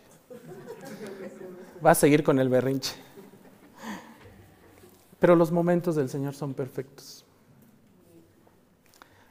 va 1.86 1.92
a 1.92 1.96
seguir 1.96 2.24
con 2.24 2.40
el 2.40 2.50
berrinche. 2.50 2.96
Pero 5.20 5.36
los 5.36 5.52
momentos 5.52 5.96
del 5.96 6.10
Señor 6.10 6.36
son 6.36 6.54
perfectos. 6.54 7.26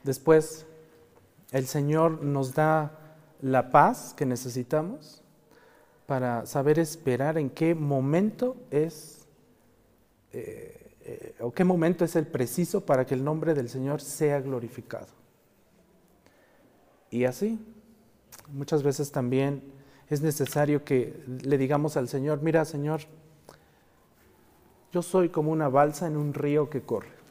Después, 0.02 0.66
el 1.52 1.66
Señor 1.66 2.22
nos 2.22 2.54
da 2.54 2.98
la 3.42 3.70
paz 3.70 4.14
que 4.16 4.24
necesitamos 4.24 5.22
para 6.06 6.46
saber 6.46 6.78
esperar 6.78 7.38
en 7.38 7.50
qué 7.50 7.74
momento 7.74 8.56
es 8.70 9.26
eh, 10.32 10.83
o 11.40 11.52
qué 11.52 11.64
momento 11.64 12.04
es 12.04 12.16
el 12.16 12.26
preciso 12.26 12.84
para 12.84 13.06
que 13.06 13.14
el 13.14 13.24
nombre 13.24 13.54
del 13.54 13.68
Señor 13.68 14.00
sea 14.00 14.40
glorificado. 14.40 15.08
Y 17.10 17.24
así, 17.24 17.58
muchas 18.52 18.82
veces 18.82 19.12
también 19.12 19.62
es 20.08 20.20
necesario 20.20 20.84
que 20.84 21.22
le 21.42 21.58
digamos 21.58 21.96
al 21.96 22.08
Señor, 22.08 22.42
mira 22.42 22.64
Señor, 22.64 23.02
yo 24.92 25.02
soy 25.02 25.28
como 25.28 25.50
una 25.50 25.68
balsa 25.68 26.06
en 26.06 26.16
un 26.16 26.34
río 26.34 26.70
que 26.70 26.82
corre 26.82 27.24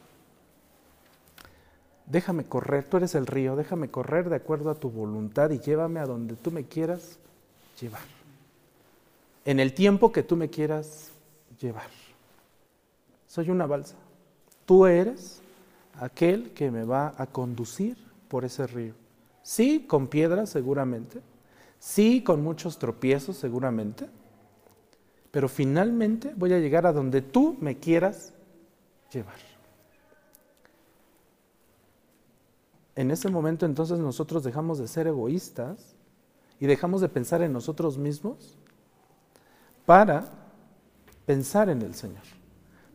déjame 2.06 2.44
correr, 2.44 2.84
tú 2.84 2.98
eres 2.98 3.14
el 3.14 3.26
río, 3.26 3.56
déjame 3.56 3.90
correr 3.90 4.28
de 4.28 4.36
acuerdo 4.36 4.70
a 4.70 4.74
tu 4.74 4.90
voluntad 4.90 5.50
y 5.50 5.58
llévame 5.58 6.00
a 6.00 6.06
donde 6.06 6.36
tú 6.36 6.50
me 6.50 6.64
quieras 6.64 7.18
llevar. 7.80 8.02
En 9.44 9.60
el 9.60 9.74
tiempo 9.74 10.12
que 10.12 10.22
tú 10.22 10.36
me 10.36 10.48
quieras 10.48 11.10
llevar. 11.60 11.88
Soy 13.34 13.50
una 13.50 13.66
balsa. 13.66 13.96
Tú 14.64 14.86
eres 14.86 15.42
aquel 15.98 16.52
que 16.52 16.70
me 16.70 16.84
va 16.84 17.12
a 17.18 17.26
conducir 17.26 17.96
por 18.28 18.44
ese 18.44 18.64
río. 18.68 18.94
Sí, 19.42 19.86
con 19.88 20.06
piedras 20.06 20.50
seguramente. 20.50 21.20
Sí, 21.80 22.22
con 22.22 22.44
muchos 22.44 22.78
tropiezos 22.78 23.36
seguramente. 23.36 24.06
Pero 25.32 25.48
finalmente 25.48 26.32
voy 26.36 26.52
a 26.52 26.60
llegar 26.60 26.86
a 26.86 26.92
donde 26.92 27.22
tú 27.22 27.56
me 27.60 27.76
quieras 27.76 28.32
llevar. 29.12 29.34
en 32.96 33.10
ese 33.10 33.28
momento 33.28 33.66
entonces 33.66 33.98
nosotros 33.98 34.44
dejamos 34.44 34.78
de 34.78 34.86
ser 34.86 35.08
egoístas 35.08 35.96
y 36.60 36.66
dejamos 36.66 37.00
de 37.00 37.08
pensar 37.08 37.42
en 37.42 37.52
nosotros 37.52 37.98
mismos 37.98 38.56
para 39.84 40.30
pensar 41.26 41.68
en 41.68 41.82
el 41.82 41.96
Señor, 41.96 42.22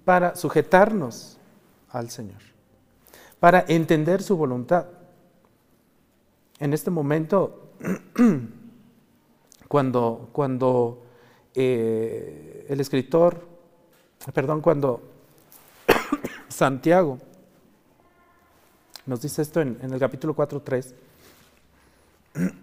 para 0.10 0.36
sujetarnos 0.36 1.38
al 1.92 2.10
Señor, 2.10 2.42
para 3.40 3.64
entender 3.68 4.24
su 4.24 4.36
voluntad. 4.36 4.88
En 6.58 6.74
este 6.74 6.90
momento, 6.90 7.74
cuando, 9.68 10.30
cuando 10.32 11.04
eh, 11.54 12.66
el 12.70 12.80
escritor, 12.80 13.46
perdón, 14.34 14.62
cuando 14.62 15.00
Santiago 16.48 17.20
nos 19.06 19.22
dice 19.22 19.44
esto 19.44 19.62
en, 19.62 19.78
el 19.80 20.00
capítulo 20.00 20.36
4.3, 20.36 20.92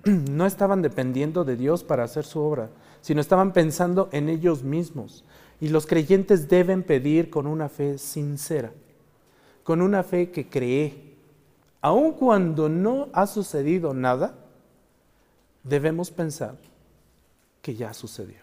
no 0.33 0.47
estaban 0.47 0.83
dependiendo 0.83 1.45
de 1.45 1.55
Dios 1.55 1.85
para 1.85 2.03
hacer 2.03 2.25
su 2.25 2.41
obra, 2.41 2.71
sino 3.03 3.21
estaban 3.21 3.53
pensando 3.53 4.09
en 4.11 4.31
ellos 4.31 4.65
mismos. 4.65 5.23
Y 5.61 5.69
los 5.69 5.87
creyentes 5.87 6.49
deben 6.49 6.83
pedir 6.83 7.31
con 7.31 7.47
una 7.47 7.69
fe 7.69 7.99
sincera, 7.99 8.73
con 9.65 9.81
una 9.81 10.03
fe 10.03 10.31
que 10.31 10.49
cree. 10.49 11.15
Aun 11.81 12.13
cuando 12.13 12.69
no 12.69 13.09
ha 13.13 13.27
sucedido 13.27 13.95
nada, 13.95 14.35
debemos 15.63 16.11
pensar 16.11 16.57
que 17.63 17.75
ya 17.75 17.93
sucedió. 17.95 18.39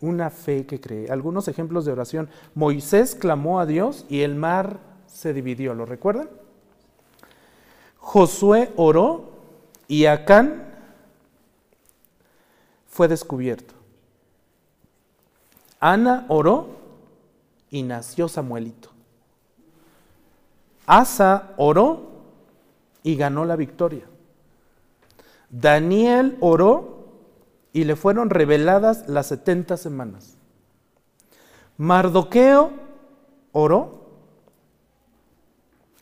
Una 0.00 0.30
fe 0.30 0.66
que 0.66 0.80
cree. 0.80 1.10
Algunos 1.10 1.48
ejemplos 1.48 1.84
de 1.84 1.92
oración. 1.92 2.28
Moisés 2.54 3.14
clamó 3.14 3.60
a 3.60 3.66
Dios 3.66 4.04
y 4.08 4.20
el 4.20 4.34
mar 4.34 4.80
se 5.06 5.32
dividió. 5.32 5.74
¿Lo 5.74 5.86
recuerdan? 5.86 6.28
Josué 7.96 8.72
oró 8.76 9.30
y 9.88 10.06
Acán 10.06 10.74
fue 12.86 13.08
descubierto. 13.08 13.74
Ana 15.80 16.24
oró 16.28 16.68
y 17.70 17.82
nació 17.82 18.28
Samuelito. 18.28 18.90
Asa 20.86 21.52
oró 21.56 22.02
y 23.02 23.16
ganó 23.16 23.44
la 23.44 23.56
victoria. 23.56 24.04
Daniel 25.50 26.36
oró 26.40 26.96
y 27.72 27.84
le 27.84 27.96
fueron 27.96 28.30
reveladas 28.30 29.08
las 29.08 29.26
70 29.26 29.76
semanas. 29.76 30.36
Mardoqueo 31.76 32.70
oró, 33.52 34.06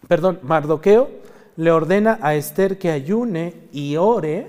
perdón, 0.06 0.38
Mardoqueo 0.42 1.08
le 1.56 1.70
ordena 1.70 2.18
a 2.22 2.34
Esther 2.34 2.78
que 2.78 2.90
ayune 2.90 3.68
y 3.72 3.96
ore, 3.96 4.48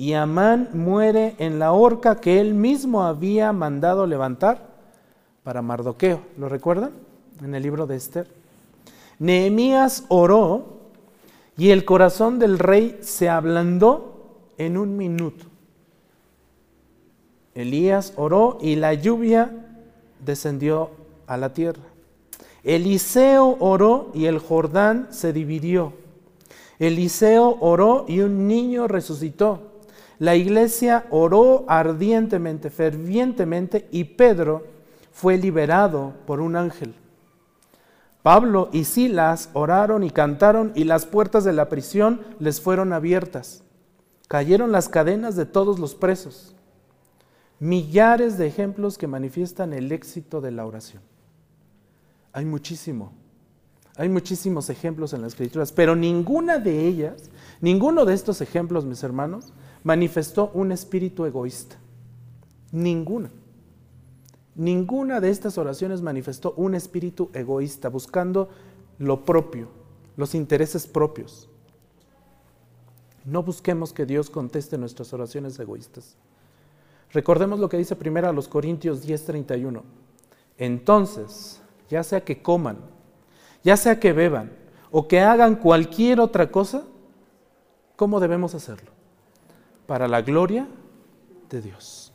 y 0.00 0.14
Amán 0.14 0.70
muere 0.72 1.34
en 1.36 1.58
la 1.58 1.72
horca 1.72 2.22
que 2.22 2.40
él 2.40 2.54
mismo 2.54 3.02
había 3.02 3.52
mandado 3.52 4.06
levantar 4.06 4.66
para 5.42 5.60
Mardoqueo. 5.60 6.22
¿Lo 6.38 6.48
recuerdan? 6.48 6.92
En 7.44 7.54
el 7.54 7.62
libro 7.62 7.86
de 7.86 7.96
Esther. 7.96 8.26
Nehemías 9.18 10.06
oró 10.08 10.78
y 11.58 11.68
el 11.68 11.84
corazón 11.84 12.38
del 12.38 12.58
rey 12.58 12.98
se 13.02 13.28
ablandó 13.28 14.38
en 14.56 14.78
un 14.78 14.96
minuto. 14.96 15.44
Elías 17.54 18.14
oró 18.16 18.56
y 18.58 18.76
la 18.76 18.94
lluvia 18.94 19.50
descendió 20.24 20.92
a 21.26 21.36
la 21.36 21.52
tierra. 21.52 21.82
Eliseo 22.64 23.58
oró 23.60 24.12
y 24.14 24.24
el 24.24 24.38
Jordán 24.38 25.08
se 25.10 25.34
dividió. 25.34 25.92
Eliseo 26.78 27.58
oró 27.60 28.06
y 28.08 28.20
un 28.20 28.48
niño 28.48 28.88
resucitó. 28.88 29.68
La 30.20 30.36
iglesia 30.36 31.06
oró 31.08 31.64
ardientemente, 31.66 32.68
fervientemente 32.68 33.88
y 33.90 34.04
Pedro 34.04 34.66
fue 35.12 35.38
liberado 35.38 36.12
por 36.26 36.42
un 36.42 36.56
ángel. 36.56 36.94
Pablo 38.22 38.68
y 38.70 38.84
Silas 38.84 39.48
oraron 39.54 40.04
y 40.04 40.10
cantaron 40.10 40.72
y 40.74 40.84
las 40.84 41.06
puertas 41.06 41.42
de 41.44 41.54
la 41.54 41.70
prisión 41.70 42.20
les 42.38 42.60
fueron 42.60 42.92
abiertas. 42.92 43.62
Cayeron 44.28 44.72
las 44.72 44.90
cadenas 44.90 45.36
de 45.36 45.46
todos 45.46 45.78
los 45.78 45.94
presos. 45.94 46.54
millares 47.58 48.36
de 48.36 48.46
ejemplos 48.46 48.98
que 48.98 49.06
manifiestan 49.06 49.72
el 49.72 49.90
éxito 49.90 50.42
de 50.42 50.50
la 50.50 50.66
oración. 50.66 51.02
Hay 52.34 52.44
muchísimo. 52.44 53.12
Hay 53.96 54.10
muchísimos 54.10 54.68
ejemplos 54.68 55.14
en 55.14 55.22
las 55.22 55.32
escrituras, 55.32 55.72
pero 55.72 55.96
ninguna 55.96 56.58
de 56.58 56.86
ellas, 56.86 57.30
ninguno 57.60 58.04
de 58.04 58.14
estos 58.14 58.40
ejemplos, 58.40 58.84
mis 58.84 59.02
hermanos, 59.02 59.52
manifestó 59.84 60.50
un 60.54 60.72
espíritu 60.72 61.24
egoísta. 61.24 61.76
Ninguna. 62.72 63.30
Ninguna 64.54 65.20
de 65.20 65.30
estas 65.30 65.58
oraciones 65.58 66.02
manifestó 66.02 66.52
un 66.56 66.74
espíritu 66.74 67.30
egoísta, 67.32 67.88
buscando 67.88 68.48
lo 68.98 69.24
propio, 69.24 69.68
los 70.16 70.34
intereses 70.34 70.86
propios. 70.86 71.48
No 73.24 73.42
busquemos 73.42 73.92
que 73.92 74.06
Dios 74.06 74.28
conteste 74.28 74.76
nuestras 74.76 75.12
oraciones 75.12 75.58
egoístas. 75.58 76.16
Recordemos 77.12 77.58
lo 77.58 77.68
que 77.68 77.76
dice 77.76 77.96
primero 77.96 78.28
a 78.28 78.32
los 78.32 78.48
Corintios 78.48 79.02
10:31. 79.02 79.82
Entonces, 80.58 81.60
ya 81.88 82.02
sea 82.02 82.22
que 82.22 82.42
coman, 82.42 82.78
ya 83.64 83.76
sea 83.76 83.98
que 83.98 84.12
beban 84.12 84.52
o 84.90 85.08
que 85.08 85.20
hagan 85.20 85.56
cualquier 85.56 86.20
otra 86.20 86.50
cosa, 86.50 86.84
¿cómo 87.96 88.20
debemos 88.20 88.54
hacerlo? 88.54 88.90
Para 89.90 90.06
la 90.06 90.22
gloria 90.22 90.68
de 91.50 91.60
Dios. 91.60 92.12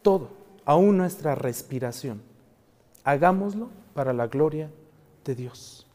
Todo, 0.00 0.30
aún 0.64 0.96
nuestra 0.96 1.34
respiración, 1.34 2.22
hagámoslo 3.02 3.68
para 3.94 4.12
la 4.12 4.28
gloria 4.28 4.70
de 5.24 5.34
Dios, 5.34 5.88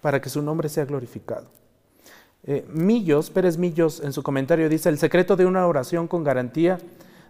para 0.00 0.22
que 0.22 0.30
su 0.30 0.40
nombre 0.40 0.70
sea 0.70 0.86
glorificado. 0.86 1.48
Eh, 2.44 2.66
Millos, 2.70 3.28
Pérez 3.28 3.58
Millos, 3.58 4.00
en 4.00 4.14
su 4.14 4.22
comentario 4.22 4.70
dice, 4.70 4.88
el 4.88 4.96
secreto 4.96 5.36
de 5.36 5.44
una 5.44 5.66
oración 5.66 6.08
con 6.08 6.24
garantía 6.24 6.78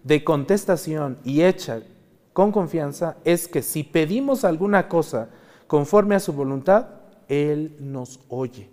de 0.04 0.22
contestación 0.22 1.18
y 1.24 1.42
hecha 1.42 1.82
con 2.32 2.52
confianza 2.52 3.16
es 3.24 3.48
que 3.48 3.62
si 3.62 3.82
pedimos 3.82 4.44
alguna 4.44 4.88
cosa 4.88 5.28
conforme 5.66 6.14
a 6.14 6.20
su 6.20 6.32
voluntad, 6.32 6.86
Él 7.26 7.76
nos 7.80 8.20
oye. 8.28 8.70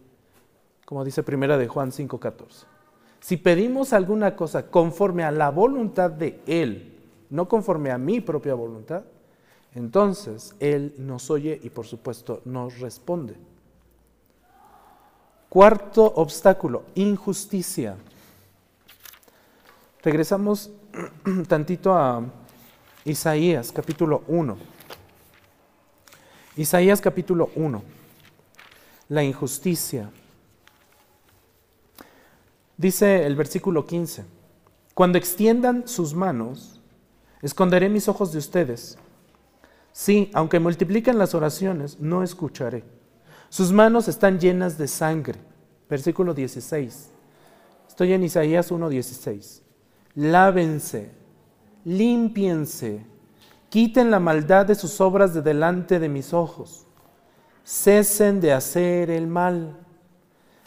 Como 0.86 1.03
dice 1.03 1.23
primera 1.23 1.57
de 1.57 1.67
Juan 1.67 1.91
5:14. 1.91 2.72
Si 3.24 3.38
pedimos 3.38 3.93
alguna 3.93 4.36
cosa 4.36 4.69
conforme 4.69 5.24
a 5.24 5.32
la 5.32 5.49
voluntad 5.49 6.11
de 6.11 6.41
Él, 6.45 6.93
no 7.30 7.47
conforme 7.47 7.89
a 7.89 7.97
mi 7.97 8.19
propia 8.19 8.53
voluntad, 8.53 9.03
entonces 9.74 10.53
Él 10.59 10.93
nos 10.97 11.30
oye 11.30 11.57
y 11.63 11.69
por 11.69 11.86
supuesto 11.86 12.41
nos 12.43 12.80
responde. 12.80 13.36
Cuarto 15.47 16.03
obstáculo, 16.03 16.84
injusticia. 16.95 17.95
Regresamos 20.03 20.71
tantito 21.47 21.93
a 21.93 22.26
Isaías 23.05 23.71
capítulo 23.71 24.24
1. 24.28 24.57
Isaías 26.57 26.99
capítulo 26.99 27.51
1. 27.55 27.84
La 29.07 29.24
injusticia. 29.24 30.11
Dice 32.78 33.26
el 33.26 33.36
versículo 33.36 33.86
15, 33.86 34.26
cuando 34.93 35.17
extiendan 35.17 35.88
sus 35.88 36.13
manos, 36.13 36.82
esconderé 37.41 37.89
mis 37.89 38.07
ojos 38.07 38.32
de 38.32 38.39
ustedes. 38.39 38.97
Sí, 39.91 40.32
aunque 40.34 40.59
multipliquen 40.59 41.17
las 41.19 41.36
oraciones, 41.36 41.99
no 41.99 42.24
escucharé. 42.24 42.84
Sus 43.49 43.71
manos 43.71 44.07
están 44.07 44.39
llenas 44.39 44.78
de 44.80 44.88
sangre. 44.88 45.39
Versículo 45.88 46.34
16. 46.34 47.11
Estoy 47.88 48.13
en 48.13 48.24
Isaías 48.24 48.71
1:16. 48.71 49.61
Lávense, 50.15 51.11
límpiense, 51.86 53.05
quiten 53.69 54.09
la 54.09 54.19
maldad 54.19 54.65
de 54.65 54.74
sus 54.74 54.99
obras 54.99 55.36
de 55.36 55.43
delante 55.43 55.99
de 55.99 56.09
mis 56.09 56.34
ojos. 56.34 56.88
Cesen 57.63 58.41
de 58.41 58.53
hacer 58.53 59.11
el 59.11 59.28
mal. 59.28 59.82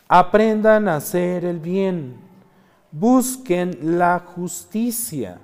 Aprendan 0.08 0.88
a 0.88 0.96
hacer 0.96 1.44
el 1.44 1.58
bien. 1.58 2.16
Busquen 2.92 3.98
la 3.98 4.20
justicia. 4.20 5.40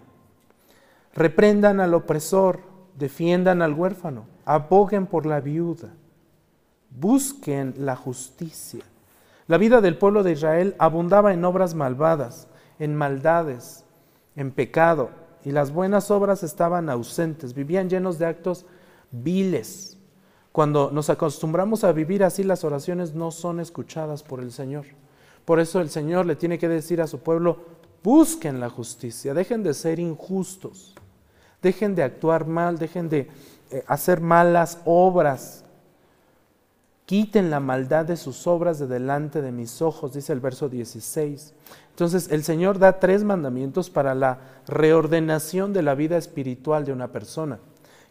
Reprendan 1.14 1.80
al 1.80 1.94
opresor. 1.94 2.60
Defiendan 2.96 3.62
al 3.62 3.74
huérfano. 3.74 4.26
Aboguen 4.44 5.06
por 5.06 5.26
la 5.26 5.40
viuda 5.40 5.90
busquen 6.98 7.74
la 7.78 7.96
justicia. 7.96 8.84
La 9.46 9.58
vida 9.58 9.80
del 9.80 9.98
pueblo 9.98 10.22
de 10.22 10.32
Israel 10.32 10.74
abundaba 10.78 11.32
en 11.32 11.44
obras 11.44 11.74
malvadas, 11.74 12.48
en 12.78 12.94
maldades, 12.94 13.84
en 14.36 14.50
pecado, 14.52 15.10
y 15.44 15.50
las 15.50 15.72
buenas 15.72 16.10
obras 16.10 16.42
estaban 16.42 16.88
ausentes, 16.88 17.54
vivían 17.54 17.90
llenos 17.90 18.18
de 18.18 18.26
actos 18.26 18.64
viles. 19.10 19.98
Cuando 20.52 20.90
nos 20.90 21.08
acostumbramos 21.08 21.82
a 21.82 21.92
vivir 21.92 22.22
así, 22.22 22.44
las 22.44 22.62
oraciones 22.62 23.14
no 23.14 23.30
son 23.30 23.58
escuchadas 23.58 24.22
por 24.22 24.40
el 24.40 24.52
Señor. 24.52 24.84
Por 25.46 25.58
eso 25.58 25.80
el 25.80 25.88
Señor 25.88 26.26
le 26.26 26.36
tiene 26.36 26.58
que 26.58 26.68
decir 26.68 27.00
a 27.00 27.06
su 27.06 27.20
pueblo, 27.20 27.56
busquen 28.04 28.60
la 28.60 28.68
justicia, 28.68 29.32
dejen 29.32 29.62
de 29.62 29.72
ser 29.72 29.98
injustos, 29.98 30.94
dejen 31.62 31.94
de 31.94 32.02
actuar 32.02 32.46
mal, 32.46 32.78
dejen 32.78 33.08
de 33.08 33.28
eh, 33.70 33.82
hacer 33.86 34.20
malas 34.20 34.78
obras, 34.84 35.64
quiten 37.06 37.50
la 37.50 37.60
maldad 37.60 38.04
de 38.04 38.18
sus 38.18 38.46
obras 38.46 38.78
de 38.78 38.86
delante 38.86 39.40
de 39.40 39.52
mis 39.52 39.80
ojos, 39.80 40.12
dice 40.12 40.34
el 40.34 40.40
verso 40.40 40.68
16. 40.68 41.54
Entonces 41.90 42.30
el 42.30 42.44
Señor 42.44 42.78
da 42.78 43.00
tres 43.00 43.24
mandamientos 43.24 43.88
para 43.88 44.14
la 44.14 44.38
reordenación 44.66 45.72
de 45.72 45.82
la 45.82 45.94
vida 45.94 46.18
espiritual 46.18 46.84
de 46.84 46.92
una 46.92 47.08
persona. 47.08 47.58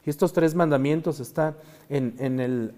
Y 0.06 0.10
estos 0.10 0.34
tres 0.34 0.56
mandamientos 0.56 1.20
están 1.20 1.56
en, 1.90 2.40
el, 2.40 2.74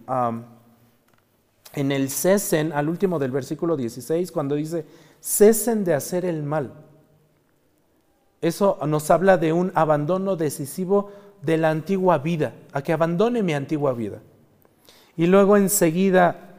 en 1.74 1.92
el 1.92 2.10
cesen, 2.10 2.74
al 2.74 2.90
último 2.90 3.20
del 3.20 3.32
versículo 3.32 3.78
16, 3.78 4.32
cuando 4.32 4.56
dice, 4.56 4.86
cesen 5.22 5.84
de 5.84 5.94
hacer 5.94 6.26
el 6.26 6.44
mal. 6.44 6.74
Eso 8.42 8.78
nos 8.86 9.10
habla 9.10 9.38
de 9.38 9.54
un 9.54 9.72
abandono 9.74 10.36
decisivo 10.36 11.12
de 11.42 11.58
la 11.58 11.70
antigua 11.70 12.18
vida, 12.18 12.54
a 12.74 12.82
que 12.82 12.92
abandone 12.92 13.42
mi 13.42 13.54
antigua 13.54 13.94
vida. 13.94 14.20
Y 15.16 15.28
luego 15.28 15.56
enseguida 15.56 16.50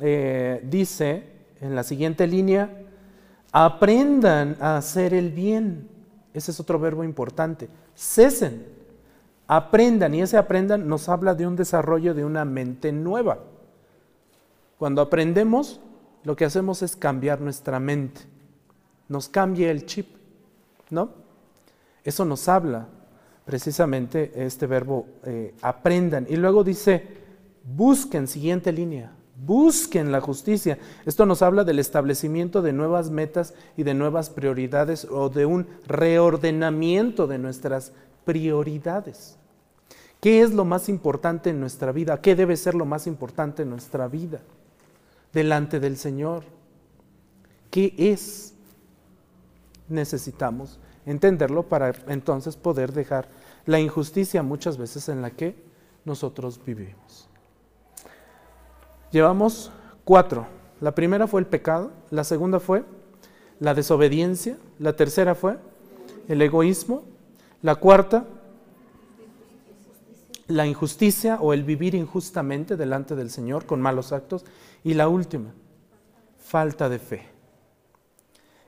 eh, 0.00 0.60
dice, 0.64 1.24
en 1.60 1.74
la 1.74 1.84
siguiente 1.84 2.26
línea, 2.26 2.70
aprendan 3.52 4.56
a 4.60 4.76
hacer 4.78 5.14
el 5.14 5.30
bien. 5.30 5.88
Ese 6.34 6.50
es 6.50 6.60
otro 6.60 6.78
verbo 6.78 7.04
importante. 7.04 7.68
Cesen, 7.94 8.77
aprendan. 9.48 10.14
Y 10.14 10.22
ese 10.22 10.36
aprendan 10.36 10.86
nos 10.86 11.08
habla 11.08 11.34
de 11.34 11.46
un 11.46 11.56
desarrollo 11.56 12.14
de 12.14 12.24
una 12.24 12.44
mente 12.44 12.92
nueva. 12.92 13.40
Cuando 14.78 15.02
aprendemos, 15.02 15.80
lo 16.22 16.36
que 16.36 16.44
hacemos 16.44 16.82
es 16.82 16.94
cambiar 16.94 17.40
nuestra 17.40 17.80
mente. 17.80 18.20
Nos 19.08 19.28
cambia 19.28 19.72
el 19.72 19.86
chip, 19.86 20.06
¿no? 20.90 21.10
Eso 22.04 22.24
nos 22.24 22.48
habla 22.48 22.86
precisamente 23.44 24.30
este 24.36 24.66
verbo 24.66 25.06
eh, 25.24 25.54
aprendan. 25.62 26.26
Y 26.28 26.36
luego 26.36 26.62
dice, 26.62 27.18
Busquen, 27.74 28.26
siguiente 28.26 28.72
línea, 28.72 29.12
busquen 29.44 30.10
la 30.10 30.20
justicia. 30.20 30.78
Esto 31.04 31.26
nos 31.26 31.42
habla 31.42 31.64
del 31.64 31.78
establecimiento 31.78 32.62
de 32.62 32.72
nuevas 32.72 33.10
metas 33.10 33.54
y 33.76 33.82
de 33.82 33.94
nuevas 33.94 34.30
prioridades 34.30 35.04
o 35.04 35.28
de 35.28 35.44
un 35.44 35.66
reordenamiento 35.86 37.26
de 37.26 37.38
nuestras 37.38 37.92
prioridades. 38.24 39.37
¿Qué 40.20 40.42
es 40.42 40.52
lo 40.52 40.64
más 40.64 40.88
importante 40.88 41.50
en 41.50 41.60
nuestra 41.60 41.92
vida? 41.92 42.20
¿Qué 42.20 42.34
debe 42.34 42.56
ser 42.56 42.74
lo 42.74 42.84
más 42.84 43.06
importante 43.06 43.62
en 43.62 43.70
nuestra 43.70 44.08
vida? 44.08 44.40
Delante 45.32 45.78
del 45.78 45.96
Señor. 45.96 46.44
¿Qué 47.70 47.94
es? 47.96 48.54
Necesitamos 49.88 50.78
entenderlo 51.06 51.62
para 51.62 51.94
entonces 52.08 52.56
poder 52.56 52.92
dejar 52.92 53.28
la 53.64 53.78
injusticia 53.78 54.42
muchas 54.42 54.76
veces 54.76 55.08
en 55.08 55.22
la 55.22 55.30
que 55.30 55.54
nosotros 56.04 56.60
vivimos. 56.64 57.28
Llevamos 59.10 59.70
cuatro. 60.04 60.46
La 60.80 60.94
primera 60.94 61.26
fue 61.26 61.40
el 61.40 61.46
pecado, 61.46 61.92
la 62.10 62.24
segunda 62.24 62.60
fue 62.60 62.84
la 63.60 63.74
desobediencia, 63.74 64.56
la 64.78 64.94
tercera 64.94 65.34
fue 65.34 65.58
el 66.28 66.40
egoísmo, 66.42 67.04
la 67.62 67.74
cuarta, 67.76 68.26
la 70.48 70.66
injusticia 70.66 71.38
o 71.40 71.52
el 71.52 71.62
vivir 71.62 71.94
injustamente 71.94 72.76
delante 72.76 73.14
del 73.14 73.30
Señor 73.30 73.64
con 73.64 73.80
malos 73.80 74.12
actos, 74.12 74.44
y 74.82 74.94
la 74.94 75.08
última, 75.08 75.54
falta 76.38 76.88
de 76.88 76.98
fe. 76.98 77.26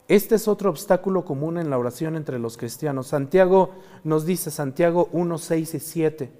Este 0.09 0.37
es 0.37 0.49
otro 0.49 0.71
obstáculo 0.71 1.25
común 1.25 1.59
en 1.59 1.71
la 1.71 1.79
oración 1.79 2.17
entre 2.17 2.39
los 2.39 2.57
cristianos. 2.57 3.09
Santiago 3.09 3.75
nos 4.05 4.25
dice, 4.25 4.51
Santiago 4.51 5.09
1, 5.13 5.39
6 5.39 5.75
y 5.75 5.81
7. 5.81 6.33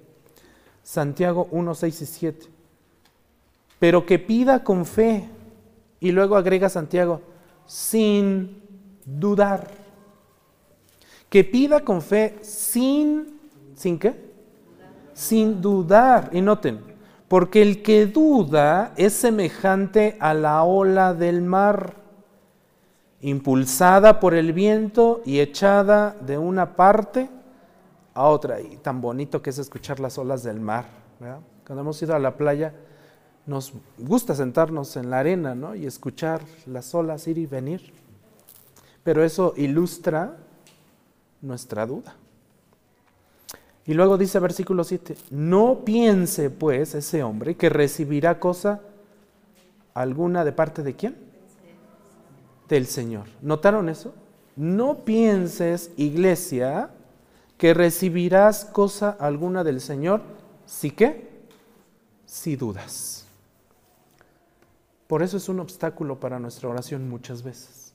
Santiago 0.83 1.47
1, 1.51 1.75
6 1.75 2.01
y 2.01 2.05
7 2.05 2.61
pero 3.81 4.05
que 4.05 4.19
pida 4.19 4.63
con 4.63 4.85
fe. 4.85 5.27
Y 5.99 6.11
luego 6.11 6.35
agrega 6.35 6.69
Santiago, 6.69 7.23
sin 7.65 8.61
dudar. 9.03 9.71
Que 11.29 11.43
pida 11.43 11.79
con 11.79 12.03
fe 12.03 12.37
sin, 12.43 13.39
¿sin 13.73 13.97
qué? 13.97 14.30
Sin 15.13 15.61
dudar. 15.61 16.29
Y 16.31 16.41
noten, 16.41 16.79
porque 17.27 17.61
el 17.61 17.81
que 17.81 18.07
duda 18.07 18.93
es 18.97 19.13
semejante 19.13 20.17
a 20.19 20.33
la 20.33 20.63
ola 20.63 21.13
del 21.13 21.41
mar, 21.41 21.95
impulsada 23.21 24.19
por 24.19 24.33
el 24.33 24.53
viento 24.53 25.21
y 25.25 25.39
echada 25.39 26.15
de 26.19 26.37
una 26.37 26.75
parte 26.75 27.29
a 28.13 28.27
otra. 28.27 28.59
Y 28.59 28.77
tan 28.77 29.01
bonito 29.01 29.41
que 29.41 29.51
es 29.51 29.59
escuchar 29.59 29.99
las 29.99 30.17
olas 30.17 30.43
del 30.43 30.59
mar. 30.59 30.85
Cuando 31.65 31.81
hemos 31.81 32.01
ido 32.01 32.15
a 32.15 32.19
la 32.19 32.35
playa, 32.35 32.73
nos 33.45 33.73
gusta 33.97 34.35
sentarnos 34.35 34.95
en 34.97 35.09
la 35.09 35.19
arena 35.19 35.55
¿no? 35.55 35.75
y 35.75 35.85
escuchar 35.85 36.41
las 36.65 36.93
olas 36.93 37.27
ir 37.27 37.37
y 37.37 37.45
venir. 37.45 37.93
Pero 39.03 39.23
eso 39.23 39.53
ilustra 39.57 40.37
nuestra 41.41 41.85
duda. 41.85 42.15
Y 43.85 43.93
luego 43.93 44.17
dice 44.17 44.39
versículo 44.39 44.83
7, 44.83 45.17
no 45.31 45.79
piense 45.83 46.49
pues 46.49 46.93
ese 46.93 47.23
hombre 47.23 47.55
que 47.55 47.69
recibirá 47.69 48.39
cosa 48.39 48.81
alguna 49.93 50.45
de 50.45 50.51
parte 50.51 50.83
de 50.83 50.95
quién? 50.95 51.15
Del 52.69 52.85
Señor. 52.85 53.25
¿Notaron 53.41 53.89
eso? 53.89 54.13
No 54.55 54.99
pienses, 54.99 55.91
iglesia, 55.97 56.91
que 57.57 57.73
recibirás 57.73 58.65
cosa 58.65 59.09
alguna 59.19 59.63
del 59.63 59.81
Señor, 59.81 60.21
si 60.65 60.91
qué? 60.91 61.29
Si 62.25 62.55
dudas. 62.55 63.25
Por 65.07 65.23
eso 65.23 65.37
es 65.37 65.49
un 65.49 65.59
obstáculo 65.59 66.19
para 66.19 66.39
nuestra 66.39 66.69
oración 66.69 67.09
muchas 67.09 67.43
veces. 67.43 67.93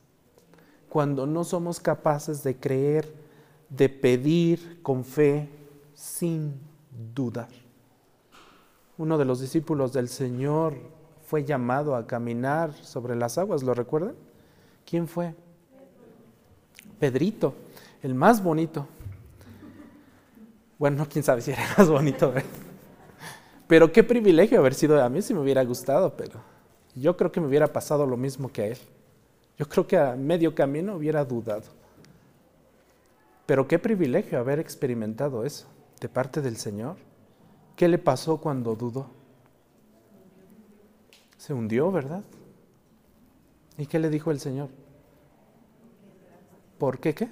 Cuando 0.89 1.27
no 1.27 1.45
somos 1.45 1.81
capaces 1.81 2.43
de 2.43 2.57
creer, 2.57 3.13
de 3.71 3.89
pedir 3.89 4.83
con 4.83 5.05
fe, 5.05 5.49
sin 5.97 6.61
dudar. 7.15 7.49
Uno 8.99 9.19
de 9.19 9.25
los 9.25 9.41
discípulos 9.41 9.93
del 9.93 10.09
Señor 10.09 10.75
fue 11.27 11.45
llamado 11.45 11.97
a 11.97 12.07
caminar 12.07 12.73
sobre 12.73 13.17
las 13.17 13.39
aguas, 13.39 13.63
¿lo 13.63 13.75
recuerdan? 13.75 14.15
¿Quién 14.89 15.09
fue? 15.09 15.35
Pedrito, 17.01 17.55
el 18.03 18.15
más 18.15 18.43
bonito. 18.43 18.87
Bueno, 20.79 21.07
quién 21.11 21.25
sabe 21.25 21.41
si 21.41 21.51
era 21.51 21.63
el 21.63 21.79
más 21.79 21.89
bonito, 21.89 22.33
pero 23.67 23.91
qué 23.91 24.05
privilegio 24.05 24.59
haber 24.59 24.75
sido, 24.75 25.03
a 25.03 25.09
mí 25.09 25.23
si 25.23 25.35
me 25.35 25.41
hubiera 25.41 25.65
gustado, 25.65 26.15
pero 26.17 26.41
yo 26.95 27.17
creo 27.17 27.33
que 27.33 27.41
me 27.41 27.47
hubiera 27.47 27.73
pasado 27.73 28.07
lo 28.07 28.17
mismo 28.17 28.53
que 28.53 28.63
a 28.63 28.67
él. 28.67 28.79
Yo 29.59 29.67
creo 29.67 29.87
que 29.87 29.97
a 29.97 30.15
medio 30.15 30.55
camino 30.55 30.97
hubiera 30.97 31.25
dudado. 31.25 31.65
Pero 33.47 33.67
qué 33.67 33.79
privilegio 33.79 34.39
haber 34.39 34.59
experimentado 34.59 35.45
eso 35.45 35.67
de 36.01 36.09
parte 36.09 36.41
del 36.41 36.57
Señor. 36.57 36.97
¿Qué 37.75 37.89
le 37.89 37.99
pasó 37.99 38.39
cuando 38.39 38.75
dudó? 38.75 39.07
Se 41.37 41.53
hundió, 41.53 41.93
¿verdad? 41.93 42.23
¿Y 43.79 43.87
qué 43.87 43.99
le 43.99 44.09
dijo 44.09 44.31
el 44.31 44.41
Señor? 44.41 44.69
¿Por 46.79 46.99
qué 46.99 47.15
qué? 47.15 47.29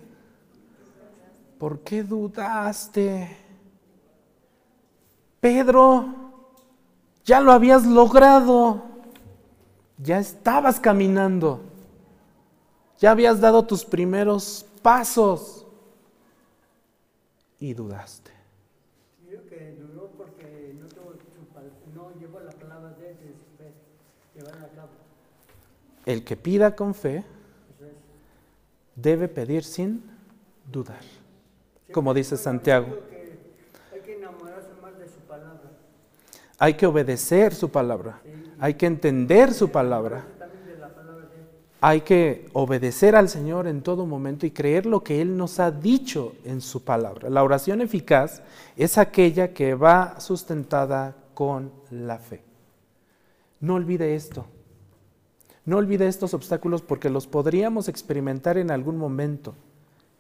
¿Por 1.59 1.81
qué 1.81 2.03
dudaste? 2.03 3.37
Pedro, 5.41 6.07
ya 7.25 7.41
lo 7.41 7.53
habías 7.53 7.87
logrado. 7.87 8.83
Ya 9.99 10.19
estabas 10.19 10.81
caminando. 10.81 11.61
Ya 12.99 13.11
habías 13.11 13.41
dado 13.41 13.65
tus 13.65 13.85
primeros 13.85 14.67
pasos. 14.83 15.67
Y 17.59 17.73
dudaste. 17.73 18.34
El 26.07 26.25
que 26.25 26.37
pida 26.37 26.77
con 26.77 26.95
fe 26.95 27.25
debe 28.95 29.29
pedir 29.29 29.65
sin 29.65 30.03
dudar. 30.71 31.01
Como 31.93 32.13
dice 32.13 32.37
Santiago. 32.37 32.99
Hay 36.59 36.75
que 36.75 36.87
obedecer 36.87 37.55
su 37.55 37.69
palabra. 37.71 38.21
Hay 38.59 38.75
que 38.75 38.87
entender 38.87 39.53
su 39.53 39.71
palabra. 39.71 40.25
Hay 41.81 42.01
que 42.01 42.49
obedecer 42.55 43.15
al 43.15 43.29
Señor 43.29 43.67
en 43.67 43.83
todo 43.83 44.07
momento 44.07 44.47
y 44.47 44.51
creer 44.51 44.87
lo 44.87 45.05
que 45.05 45.21
Él 45.21 45.37
nos 45.37 45.61
ha 45.61 45.71
dicho 45.71 46.35
en 46.45 46.63
su 46.63 46.83
palabra. 46.83 47.29
La 47.29 47.43
oración 47.43 47.83
eficaz 47.83 48.43
es 48.77 48.97
aquella 48.97 49.53
que 49.53 49.75
va 49.75 50.19
sustentada 50.19 51.15
con 51.35 51.71
la 51.91 52.19
fe. 52.19 52.43
No 53.61 53.75
olvide 53.75 54.15
esto. 54.15 54.47
No 55.65 55.79
olvide 55.79 56.07
estos 56.07 56.35
obstáculos 56.35 56.83
porque 56.83 57.09
los 57.09 57.27
podríamos 57.27 57.89
experimentar 57.89 58.59
en 58.59 58.71
algún 58.71 58.99
momento 58.99 59.55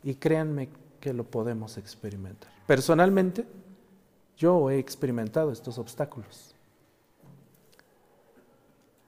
y 0.03 0.15
créanme 0.15 0.71
que 1.01 1.13
lo 1.13 1.25
podemos 1.25 1.77
experimentar. 1.77 2.51
Personalmente, 2.67 3.47
yo 4.37 4.71
he 4.71 4.79
experimentado 4.79 5.53
estos 5.53 5.79
obstáculos. 5.79 6.55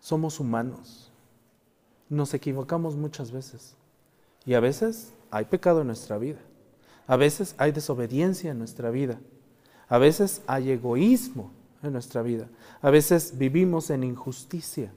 Somos 0.00 0.38
humanos, 0.38 1.10
nos 2.08 2.32
equivocamos 2.34 2.96
muchas 2.96 3.32
veces 3.32 3.74
y 4.44 4.54
a 4.54 4.60
veces 4.60 5.12
hay 5.30 5.46
pecado 5.46 5.80
en 5.80 5.88
nuestra 5.88 6.18
vida, 6.18 6.38
a 7.06 7.16
veces 7.16 7.54
hay 7.58 7.72
desobediencia 7.72 8.52
en 8.52 8.58
nuestra 8.58 8.90
vida, 8.90 9.18
a 9.88 9.98
veces 9.98 10.42
hay 10.46 10.70
egoísmo 10.70 11.50
en 11.82 11.92
nuestra 11.92 12.22
vida, 12.22 12.48
a 12.80 12.90
veces 12.90 13.36
vivimos 13.36 13.90
en 13.90 14.04
injusticia. 14.04 14.92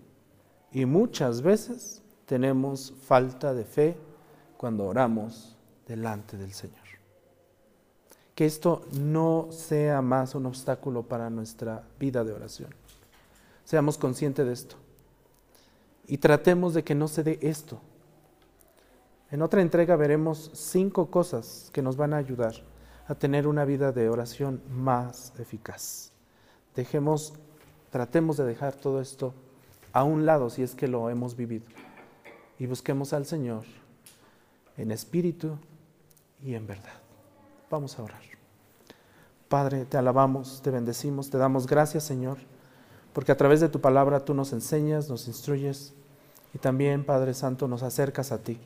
Y 0.71 0.85
muchas 0.85 1.41
veces 1.41 2.01
tenemos 2.25 2.93
falta 3.07 3.53
de 3.53 3.63
fe 3.63 3.97
cuando 4.57 4.85
oramos 4.85 5.55
delante 5.87 6.37
del 6.37 6.53
Señor. 6.53 6.77
Que 8.35 8.45
esto 8.45 8.85
no 8.93 9.47
sea 9.51 10.01
más 10.01 10.35
un 10.35 10.45
obstáculo 10.45 11.03
para 11.03 11.29
nuestra 11.29 11.83
vida 11.99 12.23
de 12.23 12.33
oración. 12.33 12.69
Seamos 13.65 13.97
conscientes 13.97 14.45
de 14.45 14.53
esto. 14.53 14.75
Y 16.07 16.17
tratemos 16.17 16.73
de 16.73 16.83
que 16.83 16.95
no 16.95 17.07
se 17.07 17.23
dé 17.23 17.39
esto. 17.41 17.79
En 19.31 19.41
otra 19.41 19.61
entrega 19.61 19.95
veremos 19.95 20.51
cinco 20.53 21.11
cosas 21.11 21.69
que 21.73 21.81
nos 21.81 21.97
van 21.97 22.13
a 22.13 22.17
ayudar 22.17 22.53
a 23.07 23.15
tener 23.15 23.47
una 23.47 23.65
vida 23.65 23.91
de 23.91 24.09
oración 24.09 24.61
más 24.69 25.33
eficaz. 25.39 26.11
Dejemos, 26.75 27.33
tratemos 27.91 28.37
de 28.37 28.45
dejar 28.45 28.75
todo 28.75 29.01
esto 29.01 29.33
a 29.93 30.03
un 30.03 30.25
lado 30.25 30.49
si 30.49 30.63
es 30.63 30.75
que 30.75 30.87
lo 30.87 31.09
hemos 31.09 31.35
vivido. 31.35 31.65
Y 32.57 32.65
busquemos 32.65 33.13
al 33.13 33.25
Señor 33.25 33.63
en 34.77 34.91
espíritu 34.91 35.57
y 36.43 36.55
en 36.55 36.67
verdad. 36.67 36.99
Vamos 37.69 37.97
a 37.99 38.03
orar. 38.03 38.21
Padre, 39.47 39.85
te 39.85 39.97
alabamos, 39.97 40.61
te 40.61 40.71
bendecimos, 40.71 41.29
te 41.29 41.37
damos 41.37 41.65
gracias, 41.65 42.03
Señor, 42.03 42.37
porque 43.13 43.31
a 43.31 43.37
través 43.37 43.59
de 43.59 43.69
tu 43.69 43.81
palabra 43.81 44.23
tú 44.23 44.33
nos 44.33 44.53
enseñas, 44.53 45.09
nos 45.09 45.27
instruyes 45.27 45.93
y 46.53 46.59
también, 46.59 47.03
Padre 47.03 47.33
Santo, 47.33 47.67
nos 47.67 47.83
acercas 47.83 48.31
a 48.31 48.43
ti. 48.43 48.59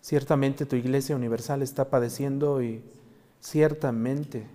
Ciertamente 0.00 0.66
tu 0.66 0.76
iglesia 0.76 1.16
universal 1.16 1.62
está 1.62 1.90
padeciendo 1.90 2.62
y 2.62 2.82
ciertamente, 3.40 4.46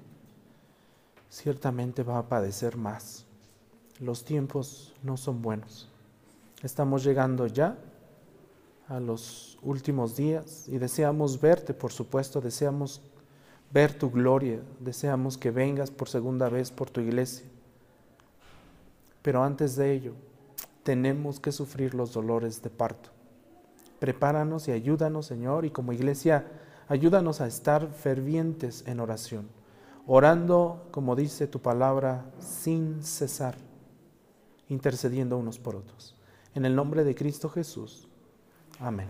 ciertamente 1.29 2.03
va 2.03 2.19
a 2.19 2.29
padecer 2.29 2.77
más 2.77 3.25
los 3.99 4.23
tiempos 4.23 4.93
no 5.03 5.17
son 5.17 5.41
buenos. 5.41 5.89
Estamos 6.61 7.03
llegando 7.03 7.47
ya 7.47 7.77
a 8.87 8.99
los 8.99 9.57
últimos 9.61 10.15
días 10.15 10.67
y 10.67 10.77
deseamos 10.77 11.39
verte, 11.39 11.73
por 11.73 11.91
supuesto, 11.91 12.41
deseamos 12.41 13.01
ver 13.71 13.93
tu 13.93 14.11
gloria, 14.11 14.61
deseamos 14.79 15.37
que 15.37 15.51
vengas 15.51 15.91
por 15.91 16.09
segunda 16.09 16.49
vez 16.49 16.71
por 16.71 16.89
tu 16.89 17.01
iglesia. 17.01 17.45
Pero 19.21 19.43
antes 19.43 19.75
de 19.75 19.93
ello, 19.93 20.13
tenemos 20.83 21.39
que 21.39 21.51
sufrir 21.51 21.93
los 21.93 22.13
dolores 22.13 22.61
de 22.61 22.69
parto. 22.69 23.09
Prepáranos 23.99 24.67
y 24.67 24.71
ayúdanos, 24.71 25.27
Señor, 25.27 25.65
y 25.65 25.71
como 25.71 25.93
iglesia, 25.93 26.45
ayúdanos 26.87 27.39
a 27.39 27.47
estar 27.47 27.87
fervientes 27.87 28.83
en 28.85 28.99
oración, 28.99 29.47
orando, 30.05 30.87
como 30.91 31.15
dice 31.15 31.47
tu 31.47 31.59
palabra, 31.59 32.25
sin 32.39 33.01
cesar 33.01 33.55
intercediendo 34.73 35.37
unos 35.37 35.59
por 35.59 35.75
otros. 35.75 36.15
En 36.53 36.65
el 36.65 36.75
nombre 36.75 37.03
de 37.03 37.15
Cristo 37.15 37.49
Jesús. 37.49 38.07
Amén. 38.79 39.07